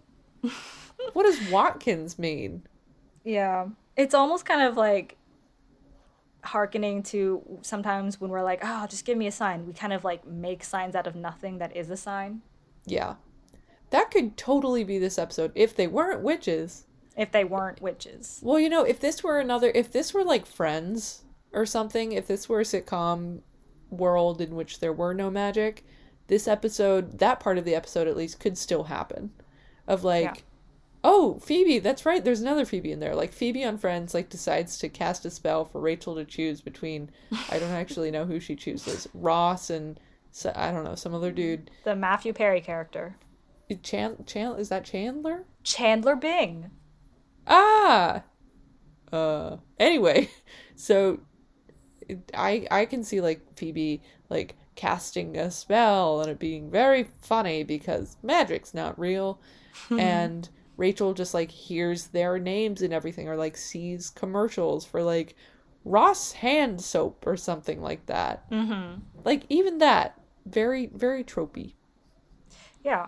what 1.13 1.24
does 1.24 1.49
Watkins 1.49 2.20
mean? 2.20 2.63
Yeah. 3.24 3.67
It's 3.95 4.13
almost 4.13 4.45
kind 4.45 4.61
of 4.61 4.78
like 4.78 5.17
hearkening 6.43 7.03
to 7.03 7.59
sometimes 7.61 8.20
when 8.22 8.32
we're 8.32 8.43
like, 8.43 8.61
oh, 8.63 8.88
just 8.88 9.05
give 9.05 9.17
me 9.17 9.28
a 9.28 9.32
sign. 9.32 9.65
We 9.65 9.74
kind 9.74 9.93
of 9.93 10.03
like 10.03 10.26
make 10.26 10.63
signs 10.63 10.95
out 10.95 11.07
of 11.07 11.15
nothing 11.15 11.57
that 11.57 11.76
is 11.76 11.89
a 11.89 11.97
sign. 11.97 12.41
Yeah. 12.86 13.15
That 13.89 14.11
could 14.11 14.38
totally 14.38 14.84
be 14.84 14.99
this 14.99 15.17
episode 15.17 15.51
if 15.55 15.76
they 15.76 15.88
weren't 15.88 16.22
witches. 16.22 16.86
If 17.17 17.32
they 17.32 17.43
weren't 17.43 17.82
witches. 17.82 18.39
Well, 18.41 18.59
you 18.59 18.70
know, 18.70 18.84
if 18.84 18.99
this 18.99 19.24
were 19.24 19.39
another, 19.39 19.72
if 19.76 19.91
this 19.91 20.13
were 20.13 20.24
like 20.24 20.45
Friends 20.45 21.24
or 21.51 21.65
something, 21.65 22.11
if 22.11 22.28
this 22.28 22.47
were 22.47 22.61
a 22.61 22.63
sitcom 22.63 23.41
world 23.89 24.39
in 24.39 24.55
which 24.55 24.80
there 24.80 24.93
were 24.93 25.13
no 25.13 25.30
magic, 25.30 25.86
this 26.28 26.47
episode, 26.47 27.17
that 27.20 27.39
part 27.39 27.57
of 27.57 27.65
the 27.65 27.76
episode 27.76 28.07
at 28.07 28.15
least, 28.15 28.39
could 28.39 28.57
still 28.57 28.84
happen. 28.86 29.32
Of 29.88 30.03
like, 30.03 30.24
Yeah. 30.24 30.34
Oh, 31.03 31.39
Phoebe, 31.39 31.79
that's 31.79 32.05
right, 32.05 32.23
there's 32.23 32.41
another 32.41 32.65
Phoebe 32.65 32.91
in 32.91 32.99
there. 32.99 33.15
Like, 33.15 33.33
Phoebe 33.33 33.63
on 33.63 33.77
Friends, 33.77 34.13
like, 34.13 34.29
decides 34.29 34.77
to 34.79 34.89
cast 34.89 35.25
a 35.25 35.29
spell 35.29 35.65
for 35.65 35.79
Rachel 35.79 36.15
to 36.15 36.25
choose 36.25 36.61
between, 36.61 37.11
I 37.49 37.59
don't 37.59 37.71
actually 37.71 38.11
know 38.11 38.25
who 38.25 38.39
she 38.39 38.55
chooses, 38.55 39.07
Ross 39.13 39.69
and, 39.69 39.99
so, 40.31 40.51
I 40.55 40.71
don't 40.71 40.83
know, 40.83 40.95
some 40.95 41.15
other 41.15 41.31
dude. 41.31 41.71
The 41.83 41.95
Matthew 41.95 42.33
Perry 42.33 42.61
character. 42.61 43.15
Chan, 43.83 44.23
Chan, 44.25 44.55
is 44.59 44.69
that 44.69 44.85
Chandler? 44.85 45.45
Chandler 45.63 46.15
Bing. 46.15 46.71
Ah. 47.47 48.23
Uh. 49.11 49.57
Anyway, 49.79 50.29
so 50.75 51.19
I 52.33 52.67
I 52.69 52.85
can 52.85 53.03
see 53.03 53.21
like 53.21 53.41
Phoebe 53.55 54.01
like 54.29 54.55
casting 54.75 55.35
a 55.37 55.51
spell 55.51 56.21
and 56.21 56.29
it 56.29 56.39
being 56.39 56.69
very 56.69 57.09
funny 57.21 57.63
because 57.63 58.17
magic's 58.23 58.73
not 58.73 58.99
real, 58.99 59.39
and 59.89 60.49
Rachel 60.80 61.13
just 61.13 61.34
like 61.34 61.51
hears 61.51 62.07
their 62.07 62.39
names 62.39 62.82
and 62.82 62.93
everything, 62.93 63.27
or 63.27 63.36
like 63.36 63.57
sees 63.57 64.09
commercials 64.09 64.86
for 64.86 65.03
like 65.03 65.36
Ross 65.84 66.32
hand 66.32 66.80
soap 66.80 67.27
or 67.27 67.36
something 67.36 67.82
like 67.82 68.05
that. 68.05 68.49
Mm-hmm. 68.49 69.01
Like 69.25 69.43
even 69.49 69.80
that, 69.80 70.19
very 70.45 70.88
very 70.88 71.25
tropey. 71.25 71.73
Yeah. 72.84 73.07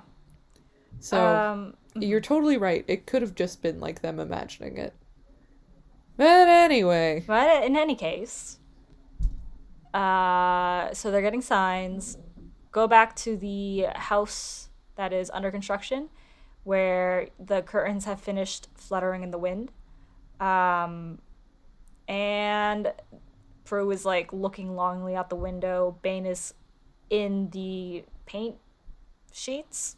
So 0.99 1.25
um, 1.25 1.75
you're 1.95 2.19
totally 2.19 2.57
right. 2.57 2.83
It 2.89 3.05
could 3.05 3.21
have 3.21 3.35
just 3.35 3.61
been 3.61 3.79
like 3.79 4.01
them 4.01 4.19
imagining 4.19 4.77
it. 4.77 4.93
But 6.17 6.49
anyway, 6.49 7.23
But 7.25 7.63
in 7.63 7.77
any 7.77 7.95
case, 7.95 8.59
uh, 9.93 10.93
so 10.93 11.09
they're 11.09 11.21
getting 11.21 11.41
signs. 11.41 12.17
Go 12.73 12.85
back 12.85 13.15
to 13.17 13.37
the 13.37 13.87
house 13.95 14.69
that 14.97 15.13
is 15.13 15.31
under 15.33 15.51
construction, 15.51 16.09
where 16.63 17.27
the 17.39 17.61
curtains 17.61 18.05
have 18.05 18.19
finished 18.19 18.67
fluttering 18.75 19.23
in 19.23 19.31
the 19.31 19.37
wind. 19.37 19.71
Um, 20.39 21.19
and 22.07 22.93
Prue 23.65 23.89
is 23.91 24.05
like 24.05 24.33
looking 24.33 24.75
longingly 24.75 25.15
out 25.15 25.29
the 25.29 25.35
window. 25.35 25.97
Bane 26.01 26.25
is 26.25 26.53
in 27.09 27.49
the 27.51 28.03
paint 28.25 28.57
sheets. 29.31 29.95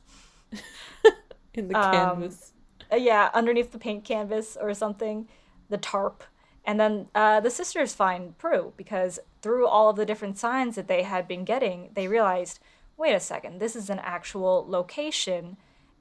in 1.53 1.67
the 1.67 1.75
Um, 1.77 1.91
canvas. 1.91 2.53
Uh, 2.91 2.95
yeah, 2.97 3.29
underneath 3.33 3.71
the 3.71 3.79
paint 3.79 4.03
canvas 4.03 4.57
or 4.59 4.73
something, 4.73 5.27
the 5.69 5.77
tarp. 5.77 6.23
And 6.65 6.79
then 6.79 7.07
uh, 7.13 7.39
the 7.41 7.49
sisters 7.49 7.93
find 7.93 8.37
Prue 8.37 8.73
because 8.77 9.19
through 9.41 9.67
all 9.67 9.89
of 9.89 9.95
the 9.97 10.05
different 10.05 10.37
signs 10.37 10.75
that 10.75 10.87
they 10.87 11.03
had 11.03 11.27
been 11.27 11.43
getting, 11.43 11.89
they 11.93 12.07
realized 12.07 12.59
wait 12.97 13.13
a 13.13 13.19
second, 13.19 13.59
this 13.59 13.75
is 13.75 13.89
an 13.89 13.99
actual 13.99 14.65
location. 14.67 15.57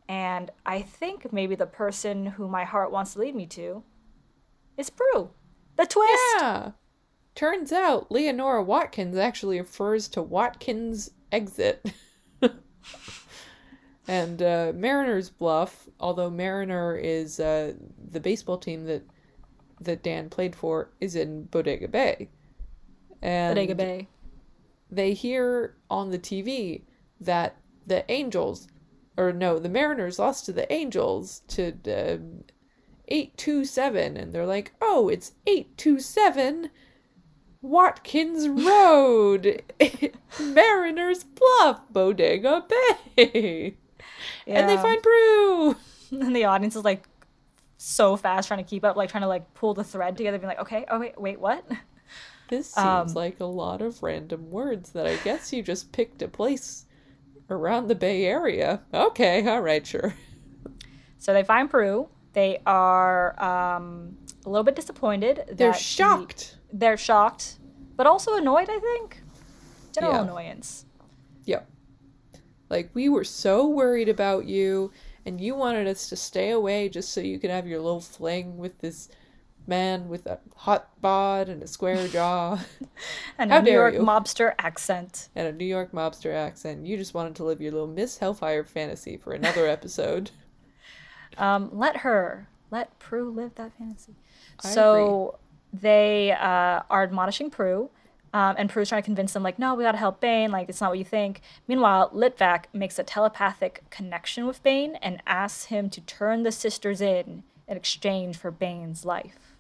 And 0.09 0.51
I 0.67 0.83
think 0.83 1.33
maybe 1.33 1.55
the 1.55 1.67
person 1.67 2.27
who 2.27 2.49
my 2.49 2.65
heart 2.65 2.91
wants 2.91 3.15
to 3.15 3.21
lead 3.21 3.35
me 3.35 3.47
to 3.47 3.83
is 4.77 4.91
Prue. 4.91 5.31
The 5.77 5.87
twist! 5.87 6.13
Yeah. 6.37 6.73
Turns 7.35 7.73
out 7.73 8.13
Leonora 8.13 8.63
Watkins 8.63 9.17
actually 9.17 9.59
refers 9.59 10.09
to 10.09 10.23
Watkins 10.23 11.11
exit. 11.31 11.93
and 14.09 14.43
uh, 14.43 14.73
Mariner's 14.75 15.31
Bluff, 15.31 15.89
although 15.99 16.29
Mariner 16.31 16.97
is 16.97 17.41
uh, 17.41 17.73
the 18.11 18.21
baseball 18.21 18.59
team 18.59 18.85
that 18.85 19.03
that 19.81 20.03
Dan 20.03 20.29
played 20.29 20.55
for, 20.55 20.91
is 21.01 21.17
in 21.17 21.45
Bodega 21.45 21.89
Bay. 21.89 22.29
And 23.21 23.55
Bodega 23.55 23.75
Bay. 23.75 24.09
they 24.91 25.13
hear 25.13 25.77
on 25.91 26.11
the 26.11 26.19
TV 26.19 26.83
that 27.21 27.57
the 27.87 28.09
Angels, 28.11 28.69
or 29.17 29.33
no, 29.33 29.59
the 29.59 29.69
Mariners 29.69 30.19
lost 30.19 30.47
to 30.47 30.53
the 30.53 30.71
Angels 30.73 31.43
to 31.49 31.73
um, 31.87 32.45
827, 33.09 34.17
and 34.17 34.33
they're 34.33 34.47
like, 34.47 34.73
oh, 34.81 35.09
it's 35.09 35.33
827 35.47 36.71
Watkins 37.61 38.49
Road, 38.49 39.63
Mariners 40.41 41.25
Bluff, 41.25 41.83
Bodega 41.91 42.65
Bay. 43.17 43.77
And 44.47 44.69
they 44.69 44.77
find 44.77 45.03
Prue. 45.03 45.77
and 46.11 46.35
the 46.35 46.45
audience 46.45 46.77
is 46.77 46.85
like 46.85 47.09
so 47.77 48.17
fast 48.17 48.49
trying 48.49 48.63
to 48.65 48.69
keep 48.69 48.85
up, 48.85 48.97
like 48.97 49.11
trying 49.11 49.23
to 49.23 49.29
like 49.29 49.55
pull 49.55 49.75
the 49.75 49.85
thread 49.85 50.17
together, 50.17 50.39
being 50.39 50.49
like, 50.49 50.61
okay, 50.61 50.85
oh 50.89 50.99
wait, 51.01 51.21
wait, 51.21 51.41
what? 51.41 51.65
This 52.49 52.71
seems 52.71 53.13
Um, 53.13 53.15
like 53.15 53.41
a 53.41 53.45
lot 53.47 53.81
of 53.83 54.03
random 54.03 54.51
words 54.51 54.91
that 54.93 55.07
I 55.07 55.17
guess 55.17 55.53
you 55.53 55.63
just 55.63 55.93
picked 55.93 56.21
a 56.23 56.29
place 56.29 56.87
around 57.51 57.89
the 57.89 57.95
Bay 57.95 58.25
Area. 58.25 58.81
Okay, 58.93 59.47
all 59.47 59.61
right, 59.61 59.87
sure. 59.87 60.15
So 61.19 61.33
they 61.33 61.45
find 61.45 61.71
Prue. 61.71 62.09
They 62.33 62.59
are 62.67 63.41
um, 63.43 64.17
a 64.45 64.49
little 64.49 64.65
bit 64.65 64.75
disappointed. 64.77 65.45
They're 65.49 65.71
that 65.71 65.75
the- 65.75 65.79
shocked. 65.79 66.57
they're 66.73 66.97
shocked, 66.97 67.59
but 67.97 68.07
also 68.07 68.37
annoyed. 68.37 68.69
I 68.71 68.79
think 68.79 69.23
general 69.95 70.15
Yeah. 70.15 70.23
annoyance. 70.23 70.87
Yep. 71.45 71.69
Like 72.71 72.91
we 72.95 73.09
were 73.09 73.25
so 73.25 73.67
worried 73.69 74.09
about 74.09 74.47
you 74.47 74.91
and 75.27 75.41
you 75.41 75.55
wanted 75.55 75.87
us 75.87 76.09
to 76.09 76.17
stay 76.17 76.51
away 76.51 76.89
just 76.89 77.11
so 77.13 77.21
you 77.21 77.39
could 77.39 77.51
have 77.51 77.67
your 77.67 77.81
little 77.81 78.01
fling 78.01 78.57
with 78.57 78.79
this 78.79 79.09
man 79.67 80.09
with 80.09 80.27
a 80.27 80.39
hot 80.57 80.89
bod 81.01 81.49
and 81.49 81.63
a 81.63 81.67
square 81.67 82.09
jaw 82.09 82.59
And 83.39 83.51
How 83.51 83.59
a 83.59 83.63
New 83.63 83.73
York 83.73 83.95
you. 83.95 84.01
mobster 84.01 84.55
accent. 84.59 85.29
and 85.35 85.47
a 85.49 85.53
New 85.53 85.65
York 85.65 85.93
mobster 85.93 86.35
accent. 86.35 86.87
You 86.87 86.97
just 86.97 87.15
wanted 87.15 87.37
to 87.37 87.45
live 87.45 87.61
your 87.61 87.73
little 87.73 87.87
Miss 87.87 88.19
Hellfire 88.19 88.65
fantasy 88.65 89.17
for 89.17 89.33
another 89.33 89.67
episode. 89.77 90.31
Um, 91.39 91.71
let 91.73 91.99
her, 91.99 92.49
let 92.71 92.99
Prue 92.99 93.31
live 93.31 93.55
that 93.55 93.73
fantasy. 93.79 94.15
I 94.65 94.69
so 94.69 95.39
they 95.73 96.33
uh, 96.33 96.83
are 96.91 97.03
admonishing 97.03 97.51
Prue, 97.51 97.91
um, 98.35 98.55
and 98.59 98.69
Prue's 98.69 98.89
trying 98.89 99.03
to 99.03 99.07
convince 99.07 99.33
them, 99.33 99.43
like, 99.43 99.59
no, 99.59 99.75
we 99.75 99.85
gotta 99.85 99.99
help 99.99 100.21
Bane. 100.21 100.51
Like, 100.51 100.69
it's 100.69 100.81
not 100.81 100.91
what 100.91 100.99
you 100.99 101.05
think. 101.05 101.41
Meanwhile, 101.69 102.11
Litvak 102.11 102.65
makes 102.73 102.99
a 102.99 103.03
telepathic 103.03 103.83
connection 103.91 104.47
with 104.47 104.63
Bane 104.63 104.97
and 104.97 105.23
asks 105.27 105.67
him 105.67 105.89
to 105.91 106.01
turn 106.03 106.43
the 106.43 106.53
sisters 106.53 107.01
in 107.01 107.43
in 107.69 107.77
exchange 107.77 108.37
for 108.37 108.51
Bane's 108.51 109.05
life. 109.05 109.52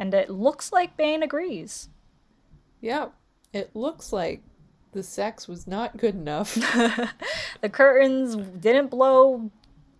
And 0.00 0.14
it 0.14 0.30
looks 0.30 0.72
like 0.72 0.96
Bane 0.96 1.22
agrees. 1.22 1.90
Yep. 2.80 3.12
It 3.52 3.76
looks 3.76 4.14
like 4.14 4.42
the 4.92 5.02
sex 5.02 5.46
was 5.46 5.66
not 5.66 5.98
good 5.98 6.14
enough. 6.16 6.56
The 7.60 7.68
curtains 7.68 8.36
didn't 8.36 8.88
blow 8.88 9.50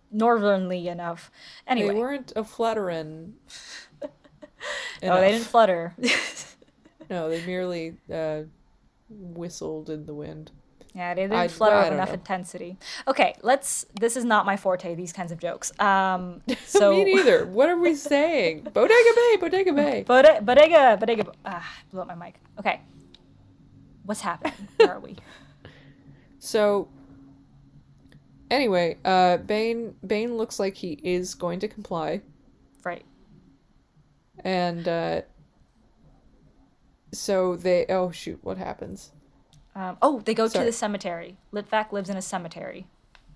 northernly 0.09 0.87
enough. 0.87 1.29
Anyway, 1.67 1.93
They 1.93 1.99
weren't 1.99 2.33
a 2.35 2.43
fluttering. 2.43 3.35
oh, 4.01 4.09
they 4.99 5.31
didn't 5.31 5.45
flutter. 5.45 5.95
No, 7.09 7.29
they 7.29 7.45
merely 7.45 7.97
uh, 8.11 8.43
whistled 9.09 9.89
in 9.89 10.05
the 10.05 10.13
wind. 10.13 10.51
Yeah, 10.93 11.13
they 11.13 11.21
didn't 11.27 11.51
flutter 11.51 11.77
with 11.77 11.93
enough 11.93 12.09
know. 12.09 12.15
intensity. 12.15 12.77
Okay, 13.07 13.35
let's. 13.43 13.85
This 13.99 14.17
is 14.17 14.25
not 14.25 14.45
my 14.45 14.57
forte. 14.57 14.93
These 14.93 15.13
kinds 15.13 15.31
of 15.31 15.39
jokes. 15.39 15.71
Um, 15.79 16.41
so 16.65 16.91
Me 16.91 17.05
neither. 17.05 17.45
What 17.57 17.69
are 17.69 17.77
we 17.77 17.95
saying? 17.95 18.63
Bodega 18.73 19.11
Bay, 19.15 19.37
Bodega 19.39 19.73
Bay. 19.73 20.03
Bode- 20.03 20.45
bodega, 20.45 20.97
bodega. 20.99 21.31
Ah, 21.45 21.65
blew 21.91 22.01
up 22.01 22.07
my 22.07 22.15
mic. 22.15 22.35
Okay, 22.59 22.81
what's 24.03 24.21
happening? 24.21 24.53
Where 24.77 24.93
are 24.93 24.99
we? 24.99 25.15
So 26.43 26.87
anyway, 28.49 28.97
uh 29.05 29.37
Bane 29.37 29.93
Bane 30.05 30.35
looks 30.37 30.59
like 30.59 30.75
he 30.75 30.93
is 31.03 31.35
going 31.35 31.59
to 31.59 31.67
comply 31.67 32.21
Right. 32.83 33.05
and 34.43 34.87
uh 34.87 35.21
so 37.13 37.55
they 37.55 37.85
oh 37.89 38.09
shoot, 38.09 38.39
what 38.41 38.57
happens? 38.57 39.11
Um, 39.75 39.97
oh, 40.01 40.19
they 40.19 40.33
go 40.33 40.47
Sorry. 40.47 40.65
to 40.65 40.71
the 40.71 40.73
cemetery. 40.73 41.37
Litvak 41.53 41.91
lives 41.91 42.09
in 42.09 42.17
a 42.17 42.21
cemetery. 42.21 42.87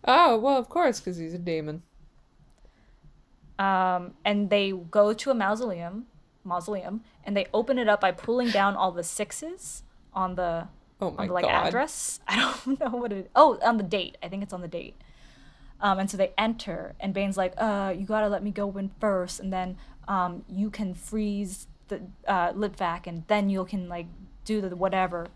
Oh, 0.03 0.37
well, 0.37 0.57
of 0.57 0.69
course 0.69 0.99
cuz 0.99 1.17
he's 1.17 1.33
a 1.33 1.37
demon. 1.39 1.81
Um, 3.57 4.13
and 4.25 4.49
they 4.49 4.71
go 4.71 5.13
to 5.13 5.31
a 5.31 5.33
mausoleum, 5.33 6.07
mausoleum, 6.43 7.01
and 7.23 7.35
they 7.37 7.47
open 7.53 7.77
it 7.79 7.87
up 7.87 8.01
by 8.01 8.11
pulling 8.11 8.49
down 8.49 8.75
all 8.75 8.91
the 8.91 9.03
sixes 9.03 9.83
on 10.13 10.35
the 10.35 10.67
Oh 11.01 11.11
my 11.11 11.23
on 11.23 11.27
the 11.27 11.33
like 11.33 11.43
god. 11.45 11.67
address. 11.67 12.19
I 12.27 12.35
don't 12.35 12.79
know 12.79 12.89
what 12.89 13.11
it. 13.13 13.31
Oh, 13.35 13.57
on 13.63 13.77
the 13.77 13.83
date. 13.83 14.17
I 14.21 14.27
think 14.27 14.43
it's 14.43 14.53
on 14.53 14.61
the 14.61 14.67
date. 14.67 14.95
Um, 15.81 15.99
and 15.99 16.09
so 16.09 16.17
they 16.17 16.33
enter, 16.37 16.95
and 17.01 17.13
Bane's 17.13 17.37
like, 17.37 17.53
"Uh, 17.57 17.93
you 17.97 18.05
gotta 18.05 18.29
let 18.29 18.43
me 18.43 18.51
go 18.51 18.69
in 18.77 18.89
first, 18.99 19.39
and 19.39 19.51
then 19.51 19.77
um, 20.07 20.43
you 20.49 20.69
can 20.69 20.93
freeze 20.93 21.67
the 21.89 22.01
uh, 22.27 22.53
Litvak, 22.53 23.07
and 23.07 23.23
then 23.27 23.49
you 23.49 23.63
can 23.65 23.87
like 23.89 24.07
do 24.45 24.61
the 24.61 24.75
whatever." 24.75 25.27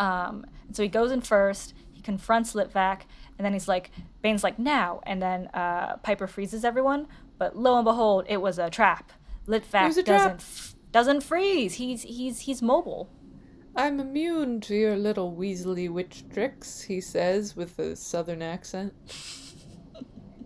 Um, 0.00 0.44
and 0.66 0.74
so 0.74 0.82
he 0.82 0.88
goes 0.88 1.12
in 1.12 1.20
first. 1.20 1.74
He 1.92 2.02
confronts 2.02 2.54
Litvak, 2.54 3.02
and 3.38 3.44
then 3.44 3.52
he's 3.52 3.68
like, 3.68 3.90
Bane's 4.22 4.42
like, 4.42 4.58
"Now!" 4.58 5.00
And 5.04 5.20
then 5.22 5.46
uh, 5.48 5.96
Piper 6.02 6.26
freezes 6.26 6.64
everyone, 6.64 7.06
but 7.38 7.56
lo 7.56 7.76
and 7.76 7.84
behold, 7.84 8.24
it 8.28 8.38
was 8.40 8.58
a 8.58 8.70
trap. 8.70 9.12
Litvak 9.46 9.86
was 9.86 9.98
a 9.98 10.02
doesn't 10.02 10.28
trap. 10.28 10.40
f- 10.40 10.74
doesn't 10.90 11.22
freeze. 11.22 11.74
He's 11.74 12.02
he's 12.02 12.40
he's 12.40 12.60
mobile. 12.62 13.08
I'm 13.76 14.00
immune 14.00 14.60
to 14.62 14.74
your 14.74 14.96
little 14.96 15.32
Weasley 15.36 15.88
witch 15.88 16.24
tricks, 16.32 16.80
he 16.82 17.00
says 17.00 17.54
with 17.54 17.78
a 17.78 17.94
southern 17.94 18.42
accent. 18.42 18.92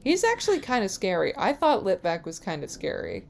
He's 0.04 0.22
actually 0.22 0.60
kind 0.60 0.84
of 0.84 0.90
scary. 0.90 1.32
I 1.34 1.54
thought 1.54 1.82
Litvak 1.82 2.26
was 2.26 2.38
kind 2.38 2.62
of 2.62 2.70
scary 2.70 3.24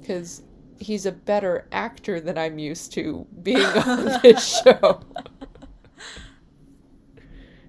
because 0.00 0.42
he's 0.78 1.04
a 1.04 1.12
better 1.12 1.68
actor 1.72 2.20
than 2.20 2.38
I'm 2.38 2.58
used 2.58 2.92
to 2.94 3.26
being 3.42 3.60
on 3.60 4.04
this 4.22 4.62
show. 4.62 5.00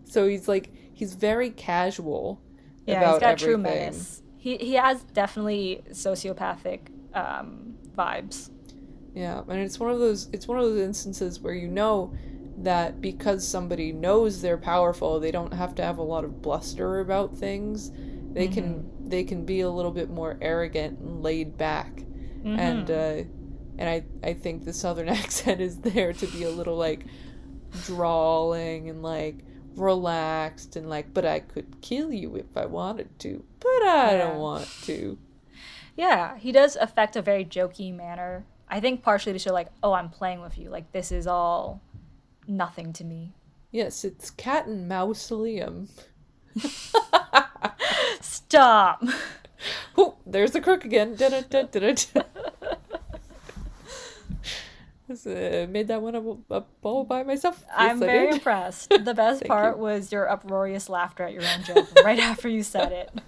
So 0.08 0.28
he's 0.28 0.48
like 0.48 0.72
he's 0.94 1.14
very 1.16 1.50
casual 1.52 2.42
Yeah, 2.86 3.04
he's 3.04 3.18
got 3.18 3.38
true 3.38 3.58
everything. 3.58 3.62
menace. 3.64 4.22
He 4.38 4.58
he 4.58 4.74
has 4.74 5.04
definitely 5.04 5.84
sociopathic 5.92 6.90
um, 7.14 7.76
vibes. 7.96 8.50
Yeah, 9.14 9.42
and 9.48 9.60
it's 9.60 9.80
one 9.80 9.92
of 9.92 10.00
those 10.00 10.30
it's 10.34 10.48
one 10.48 10.60
of 10.60 10.66
those 10.66 10.80
instances 10.82 11.40
where 11.40 11.54
you 11.54 11.68
know 11.68 12.14
that 12.60 13.02
because 13.02 13.48
somebody 13.48 13.92
knows 13.92 14.42
they're 14.42 14.58
powerful, 14.58 15.20
they 15.20 15.32
don't 15.32 15.54
have 15.54 15.76
to 15.76 15.84
have 15.84 15.98
a 15.98 16.04
lot 16.04 16.24
of 16.24 16.42
bluster 16.42 17.00
about 17.00 17.36
things. 17.36 17.92
They 18.34 18.48
can 18.48 18.90
they 19.08 19.24
can 19.24 19.46
be 19.46 19.62
a 19.62 19.70
little 19.70 19.92
bit 19.92 20.10
more 20.10 20.38
arrogant 20.42 21.00
and 21.00 21.24
laid 21.24 21.58
back, 21.58 22.04
and 22.44 22.90
uh, 22.92 23.24
and 23.80 23.90
I 23.90 24.06
I 24.24 24.34
think 24.34 24.66
the 24.66 24.74
southern 24.74 25.10
accent 25.22 25.62
is 25.62 25.80
there 25.80 26.14
to 26.14 26.28
be 26.28 26.44
a 26.44 26.50
little 26.52 26.78
like 26.78 27.06
drawling 27.86 28.90
and 28.90 29.02
like 29.04 29.44
relaxed 29.78 30.76
and 30.76 30.90
like, 30.90 31.14
but 31.14 31.26
I 31.26 31.40
could 31.40 31.82
kill 31.82 32.12
you 32.12 32.36
if 32.36 32.56
I 32.58 32.66
wanted 32.66 33.18
to, 33.20 33.44
but 33.60 33.68
I 33.84 34.12
Yeah. 34.14 34.18
don't 34.18 34.40
want 34.40 34.68
to. 34.84 35.18
Yeah, 35.96 36.38
he 36.38 36.52
does 36.52 36.76
affect 36.76 37.16
a 37.16 37.22
very 37.22 37.44
jokey 37.46 37.96
manner. 37.96 38.46
I 38.70 38.80
think 38.80 39.02
partially 39.02 39.34
to 39.34 39.40
show 39.40 39.54
like, 39.54 39.70
oh, 39.82 39.94
I'm 39.94 40.10
playing 40.10 40.42
with 40.42 40.58
you. 40.58 40.70
Like 40.70 40.92
this 40.92 41.12
is 41.12 41.26
all 41.28 41.82
nothing 42.48 42.94
to 42.94 43.04
me. 43.04 43.34
Yes, 43.72 44.04
it's 44.04 44.30
cat 44.30 44.68
and 44.68 44.88
mausoleum. 44.88 45.90
Stop. 48.22 49.04
Oh, 49.98 50.18
there's 50.24 50.52
the 50.52 50.62
crook 50.62 50.86
again. 50.86 51.16
Dun-dun-dun-dun-dun. 51.16 52.26
Made 55.10 55.88
that 55.88 56.02
one 56.02 56.16
up, 56.16 56.52
up 56.52 56.70
all 56.82 57.06
by 57.06 57.24
myself. 57.24 57.64
Yes, 57.68 57.76
I'm 57.78 58.00
very 58.00 58.30
impressed. 58.30 58.90
The 58.90 59.14
best 59.16 59.46
part 59.46 59.78
you. 59.78 59.82
was 59.82 60.12
your 60.12 60.30
uproarious 60.30 60.90
laughter 60.90 61.24
at 61.24 61.34
your 61.34 61.44
own 61.44 61.64
joke 61.64 61.88
right 62.04 62.20
after 62.20 62.50
you 62.50 62.64
said 62.64 62.92
it. 62.92 63.12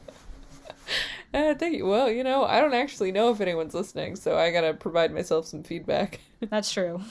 Uh, 1.32 1.54
thank 1.54 1.78
you. 1.78 1.86
Well, 1.86 2.10
you 2.10 2.24
know, 2.24 2.44
I 2.44 2.60
don't 2.60 2.74
actually 2.74 3.12
know 3.12 3.30
if 3.30 3.40
anyone's 3.40 3.76
listening, 3.76 4.16
so 4.16 4.36
I 4.36 4.52
gotta 4.52 4.74
provide 4.74 5.14
myself 5.14 5.46
some 5.46 5.62
feedback. 5.62 6.22
That's 6.50 6.72
true. 6.72 7.02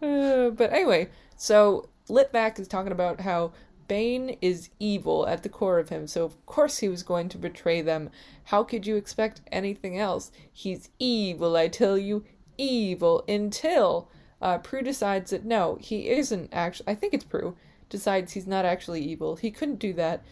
Uh, 0.00 0.50
but 0.50 0.72
anyway, 0.72 1.08
so 1.36 1.88
Litvak 2.08 2.60
is 2.60 2.68
talking 2.68 2.92
about 2.92 3.22
how 3.22 3.50
Bane 3.88 4.36
is 4.40 4.68
evil 4.78 5.26
at 5.26 5.42
the 5.42 5.48
core 5.48 5.80
of 5.80 5.88
him, 5.88 6.06
so 6.06 6.24
of 6.24 6.46
course 6.46 6.78
he 6.78 6.88
was 6.88 7.02
going 7.02 7.28
to 7.30 7.38
betray 7.38 7.80
them. 7.80 8.10
How 8.44 8.62
could 8.62 8.86
you 8.86 8.94
expect 8.94 9.40
anything 9.50 9.98
else? 9.98 10.30
He's 10.52 10.90
evil, 11.00 11.56
I 11.56 11.66
tell 11.66 11.98
you, 11.98 12.24
evil 12.58 13.24
until 13.28 14.10
uh, 14.42 14.58
Prue 14.58 14.82
decides 14.82 15.30
that 15.30 15.44
no, 15.44 15.78
he 15.80 16.08
isn't 16.10 16.50
actually. 16.52 16.88
I 16.88 16.94
think 16.94 17.14
it's 17.14 17.24
Prue 17.24 17.56
decides 17.88 18.32
he's 18.32 18.46
not 18.46 18.64
actually 18.64 19.02
evil. 19.02 19.36
He 19.36 19.50
couldn't 19.50 19.78
do 19.78 19.92
that. 19.94 20.22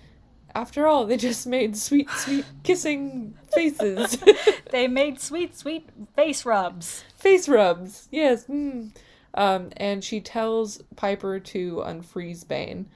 After 0.55 0.87
all, 0.87 1.05
they 1.07 1.17
just 1.17 1.47
made 1.47 1.77
sweet, 1.77 2.09
sweet 2.11 2.45
kissing 2.63 3.35
faces. 3.53 4.19
They 4.71 4.89
made 4.89 5.21
sweet, 5.21 5.57
sweet 5.57 5.89
face 6.17 6.45
rubs. 6.45 7.05
face 7.17 7.49
rubs. 7.49 8.09
Yes. 8.11 8.47
Mm. 8.47 8.91
Um, 9.35 9.71
and 9.77 10.03
she 10.03 10.21
tells 10.21 10.83
Piper 10.97 11.39
to 11.39 11.77
unfreeze 11.87 12.47
Bane, 12.47 12.89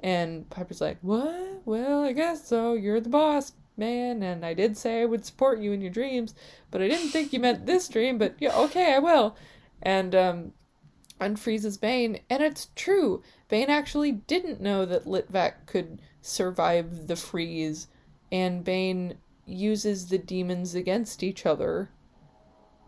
and 0.00 0.48
Piper's 0.50 0.80
like, 0.80 0.98
"What? 1.02 1.62
Well, 1.64 2.02
I 2.04 2.12
guess 2.12 2.46
so. 2.46 2.74
You're 2.74 3.00
the 3.00 3.08
boss, 3.08 3.52
man. 3.76 4.22
And 4.22 4.44
I 4.44 4.54
did 4.54 4.76
say 4.76 5.02
I 5.02 5.06
would 5.06 5.24
support 5.24 5.60
you 5.60 5.72
in 5.72 5.80
your 5.80 5.90
dreams, 5.90 6.34
but 6.70 6.82
I 6.82 6.88
didn't 6.88 7.10
think 7.10 7.32
you 7.32 7.40
meant 7.40 7.66
this 7.66 7.88
dream. 7.88 8.18
But 8.18 8.34
yeah, 8.38 8.56
okay, 8.56 8.94
I 8.94 8.98
will." 8.98 9.36
And 9.82 10.14
um, 10.14 10.52
unfreezes 11.20 11.80
Bane, 11.80 12.20
and 12.28 12.42
it's 12.42 12.68
true. 12.74 13.22
Bane 13.48 13.70
actually 13.70 14.12
didn't 14.12 14.60
know 14.60 14.84
that 14.84 15.06
Litvak 15.06 15.66
could 15.66 16.00
survive 16.20 17.06
the 17.06 17.16
freeze, 17.16 17.88
and 18.32 18.64
Bane 18.64 19.18
uses 19.46 20.08
the 20.08 20.18
demons 20.18 20.74
against 20.74 21.22
each 21.22 21.46
other. 21.46 21.90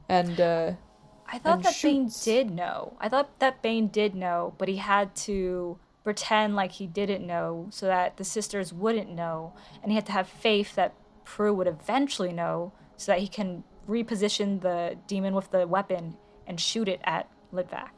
And 0.08 0.40
uh 0.40 0.72
I 1.28 1.38
thought 1.38 1.62
that 1.64 1.78
Bane 1.82 2.10
did 2.22 2.50
know. 2.50 2.96
I 3.00 3.08
thought 3.08 3.38
that 3.40 3.62
Bane 3.62 3.88
did 3.88 4.14
know, 4.14 4.54
but 4.58 4.68
he 4.68 4.76
had 4.76 5.14
to 5.26 5.78
pretend 6.06 6.54
like 6.54 6.70
he 6.70 6.86
didn't 6.86 7.26
know 7.26 7.66
so 7.70 7.86
that 7.86 8.16
the 8.16 8.22
sisters 8.22 8.72
wouldn't 8.72 9.10
know. 9.10 9.52
And 9.82 9.90
he 9.90 9.96
had 9.96 10.06
to 10.06 10.12
have 10.12 10.28
faith 10.28 10.76
that 10.76 10.94
Prue 11.24 11.52
would 11.52 11.66
eventually 11.66 12.32
know 12.32 12.72
so 12.96 13.10
that 13.10 13.18
he 13.18 13.26
can 13.26 13.64
reposition 13.88 14.60
the 14.60 14.96
demon 15.08 15.34
with 15.34 15.50
the 15.50 15.66
weapon 15.66 16.16
and 16.46 16.60
shoot 16.60 16.86
it 16.86 17.00
at 17.02 17.28
Litvak. 17.52 17.90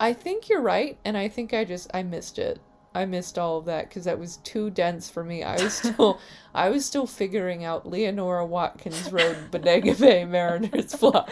I 0.00 0.14
think 0.14 0.48
you're 0.48 0.62
right, 0.62 0.96
and 1.04 1.14
I 1.14 1.28
think 1.28 1.52
I 1.52 1.66
just 1.66 1.90
I 1.92 2.02
missed 2.02 2.38
it. 2.38 2.58
I 2.94 3.04
missed 3.04 3.38
all 3.38 3.58
of 3.58 3.66
that 3.66 3.90
because 3.90 4.04
that 4.04 4.18
was 4.18 4.38
too 4.38 4.70
dense 4.70 5.10
for 5.10 5.22
me. 5.22 5.42
I 5.42 5.62
was 5.62 5.74
still 5.74 6.20
I 6.54 6.70
was 6.70 6.86
still 6.86 7.06
figuring 7.06 7.64
out 7.64 7.86
Leonora 7.86 8.46
Watkins 8.46 9.12
Road 9.12 9.50
Bodega 9.50 9.94
Bay 9.94 10.24
Mariners 10.24 10.94
Fluff. 10.94 11.28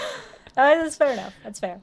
Uh, 0.54 0.74
that's 0.74 0.96
fair 0.96 1.14
enough. 1.14 1.32
That's 1.42 1.60
fair. 1.60 1.80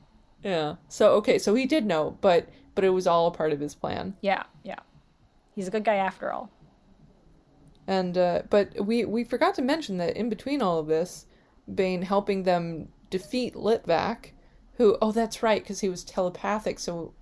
Yeah. 0.47 0.75
So 0.87 1.11
okay, 1.15 1.37
so 1.39 1.55
he 1.55 1.65
did 1.65 1.85
know, 1.85 2.17
but 2.21 2.47
but 2.73 2.85
it 2.85 2.91
was 2.91 3.05
all 3.05 3.27
a 3.27 3.31
part 3.31 3.51
of 3.51 3.59
his 3.59 3.75
plan. 3.75 4.15
Yeah, 4.21 4.43
yeah. 4.63 4.79
He's 5.53 5.67
a 5.67 5.71
good 5.71 5.83
guy 5.83 5.95
after 5.95 6.31
all. 6.31 6.49
And 7.85 8.17
uh, 8.17 8.43
but 8.49 8.85
we 8.85 9.03
we 9.03 9.25
forgot 9.25 9.55
to 9.55 9.61
mention 9.61 9.97
that 9.97 10.15
in 10.15 10.29
between 10.29 10.61
all 10.61 10.79
of 10.79 10.87
this, 10.87 11.25
Bane 11.73 12.01
helping 12.01 12.43
them 12.43 12.87
defeat 13.09 13.55
Litvak, 13.55 14.31
who 14.75 14.97
oh 15.01 15.11
that's 15.11 15.43
right 15.43 15.61
because 15.61 15.81
he 15.81 15.89
was 15.89 16.05
telepathic, 16.05 16.79
so 16.79 17.13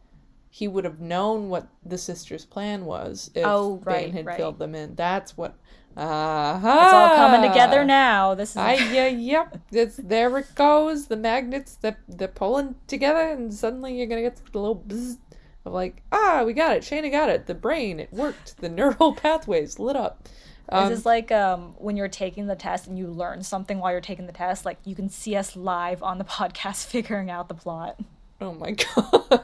he 0.51 0.67
would 0.67 0.85
have 0.85 0.99
known 0.99 1.49
what 1.49 1.67
the 1.83 1.97
sisters' 1.97 2.45
plan 2.45 2.85
was 2.85 3.31
if 3.33 3.43
Oh, 3.43 3.81
right, 3.83 4.05
Bane 4.05 4.13
had 4.13 4.25
right. 4.27 4.37
filled 4.37 4.59
them 4.59 4.75
in. 4.75 4.93
That's 4.93 5.35
what. 5.35 5.57
Aha! 5.97 6.85
It's 6.85 6.93
all 6.93 7.15
coming 7.15 7.49
together 7.49 7.85
now. 7.85 8.35
This 8.35 8.51
is 8.51 8.57
I 8.57 8.73
yeah 8.93 9.07
yep. 9.07 9.59
It's 9.71 9.95
there 9.97 10.37
it 10.37 10.53
goes. 10.55 11.07
The 11.07 11.15
magnets 11.15 11.75
that 11.77 11.97
they're 12.07 12.27
pulling 12.27 12.75
together, 12.87 13.29
and 13.31 13.53
suddenly 13.53 13.97
you're 13.97 14.07
gonna 14.07 14.21
get 14.21 14.35
the 14.35 14.59
little 14.59 14.83
bzz 14.87 15.17
of 15.63 15.73
like 15.73 16.01
ah 16.11 16.43
we 16.45 16.53
got 16.53 16.75
it. 16.75 16.83
Shayna 16.83 17.11
got 17.11 17.29
it. 17.29 17.45
The 17.45 17.55
brain 17.55 17.99
it 17.99 18.11
worked. 18.11 18.57
The 18.57 18.69
neural 18.79 19.13
pathways 19.13 19.79
lit 19.79 19.95
up. 19.95 20.27
Um, 20.67 20.89
this 20.89 20.99
is 20.99 21.05
like 21.05 21.31
um, 21.31 21.75
when 21.77 21.95
you're 21.95 22.07
taking 22.07 22.47
the 22.47 22.55
test 22.55 22.87
and 22.87 22.97
you 22.97 23.07
learn 23.07 23.43
something 23.43 23.79
while 23.79 23.91
you're 23.91 24.01
taking 24.01 24.25
the 24.25 24.33
test. 24.33 24.65
Like 24.65 24.79
you 24.83 24.95
can 24.95 25.09
see 25.09 25.35
us 25.35 25.55
live 25.55 26.03
on 26.03 26.17
the 26.17 26.23
podcast 26.25 26.87
figuring 26.87 27.29
out 27.29 27.47
the 27.47 27.55
plot. 27.55 27.99
Oh 28.41 28.53
my 28.53 28.71
god. 28.71 29.43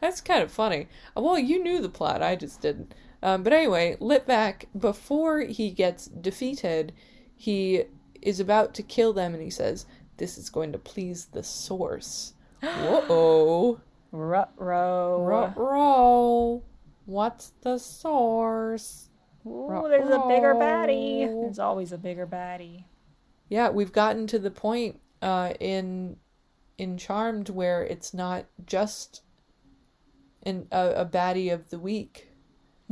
That's 0.00 0.20
kind 0.20 0.42
of 0.42 0.52
funny. 0.52 0.86
Well, 1.16 1.38
you 1.38 1.62
knew 1.62 1.80
the 1.80 1.88
plot, 1.88 2.22
I 2.22 2.36
just 2.36 2.60
didn't. 2.60 2.94
Um, 3.22 3.42
but 3.42 3.52
anyway, 3.52 3.96
Litvak, 4.00 4.64
before 4.78 5.40
he 5.40 5.70
gets 5.70 6.06
defeated, 6.06 6.92
he 7.36 7.84
is 8.20 8.40
about 8.40 8.74
to 8.74 8.82
kill 8.82 9.12
them 9.12 9.34
and 9.34 9.42
he 9.42 9.50
says, 9.50 9.86
This 10.16 10.38
is 10.38 10.50
going 10.50 10.72
to 10.72 10.78
please 10.78 11.26
the 11.26 11.42
source. 11.42 12.34
Whoa. 12.62 13.80
Ruh-roh. 14.10 15.24
Ruh-roh. 15.24 16.62
What's 17.06 17.52
the 17.62 17.78
source? 17.78 19.08
Ooh, 19.46 19.86
there's 19.88 20.08
a 20.08 20.24
bigger 20.28 20.54
baddie. 20.54 21.26
There's 21.26 21.58
always 21.58 21.92
a 21.92 21.98
bigger 21.98 22.26
baddie. 22.26 22.84
Yeah, 23.48 23.70
we've 23.70 23.92
gotten 23.92 24.26
to 24.28 24.38
the 24.38 24.50
point 24.50 25.00
uh, 25.20 25.54
in 25.58 26.16
in 26.78 26.96
Charmed 26.96 27.48
where 27.48 27.84
it's 27.84 28.14
not 28.14 28.46
just 28.66 29.22
an, 30.44 30.66
a, 30.70 30.92
a 30.96 31.04
baddie 31.04 31.52
of 31.52 31.70
the 31.70 31.78
week, 31.78 32.28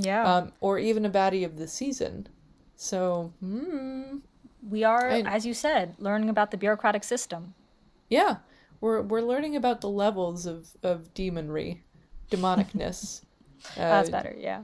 Yeah. 0.02 0.24
um, 0.24 0.52
or 0.60 0.78
even 0.78 1.04
a 1.04 1.10
baddie 1.10 1.44
of 1.44 1.56
the 1.56 1.66
season. 1.68 2.28
So, 2.76 3.32
hmm, 3.40 4.18
we 4.68 4.84
are, 4.84 5.10
I- 5.10 5.20
as 5.22 5.44
you 5.46 5.54
said, 5.54 5.94
learning 5.98 6.28
about 6.30 6.50
the 6.50 6.56
bureaucratic 6.56 7.04
system. 7.04 7.54
yeah, 8.08 8.36
we're 8.80 9.02
we're 9.02 9.20
learning 9.22 9.56
about 9.56 9.80
the 9.82 9.88
levels 9.90 10.46
of 10.46 10.68
of 10.82 11.12
demonry, 11.14 11.80
demonicness, 12.30 13.22
uh, 13.76 13.80
That's 14.00 14.08
better, 14.10 14.34
yeah. 14.38 14.62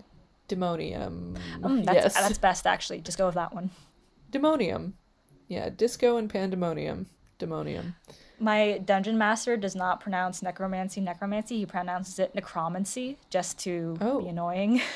demonium. 0.48 1.36
Mm, 1.60 1.84
that's, 1.84 1.96
yes, 1.96 2.14
that's 2.14 2.38
best, 2.38 2.66
actually. 2.66 3.00
Just 3.02 3.18
go 3.18 3.26
with 3.26 3.34
that 3.34 3.52
one. 3.54 3.70
demonium. 4.32 4.92
Yeah, 5.48 5.68
disco 5.68 6.16
and 6.16 6.28
pandemonium. 6.30 7.06
Demonium. 7.38 7.94
My 8.38 8.78
dungeon 8.84 9.16
master 9.16 9.56
does 9.56 9.74
not 9.74 10.00
pronounce 10.00 10.42
necromancy 10.42 11.00
necromancy. 11.00 11.58
He 11.58 11.66
pronounces 11.66 12.18
it 12.18 12.34
necromancy 12.34 13.16
just 13.30 13.58
to 13.60 13.96
Oh. 14.00 14.20
be 14.20 14.28
annoying. 14.28 14.80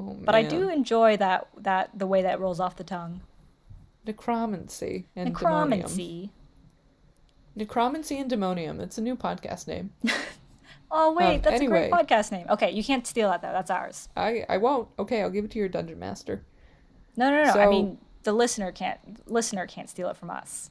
Oh, 0.00 0.16
but 0.24 0.34
I 0.34 0.42
do 0.42 0.68
enjoy 0.70 1.16
that 1.18 1.48
that 1.58 1.90
the 1.96 2.06
way 2.06 2.22
that 2.22 2.40
rolls 2.40 2.60
off 2.60 2.76
the 2.76 2.82
tongue. 2.84 3.20
necromancy 4.06 5.06
and 5.14 5.28
demonium. 5.34 5.68
Necromancy. 5.68 6.30
Necromancy 7.54 8.18
and 8.18 8.30
Demonium. 8.30 8.80
It's 8.80 8.98
a 8.98 9.02
new 9.02 9.16
podcast 9.16 9.66
name. 9.68 9.92
Oh 10.94 11.12
wait, 11.14 11.36
Um, 11.36 11.40
that's 11.42 11.54
anyway. 11.56 11.86
a 11.86 11.90
great 11.90 12.06
podcast 12.06 12.32
name. 12.32 12.46
Okay, 12.50 12.70
you 12.70 12.84
can't 12.84 13.06
steal 13.06 13.30
that 13.30 13.40
though. 13.40 13.50
That's 13.52 13.70
ours. 13.70 14.10
I 14.14 14.44
I 14.46 14.58
won't. 14.58 14.88
Okay, 14.98 15.22
I'll 15.22 15.30
give 15.30 15.46
it 15.46 15.50
to 15.52 15.58
your 15.58 15.68
dungeon 15.68 15.98
master. 15.98 16.44
No, 17.16 17.30
no, 17.30 17.44
no. 17.44 17.50
I 17.60 17.66
mean, 17.68 17.96
the 18.24 18.32
listener 18.34 18.70
can't. 18.72 19.00
Listener 19.26 19.66
can't 19.66 19.88
steal 19.88 20.10
it 20.10 20.18
from 20.18 20.28
us. 20.28 20.68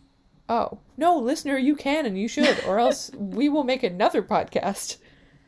Oh 0.51 0.79
no, 0.97 1.17
listener, 1.17 1.57
you 1.57 1.77
can 1.77 2.05
and 2.05 2.19
you 2.19 2.27
should, 2.27 2.61
or 2.65 2.77
else 2.77 3.09
we 3.17 3.47
will 3.47 3.63
make 3.63 3.83
another 3.83 4.21
podcast, 4.21 4.97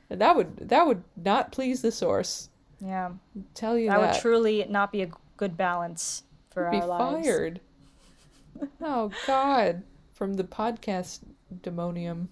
and 0.09 0.21
that 0.21 0.33
would 0.33 0.69
that 0.69 0.87
would 0.87 1.03
not 1.17 1.51
please 1.51 1.81
the 1.81 1.91
source. 1.91 2.49
Yeah, 2.79 3.11
Tell 3.53 3.77
you 3.77 3.89
that 3.89 3.99
that, 3.99 4.13
would 4.13 4.21
truly 4.21 4.65
not 4.69 4.93
be 4.93 5.01
a 5.01 5.11
good 5.35 5.57
balance 5.57 6.23
for 6.51 6.71
be 6.71 6.77
our 6.77 6.87
lives. 6.87 7.27
fired. 7.27 7.59
oh 8.81 9.11
God, 9.27 9.83
from 10.13 10.35
the 10.35 10.45
podcast 10.45 11.19
demonium. 11.53 12.29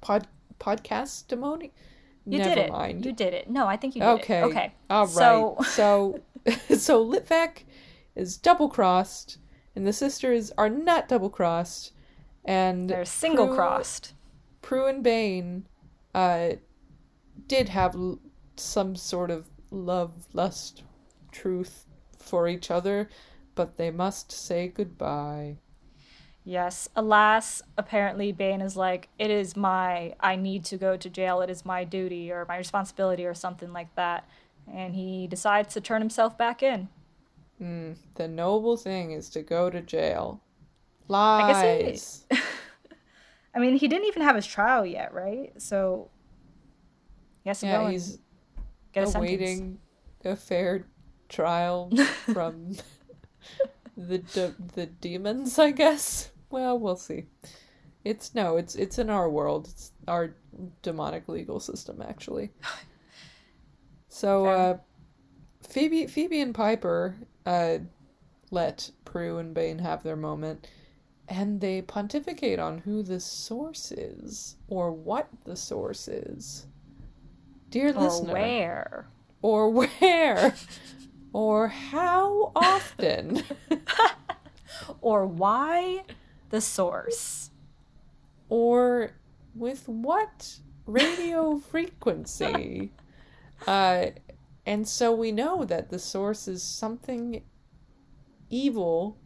Pod 0.00 0.28
podcast 0.60 1.26
demonium. 1.26 1.72
You 2.26 2.38
Never 2.38 2.54
did 2.54 2.58
it. 2.58 2.70
mind. 2.70 3.04
You 3.04 3.12
did 3.12 3.34
it. 3.34 3.50
No, 3.50 3.66
I 3.66 3.76
think 3.76 3.96
you 3.96 4.02
did 4.02 4.08
okay. 4.08 4.38
it. 4.38 4.44
Okay. 4.44 4.72
All 4.88 5.06
right. 5.06 5.12
So 5.12 5.56
So 5.64 6.20
so 6.76 7.04
Litvak 7.04 7.64
is 8.14 8.36
double 8.36 8.68
crossed, 8.68 9.38
and 9.76 9.86
the 9.86 9.92
sisters 9.92 10.52
are 10.58 10.68
not 10.68 11.08
double 11.08 11.30
crossed, 11.30 11.92
and 12.44 12.88
They're 12.88 13.04
single 13.04 13.46
Prue- 13.48 13.56
crossed. 13.56 14.14
Prue 14.62 14.86
and 14.86 15.02
Bane, 15.02 15.66
uh, 16.14 16.50
did 17.46 17.68
have 17.70 17.94
l- 17.94 18.18
some 18.56 18.94
sort 18.96 19.30
of 19.30 19.46
love, 19.70 20.28
lust, 20.32 20.82
truth 21.32 21.86
for 22.18 22.48
each 22.48 22.70
other, 22.70 23.08
but 23.54 23.76
they 23.76 23.90
must 23.90 24.30
say 24.32 24.68
goodbye. 24.68 25.56
Yes. 26.44 26.88
Alas, 26.96 27.62
apparently 27.76 28.32
Bane 28.32 28.60
is 28.60 28.76
like, 28.76 29.08
it 29.18 29.30
is 29.30 29.56
my, 29.56 30.14
I 30.20 30.36
need 30.36 30.64
to 30.66 30.76
go 30.76 30.96
to 30.96 31.10
jail. 31.10 31.42
It 31.42 31.50
is 31.50 31.64
my 31.64 31.84
duty 31.84 32.32
or 32.32 32.44
my 32.48 32.56
responsibility 32.56 33.26
or 33.26 33.34
something 33.34 33.72
like 33.72 33.94
that. 33.94 34.26
And 34.72 34.94
he 34.94 35.26
decides 35.26 35.74
to 35.74 35.80
turn 35.80 36.00
himself 36.00 36.38
back 36.38 36.62
in. 36.62 36.88
Mm, 37.60 37.96
the 38.14 38.26
noble 38.28 38.76
thing 38.76 39.12
is 39.12 39.28
to 39.30 39.42
go 39.42 39.68
to 39.70 39.80
jail. 39.80 40.40
guess 41.46 41.60
he- 41.62 41.72
Lies. 41.84 42.24
I 43.54 43.58
mean, 43.58 43.76
he 43.76 43.88
didn't 43.88 44.06
even 44.06 44.22
have 44.22 44.36
his 44.36 44.46
trial 44.46 44.86
yet, 44.86 45.12
right? 45.12 45.52
So 45.60 46.08
he 47.42 47.50
has 47.50 47.60
to 47.60 47.66
go 47.66 47.72
Yeah, 47.72 47.90
he's 47.90 48.18
get 48.92 49.04
a 49.04 49.18
awaiting 49.18 49.78
a 50.24 50.36
fair 50.36 50.86
trial 51.28 51.90
from 52.32 52.76
the 53.96 54.18
de- 54.18 54.54
the 54.74 54.86
demons, 54.86 55.58
I 55.58 55.70
guess. 55.72 56.30
Well, 56.50 56.78
we'll 56.78 56.96
see. 56.96 57.24
It's 58.04 58.34
no, 58.34 58.56
it's 58.56 58.74
it's 58.76 58.98
in 58.98 59.10
our 59.10 59.28
world. 59.28 59.68
It's 59.68 59.92
our 60.08 60.34
demonic 60.82 61.28
legal 61.28 61.60
system, 61.60 62.02
actually. 62.02 62.50
So, 64.12 64.46
uh, 64.46 64.78
Phoebe, 65.62 66.06
Phoebe 66.08 66.40
and 66.40 66.52
Piper, 66.54 67.14
uh, 67.46 67.78
let 68.50 68.90
Prue 69.04 69.38
and 69.38 69.54
Bane 69.54 69.78
have 69.78 70.02
their 70.02 70.16
moment, 70.16 70.66
and 71.28 71.60
they 71.60 71.82
pontificate 71.82 72.58
on 72.58 72.78
who 72.78 73.02
the 73.02 73.20
source 73.20 73.92
is 73.92 74.56
or 74.68 74.90
what 74.92 75.28
the 75.44 75.56
source 75.56 76.08
is. 76.08 76.66
Dear 77.70 77.92
Or 77.94 78.02
listener, 78.04 78.32
where? 78.32 79.06
or 79.42 79.70
where 79.70 80.54
or 81.32 81.68
how 81.68 82.50
often 82.56 83.42
Or 85.00 85.26
why 85.26 86.04
the 86.50 86.60
source? 86.60 87.50
or 88.48 89.12
with 89.54 89.88
what 89.88 90.56
radio 90.86 91.58
frequency 91.58 92.90
uh 93.68 94.06
and 94.66 94.86
so 94.86 95.12
we 95.14 95.32
know 95.32 95.64
that 95.64 95.88
the 95.90 95.98
source 95.98 96.46
is 96.48 96.62
something 96.62 97.42
evil 98.50 99.16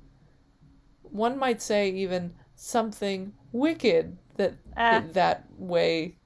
one 1.02 1.38
might 1.38 1.60
say 1.62 1.90
even 1.90 2.34
something 2.54 3.32
wicked 3.52 4.16
that 4.36 4.54
Ah. 4.76 5.02
that 5.12 5.44
way 5.56 6.16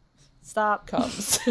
Stop. 0.42 0.86
comes 0.86 1.38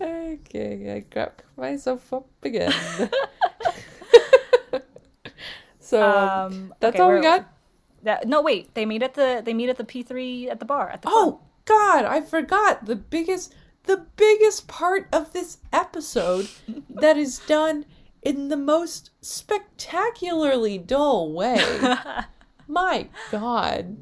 okay 0.00 0.92
i 0.96 1.00
got 1.12 1.42
myself 1.56 2.12
up 2.12 2.26
again 2.42 2.72
so 5.78 6.02
um, 6.02 6.28
Um, 6.52 6.74
that's 6.80 6.94
okay, 6.96 7.02
all 7.02 7.12
we 7.14 7.20
got 7.20 7.46
That, 8.02 8.26
no, 8.26 8.40
wait. 8.40 8.72
They 8.74 8.86
meet 8.86 9.02
at 9.02 9.12
the 9.14 9.42
they 9.44 9.52
meet 9.52 9.68
at 9.68 9.76
the 9.76 9.84
P 9.84 10.02
three 10.02 10.48
at 10.48 10.58
the 10.58 10.64
bar 10.64 10.88
at 10.88 11.02
the 11.02 11.08
club. 11.08 11.20
oh 11.20 11.40
god 11.66 12.04
i 12.06 12.20
forgot 12.22 12.86
the 12.86 12.96
biggest 12.96 13.54
the 13.90 14.06
biggest 14.16 14.68
part 14.68 15.08
of 15.12 15.32
this 15.32 15.58
episode 15.72 16.48
that 16.88 17.16
is 17.16 17.38
done 17.40 17.84
in 18.22 18.48
the 18.48 18.56
most 18.56 19.10
spectacularly 19.20 20.78
dull 20.78 21.32
way 21.32 21.60
my 22.68 23.08
god 23.30 23.96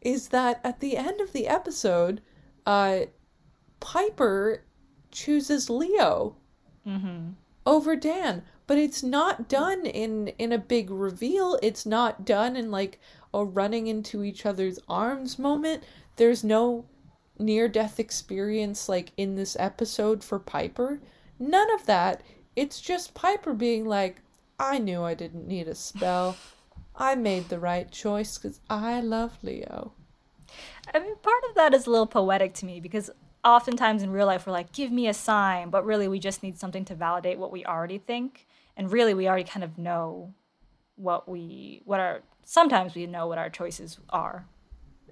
is 0.00 0.28
that 0.28 0.60
at 0.64 0.80
the 0.80 0.96
end 0.96 1.20
of 1.20 1.32
the 1.32 1.46
episode 1.48 2.20
uh 2.64 3.00
piper 3.80 4.62
chooses 5.10 5.68
leo 5.70 6.36
Mm-hmm. 6.86 7.30
over 7.66 7.96
Dan, 7.96 8.42
but 8.68 8.78
it's 8.78 9.02
not 9.02 9.48
done 9.48 9.86
in 9.86 10.28
in 10.38 10.52
a 10.52 10.58
big 10.58 10.88
reveal. 10.88 11.58
It's 11.62 11.84
not 11.84 12.24
done 12.24 12.54
in 12.54 12.70
like 12.70 13.00
a 13.34 13.44
running 13.44 13.88
into 13.88 14.22
each 14.22 14.46
other's 14.46 14.78
arms 14.88 15.36
moment. 15.36 15.82
There's 16.14 16.44
no 16.44 16.84
near 17.38 17.68
death 17.68 17.98
experience 18.00 18.88
like 18.88 19.12
in 19.16 19.34
this 19.34 19.56
episode 19.58 20.24
for 20.24 20.38
Piper. 20.38 21.00
None 21.38 21.72
of 21.74 21.86
that. 21.86 22.22
It's 22.54 22.80
just 22.80 23.14
Piper 23.14 23.52
being 23.52 23.84
like, 23.84 24.22
"I 24.58 24.78
knew 24.78 25.02
I 25.02 25.14
didn't 25.14 25.46
need 25.46 25.68
a 25.68 25.74
spell. 25.74 26.36
I 26.96 27.14
made 27.14 27.48
the 27.48 27.58
right 27.58 27.90
choice 27.90 28.38
cuz 28.38 28.60
I 28.70 29.00
love 29.00 29.38
Leo." 29.42 29.92
I 30.94 30.98
mean, 30.98 31.16
part 31.16 31.42
of 31.48 31.54
that 31.56 31.74
is 31.74 31.86
a 31.86 31.90
little 31.90 32.06
poetic 32.06 32.54
to 32.54 32.66
me 32.66 32.80
because 32.80 33.10
oftentimes 33.44 34.02
in 34.02 34.10
real 34.10 34.26
life 34.26 34.46
we're 34.46 34.52
like, 34.52 34.72
give 34.72 34.90
me 34.90 35.08
a 35.08 35.14
sign, 35.14 35.70
but 35.70 35.84
really 35.84 36.08
we 36.08 36.18
just 36.18 36.42
need 36.42 36.58
something 36.58 36.84
to 36.84 36.94
validate 36.94 37.38
what 37.38 37.52
we 37.52 37.64
already 37.64 37.98
think. 37.98 38.46
And 38.76 38.90
really 38.90 39.14
we 39.14 39.28
already 39.28 39.44
kind 39.44 39.64
of 39.64 39.78
know 39.78 40.34
what 40.96 41.28
we, 41.28 41.82
what 41.84 42.00
our, 42.00 42.22
sometimes 42.44 42.94
we 42.94 43.06
know 43.06 43.26
what 43.26 43.38
our 43.38 43.50
choices 43.50 43.98
are. 44.10 44.46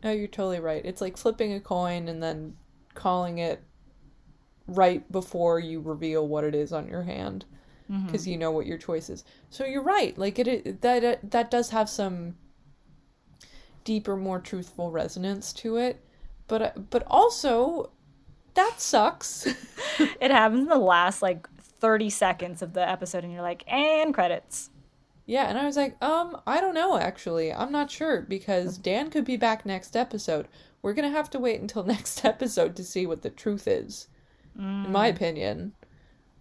No, 0.04 0.12
you're 0.12 0.28
totally 0.28 0.60
right. 0.60 0.84
It's 0.84 1.00
like 1.00 1.16
flipping 1.16 1.54
a 1.54 1.60
coin 1.60 2.08
and 2.08 2.22
then 2.22 2.56
calling 2.92 3.38
it 3.38 3.62
right 4.66 5.10
before 5.10 5.58
you 5.58 5.80
reveal 5.80 6.28
what 6.28 6.44
it 6.44 6.54
is 6.54 6.72
on 6.72 6.86
your 6.88 7.02
hand 7.02 7.46
because 8.06 8.26
you 8.26 8.38
know 8.38 8.50
what 8.50 8.66
your 8.66 8.78
choice 8.78 9.10
is. 9.10 9.24
So 9.50 9.64
you're 9.64 9.82
right. 9.82 10.16
Like 10.16 10.38
it, 10.38 10.46
it 10.46 10.82
that 10.82 11.04
uh, 11.04 11.16
that 11.24 11.50
does 11.50 11.70
have 11.70 11.88
some 11.88 12.36
deeper, 13.84 14.16
more 14.16 14.40
truthful 14.40 14.90
resonance 14.90 15.52
to 15.54 15.76
it. 15.76 16.04
But 16.48 16.62
uh, 16.62 16.70
but 16.90 17.04
also 17.06 17.90
that 18.54 18.80
sucks. 18.80 19.46
It 20.20 20.32
happens 20.32 20.62
in 20.62 20.68
the 20.68 20.76
last 20.76 21.22
like 21.22 21.48
30 21.60 22.10
seconds 22.10 22.62
of 22.62 22.72
the 22.72 22.86
episode 22.88 23.22
and 23.22 23.32
you're 23.32 23.42
like, 23.42 23.62
and 23.72 24.12
credits. 24.12 24.70
Yeah, 25.26 25.48
and 25.48 25.56
I 25.58 25.64
was 25.64 25.76
like, 25.76 26.02
um, 26.02 26.40
I 26.46 26.60
don't 26.60 26.74
know 26.74 26.96
actually. 26.98 27.52
I'm 27.52 27.72
not 27.72 27.90
sure 27.90 28.20
because 28.22 28.78
Dan 28.78 29.10
could 29.10 29.24
be 29.24 29.36
back 29.36 29.64
next 29.64 29.96
episode. 29.96 30.48
We're 30.82 30.92
going 30.94 31.10
to 31.10 31.16
have 31.16 31.30
to 31.30 31.38
wait 31.38 31.60
until 31.60 31.82
next 31.94 32.24
episode 32.24 32.76
to 32.76 32.84
see 32.84 33.06
what 33.06 33.22
the 33.22 33.30
truth 33.30 33.66
is. 33.66 34.08
in 34.58 34.92
my 34.92 35.06
opinion 35.08 35.72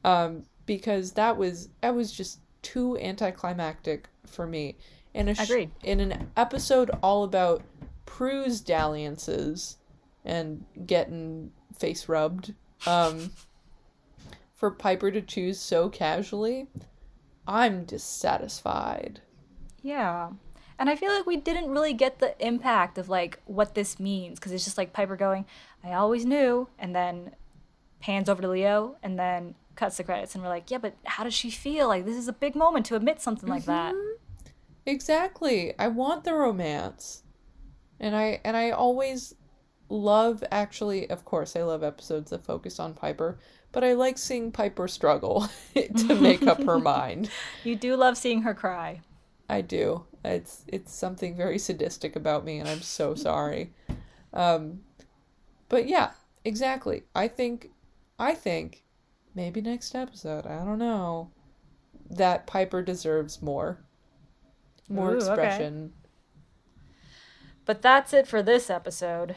um 0.06 0.44
because 0.66 1.14
that 1.14 1.36
was 1.38 1.70
that 1.82 1.96
was 1.96 2.12
just 2.12 2.40
too 2.62 2.98
anticlimactic 3.00 4.08
for 4.28 4.46
me 4.46 4.76
in 5.14 5.30
a 5.30 5.34
sh- 5.36 5.40
Agreed. 5.50 5.72
in 5.84 6.00
an 6.00 6.30
episode 6.38 6.92
all 7.02 7.24
about 7.24 7.64
Prue's 8.06 8.62
dalliances 8.62 9.78
and 10.26 10.64
getting 10.86 11.52
face 11.78 12.08
rubbed 12.10 12.54
um 12.86 13.32
for 14.54 14.70
Piper 14.72 15.10
to 15.10 15.22
choose 15.22 15.60
so 15.60 15.90
casually 15.90 16.68
I'm 17.48 17.86
dissatisfied 17.86 19.22
Yeah. 19.82 20.30
And 20.80 20.90
I 20.90 20.96
feel 20.96 21.12
like 21.14 21.26
we 21.26 21.38
didn't 21.38 21.70
really 21.70 21.94
get 21.94 22.20
the 22.20 22.36
impact 22.46 22.98
of 22.98 23.08
like 23.08 23.40
what 23.46 23.76
this 23.76 24.00
means 24.00 24.40
because 24.40 24.52
it's 24.52 24.64
just 24.66 24.78
like 24.78 24.92
Piper 24.92 25.16
going, 25.16 25.46
I 25.84 25.94
always 25.94 26.26
knew, 26.26 26.68
and 26.80 26.96
then 26.96 27.36
pans 28.00 28.28
over 28.28 28.42
to 28.42 28.50
Leo 28.50 28.98
and 29.04 29.18
then 29.18 29.56
cuts 29.76 29.98
the 29.98 30.04
credits. 30.04 30.34
And 30.36 30.44
we're 30.44 30.50
like, 30.50 30.72
yeah, 30.72 30.80
but 30.80 30.96
how 31.06 31.24
does 31.24 31.34
she 31.34 31.50
feel? 31.52 31.88
Like, 31.88 32.06
this 32.06 32.18
is 32.18 32.28
a 32.28 32.34
big 32.34 32.56
moment 32.56 32.86
to 32.88 32.96
admit 32.96 33.22
something 33.22 33.48
like 33.50 33.66
that. 33.66 33.94
Mm-hmm. 33.94 34.50
Exactly. 34.86 35.74
I 35.80 35.88
want 35.88 36.24
the 36.24 36.34
romance. 36.34 37.24
And 38.00 38.16
I 38.16 38.42
and 38.44 38.58
I 38.58 38.72
always 38.72 39.36
love 39.90 40.44
actually 40.52 41.08
of 41.10 41.24
course 41.24 41.56
I 41.56 41.62
love 41.62 41.84
episodes 41.84 42.32
that 42.32 42.44
focus 42.44 42.80
on 42.80 42.94
Piper, 42.94 43.40
but 43.74 43.84
I 43.84 43.94
like 43.94 44.18
seeing 44.18 44.52
Piper 44.52 44.88
struggle 44.88 45.50
to 45.76 46.16
make 46.22 46.48
up 46.48 46.64
her 46.64 46.80
mind. 46.80 47.30
You 47.66 47.76
do 47.76 47.98
love 47.98 48.18
seeing 48.18 48.44
her 48.44 48.54
cry. 48.54 49.02
I 49.50 49.60
do. 49.60 50.06
It's 50.24 50.64
it's 50.68 50.94
something 50.94 51.36
very 51.36 51.60
sadistic 51.60 52.16
about 52.16 52.46
me 52.46 52.60
and 52.60 52.70
I'm 52.70 52.82
so 52.82 53.14
sorry. 53.14 53.74
Um 54.32 54.82
but 55.68 55.88
yeah, 55.88 56.12
exactly. 56.46 57.04
I 57.14 57.28
think 57.28 57.72
I 58.18 58.34
think 58.36 58.84
maybe 59.36 59.60
next 59.60 59.96
episode, 59.96 60.46
I 60.46 60.64
don't 60.64 60.80
know, 60.80 61.32
that 62.10 62.48
Piper 62.48 62.82
deserves 62.82 63.42
more. 63.42 63.80
More 64.88 65.12
Ooh, 65.12 65.18
okay. 65.18 65.28
expression. 65.28 65.94
But 67.66 67.82
that's 67.82 68.14
it 68.14 68.28
for 68.28 68.44
this 68.44 68.70
episode. 68.70 69.36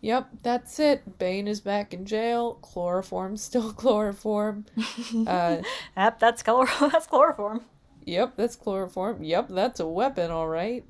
Yep, 0.00 0.28
that's 0.44 0.78
it. 0.78 1.18
Bane 1.18 1.48
is 1.48 1.60
back 1.60 1.92
in 1.92 2.04
jail. 2.06 2.54
Chloroform 2.62 3.36
still 3.48 3.72
chloroform. 3.72 4.66
uh, 5.26 5.58
Yep, 5.96 6.18
that's 6.20 6.42
color. 6.42 6.66
that's 6.80 7.06
chloroform. 7.06 7.62
yep, 8.04 8.34
that's 8.36 8.56
chloroform. 8.56 9.22
Yep, 9.22 9.48
that's 9.50 9.80
a 9.80 9.86
weapon, 9.88 10.30
all 10.30 10.48
right. 10.48 10.84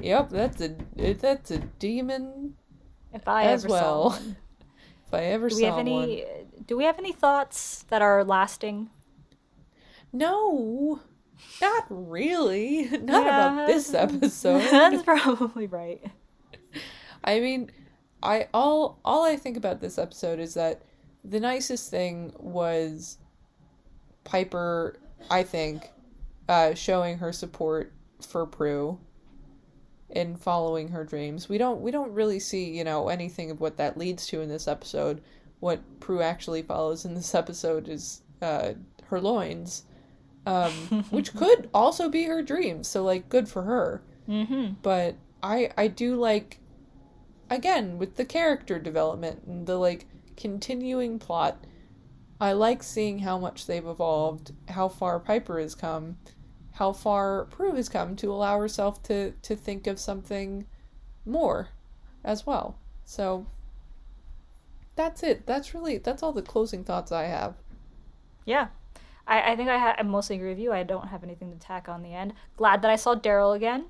Yep, 0.00 0.30
that's 0.30 0.60
a 0.60 0.74
that's 0.96 1.50
a 1.52 1.58
demon 1.58 2.54
If 3.12 3.28
I 3.28 3.44
as 3.44 3.64
ever 3.64 3.72
well. 3.72 4.10
saw 4.10 4.16
one. 4.18 4.36
if 5.06 5.14
I 5.14 5.22
ever 5.26 5.48
Do 5.48 5.56
we 5.56 5.62
have 5.62 5.78
any? 5.78 6.24
one. 6.24 6.64
do 6.66 6.76
we 6.76 6.84
have 6.84 6.98
any 6.98 7.12
thoughts 7.12 7.84
that 7.88 8.02
are 8.02 8.24
lasting? 8.24 8.90
No, 10.12 11.00
not 11.60 11.84
really. 11.88 12.88
Not 12.90 13.24
Yeah. 13.26 13.52
about 13.54 13.66
this 13.68 13.94
episode. 13.94 14.60
That's 14.70 15.02
probably 15.02 15.66
right. 15.66 16.02
I 17.24 17.40
mean, 17.40 17.70
I 18.26 18.48
all 18.52 18.98
all 19.04 19.24
I 19.24 19.36
think 19.36 19.56
about 19.56 19.80
this 19.80 19.98
episode 19.98 20.38
is 20.40 20.54
that 20.54 20.82
the 21.24 21.40
nicest 21.40 21.90
thing 21.90 22.32
was 22.38 23.18
Piper, 24.24 24.98
I 25.30 25.42
think, 25.42 25.90
uh, 26.48 26.74
showing 26.74 27.18
her 27.18 27.32
support 27.32 27.92
for 28.20 28.44
Prue 28.46 28.98
in 30.10 30.36
following 30.36 30.88
her 30.88 31.04
dreams. 31.04 31.48
We 31.48 31.58
don't 31.58 31.80
we 31.80 31.90
don't 31.90 32.12
really 32.12 32.38
see, 32.40 32.76
you 32.76 32.84
know, 32.84 33.08
anything 33.08 33.50
of 33.50 33.60
what 33.60 33.76
that 33.76 33.96
leads 33.96 34.26
to 34.28 34.40
in 34.40 34.48
this 34.48 34.68
episode. 34.68 35.22
What 35.60 35.80
Prue 36.00 36.20
actually 36.22 36.62
follows 36.62 37.04
in 37.04 37.14
this 37.14 37.34
episode 37.34 37.88
is 37.88 38.22
uh, 38.42 38.72
her 39.04 39.20
loins, 39.20 39.84
um, 40.46 40.72
which 41.10 41.34
could 41.34 41.68
also 41.72 42.08
be 42.08 42.24
her 42.24 42.42
dreams. 42.42 42.88
So 42.88 43.02
like, 43.04 43.28
good 43.28 43.48
for 43.48 43.62
her 43.62 44.02
Mm-hmm. 44.28 44.72
but 44.82 45.14
I 45.40 45.70
I 45.78 45.86
do 45.86 46.16
like 46.16 46.58
again 47.50 47.98
with 47.98 48.16
the 48.16 48.24
character 48.24 48.78
development 48.78 49.42
and 49.46 49.66
the 49.66 49.76
like 49.76 50.06
continuing 50.36 51.18
plot. 51.18 51.64
I 52.40 52.52
like 52.52 52.82
seeing 52.82 53.20
how 53.20 53.38
much 53.38 53.66
they've 53.66 53.86
evolved, 53.86 54.52
how 54.68 54.88
far 54.88 55.18
Piper 55.18 55.58
has 55.58 55.74
come, 55.74 56.18
how 56.72 56.92
far 56.92 57.46
Prue 57.46 57.74
has 57.74 57.88
come 57.88 58.14
to 58.16 58.30
allow 58.32 58.58
herself 58.58 59.02
to 59.04 59.32
to 59.32 59.56
think 59.56 59.86
of 59.86 59.98
something 59.98 60.66
more 61.24 61.68
as 62.24 62.46
well. 62.46 62.78
So 63.04 63.46
that's 64.96 65.22
it. 65.22 65.46
That's 65.46 65.74
really 65.74 65.98
that's 65.98 66.22
all 66.22 66.32
the 66.32 66.42
closing 66.42 66.84
thoughts 66.84 67.12
I 67.12 67.24
have. 67.24 67.54
Yeah. 68.44 68.68
I, 69.26 69.52
I 69.52 69.56
think 69.56 69.68
I, 69.68 69.78
ha- 69.78 69.96
I 69.98 70.02
mostly 70.02 70.36
agree 70.36 70.50
with 70.50 70.58
you. 70.58 70.72
I 70.72 70.84
don't 70.84 71.08
have 71.08 71.24
anything 71.24 71.52
to 71.52 71.58
tack 71.58 71.88
on 71.88 72.02
the 72.02 72.14
end. 72.14 72.32
Glad 72.56 72.82
that 72.82 72.90
I 72.90 72.96
saw 72.96 73.14
Daryl 73.16 73.56
again. 73.56 73.86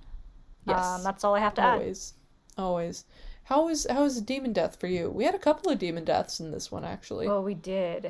Yes. 0.66 0.84
Um, 0.84 1.02
that's 1.04 1.24
all 1.24 1.34
I 1.34 1.40
have 1.40 1.54
to 1.54 1.60
add. 1.62 1.74
always. 1.74 2.14
Always. 2.56 3.04
How 3.46 3.66
was 3.66 3.86
how 3.88 4.02
was 4.02 4.20
demon 4.20 4.52
death 4.52 4.80
for 4.80 4.88
you? 4.88 5.08
We 5.08 5.24
had 5.24 5.36
a 5.36 5.38
couple 5.38 5.70
of 5.70 5.78
demon 5.78 6.04
deaths 6.04 6.40
in 6.40 6.50
this 6.50 6.72
one 6.72 6.84
actually. 6.84 7.28
Well, 7.28 7.44
we 7.44 7.54
did. 7.54 8.06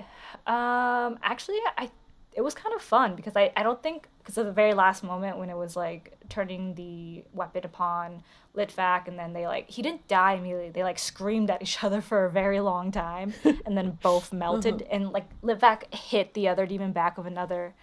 Um, 0.47 1.18
actually, 1.22 1.59
I 1.76 1.91
it 2.32 2.41
was 2.41 2.55
kind 2.55 2.74
of 2.74 2.80
fun 2.80 3.16
because 3.16 3.37
I, 3.37 3.53
I 3.55 3.62
don't 3.62 3.82
think 3.82 4.09
because 4.18 4.39
of 4.39 4.47
the 4.47 4.53
very 4.53 4.72
last 4.72 5.05
moment 5.05 5.37
when 5.37 5.51
it 5.51 5.57
was 5.57 5.76
like 5.76 6.16
turning 6.30 6.74
the 6.74 7.22
weapon 7.34 7.66
upon 7.66 8.22
Litvak 8.57 9.09
and 9.09 9.18
then 9.18 9.34
they 9.34 9.47
like 9.47 9.68
he 9.68 9.82
didn't 9.82 10.09
die 10.09 10.34
immediately. 10.34 10.70
They 10.70 10.82
like 10.82 10.99
screamed 10.99 11.51
at 11.51 11.61
each 11.61 11.82
other 11.84 12.01
for 12.01 12.24
a 12.24 12.30
very 12.30 12.61
long 12.61 12.91
time 12.91 13.34
and 13.45 13.76
then 13.76 13.99
both 14.03 14.32
melted 14.32 14.87
and 14.91 15.11
like 15.11 15.28
Litvak 15.43 15.93
hit 15.95 16.32
the 16.32 16.49
other 16.49 16.64
demon 16.64 16.93
back 16.93 17.18
with 17.18 17.26
another 17.26 17.74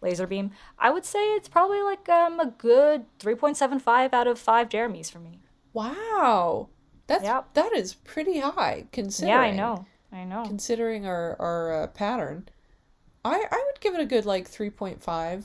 laser 0.00 0.28
beam. 0.28 0.52
I 0.78 0.90
would 0.90 1.04
say 1.04 1.34
it's 1.34 1.48
probably 1.48 1.82
like 1.82 2.08
um 2.08 2.38
a 2.38 2.46
good 2.46 3.06
3.75 3.18 4.12
out 4.12 4.28
of 4.28 4.38
5 4.38 4.68
Jeremy's 4.68 5.10
for 5.10 5.18
me. 5.18 5.40
Wow. 5.72 6.68
That's 7.06 7.24
Yep. 7.24 7.54
that 7.54 7.72
is 7.74 7.94
pretty 7.94 8.38
high 8.40 8.86
considering. 8.92 9.34
Yeah, 9.34 9.40
I 9.40 9.50
know. 9.56 9.86
I 10.12 10.24
know. 10.24 10.44
Considering 10.46 11.06
our 11.06 11.36
our 11.40 11.82
uh, 11.82 11.86
pattern. 11.88 12.48
I 13.24 13.44
I 13.50 13.64
would 13.66 13.80
give 13.80 13.94
it 13.94 14.00
a 14.00 14.06
good 14.06 14.26
like 14.26 14.48
3.5. 14.48 15.44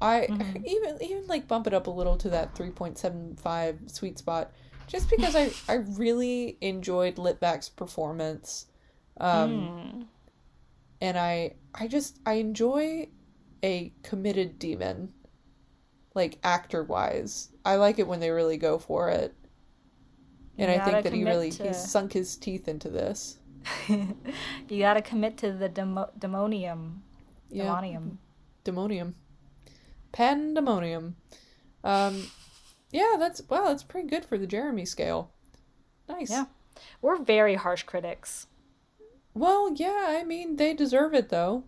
I 0.00 0.28
Mm-hmm. 0.28 0.64
even 0.66 0.98
even 1.02 1.26
like 1.26 1.48
bump 1.48 1.66
it 1.66 1.74
up 1.74 1.86
a 1.86 1.90
little 1.90 2.16
to 2.18 2.30
that 2.30 2.54
3.75 2.54 3.90
sweet 3.90 4.18
spot 4.18 4.52
just 4.86 5.10
because 5.10 5.34
I 5.36 5.50
I 5.68 5.74
really 5.74 6.56
enjoyed 6.60 7.16
Litvak's 7.16 7.68
performance. 7.68 8.66
Um 9.18 9.72
Mm. 9.80 10.06
and 11.00 11.18
I 11.18 11.54
I 11.74 11.88
just 11.88 12.18
I 12.26 12.34
enjoy 12.34 13.08
a 13.62 13.92
committed 14.02 14.58
demon 14.58 15.12
like 16.14 16.38
actor 16.42 16.82
wise. 16.82 17.50
I 17.64 17.76
like 17.76 17.98
it 17.98 18.06
when 18.08 18.20
they 18.20 18.30
really 18.30 18.56
go 18.56 18.78
for 18.78 19.10
it. 19.10 19.34
And 20.58 20.70
I 20.70 20.84
think 20.84 21.04
that 21.04 21.12
he 21.12 21.24
really 21.24 21.50
to- 21.52 21.68
he's 21.68 21.90
sunk 21.90 22.12
his 22.12 22.36
teeth 22.36 22.68
into 22.68 22.88
this. 22.88 23.38
you 23.88 24.78
got 24.78 24.94
to 24.94 25.02
commit 25.02 25.36
to 25.38 25.52
the 25.52 25.68
demo- 25.68 26.10
demonium. 26.18 26.98
Yeah. 27.50 27.64
Demonium. 27.66 28.16
Demonium. 28.64 29.14
Pandemonium. 30.12 31.16
Um 31.84 32.26
yeah, 32.90 33.16
that's 33.18 33.42
wow, 33.48 33.66
that's 33.66 33.82
pretty 33.82 34.08
good 34.08 34.24
for 34.24 34.38
the 34.38 34.46
Jeremy 34.46 34.84
scale. 34.84 35.30
Nice. 36.08 36.30
Yeah. 36.30 36.46
We're 37.02 37.18
very 37.22 37.54
harsh 37.54 37.82
critics. 37.82 38.46
Well, 39.34 39.72
yeah, 39.74 40.06
I 40.08 40.24
mean 40.24 40.56
they 40.56 40.74
deserve 40.74 41.14
it 41.14 41.28
though. 41.28 41.64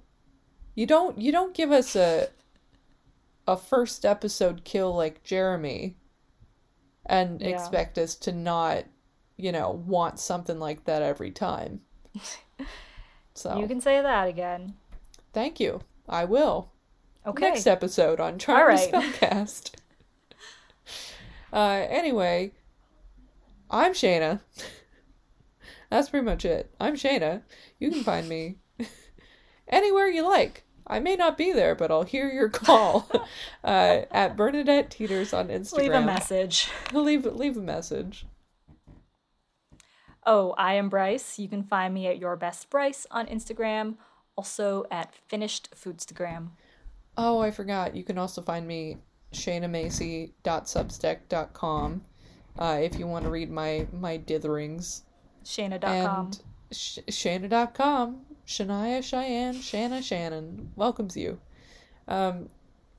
You 0.74 0.86
don't 0.86 1.18
you 1.18 1.30
don't 1.32 1.54
give 1.54 1.70
us 1.70 1.94
a 1.94 2.28
a 3.46 3.56
first 3.56 4.04
episode 4.04 4.64
kill 4.64 4.94
like 4.94 5.22
Jeremy 5.22 5.96
and 7.10 7.40
Yeah. 7.42 7.48
expect 7.48 7.98
us 7.98 8.14
to 8.14 8.32
not, 8.32 8.84
you 9.36 9.52
know, 9.52 9.70
want 9.86 10.18
something 10.18 10.58
like 10.58 10.84
that 10.84 11.02
every 11.02 11.30
time. 11.30 11.82
So 13.34 13.58
You 13.58 13.66
can 13.68 13.80
say 13.80 14.02
that 14.02 14.28
again. 14.28 14.74
thank 15.32 15.60
you. 15.60 15.80
I 16.08 16.24
will. 16.24 16.72
Okay. 17.24 17.48
Next 17.50 17.66
episode 17.66 18.20
on 18.20 18.38
Charm 18.38 18.58
to 18.60 18.64
right. 18.66 18.92
Spellcast. 18.92 19.70
uh 21.52 21.86
anyway, 21.88 22.52
I'm 23.70 23.92
Shayna. 23.92 24.40
That's 25.90 26.10
pretty 26.10 26.26
much 26.26 26.44
it. 26.44 26.74
I'm 26.80 26.96
Shayna. 26.96 27.42
You 27.78 27.90
can 27.90 28.02
find 28.04 28.28
me 28.28 28.56
anywhere 29.68 30.08
you 30.08 30.28
like. 30.28 30.64
I 30.90 31.00
may 31.00 31.16
not 31.16 31.38
be 31.38 31.52
there, 31.52 31.74
but 31.74 31.90
I'll 31.90 32.02
hear 32.02 32.28
your 32.28 32.48
call 32.48 33.08
uh, 33.64 34.02
at 34.10 34.36
Bernadette 34.36 34.90
Teeters 34.90 35.32
on 35.32 35.48
Instagram. 35.48 35.78
Leave 35.78 35.92
a 35.92 36.02
message. 36.02 36.68
Leave 36.92 37.24
leave 37.24 37.56
a 37.56 37.60
message. 37.60 38.26
Oh, 40.26 40.54
I 40.58 40.74
am 40.74 40.90
Bryce. 40.90 41.38
You 41.38 41.48
can 41.48 41.62
find 41.62 41.94
me 41.94 42.06
at 42.06 42.18
Your 42.18 42.36
Best 42.36 42.68
Bryce 42.68 43.06
on 43.10 43.26
Instagram, 43.26 43.94
also 44.36 44.84
at 44.90 45.14
Finished 45.28 45.70
Foodstagram. 45.74 46.50
Oh, 47.16 47.40
I 47.40 47.50
forgot. 47.50 47.96
You 47.96 48.04
can 48.04 48.18
also 48.18 48.42
find 48.42 48.68
me 48.68 48.98
shanamacy.substack.com 49.32 52.04
uh, 52.58 52.78
if 52.82 52.98
you 52.98 53.06
want 53.06 53.24
to 53.24 53.30
read 53.30 53.50
my 53.50 53.86
my 53.92 54.18
ditherings. 54.18 55.04
Shayna.com. 55.44 56.26
And 56.26 56.42
sh- 56.70 56.98
Shana.com, 57.08 58.26
Shania 58.50 59.00
Cheyenne, 59.00 59.60
Shanna 59.60 60.02
Shannon 60.02 60.72
welcomes 60.74 61.16
you. 61.16 61.38
Um, 62.08 62.48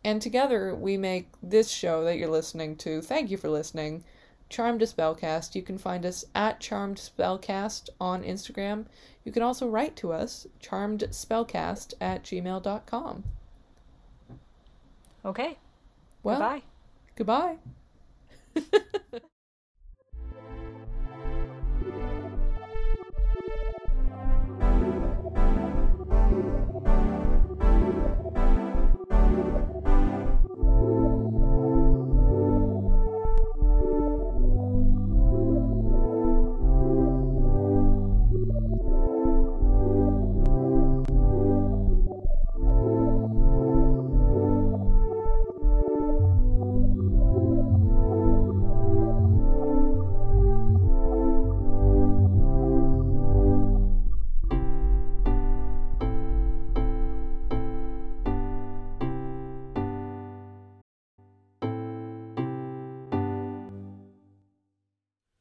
and 0.01 0.21
together 0.21 0.73
we 0.73 0.95
make 0.95 1.27
this 1.43 1.69
show 1.69 2.05
that 2.05 2.17
you're 2.17 2.29
listening 2.29 2.77
to. 2.77 3.01
Thank 3.01 3.29
you 3.29 3.35
for 3.37 3.49
listening. 3.49 4.05
Charmed 4.49 4.79
Spellcast. 4.79 5.53
You 5.53 5.61
can 5.61 5.77
find 5.77 6.05
us 6.05 6.23
at 6.33 6.61
Charmed 6.61 6.97
Spellcast 6.97 7.89
on 7.99 8.23
Instagram. 8.23 8.85
You 9.25 9.33
can 9.33 9.43
also 9.43 9.67
write 9.67 9.97
to 9.97 10.13
us, 10.13 10.47
charmedspellcast 10.61 11.95
at 11.99 12.23
gmail.com. 12.23 13.23
Okay. 15.25 15.57
Well, 16.23 16.63
Goodbye. 17.15 17.57
Goodbye. 18.55 19.21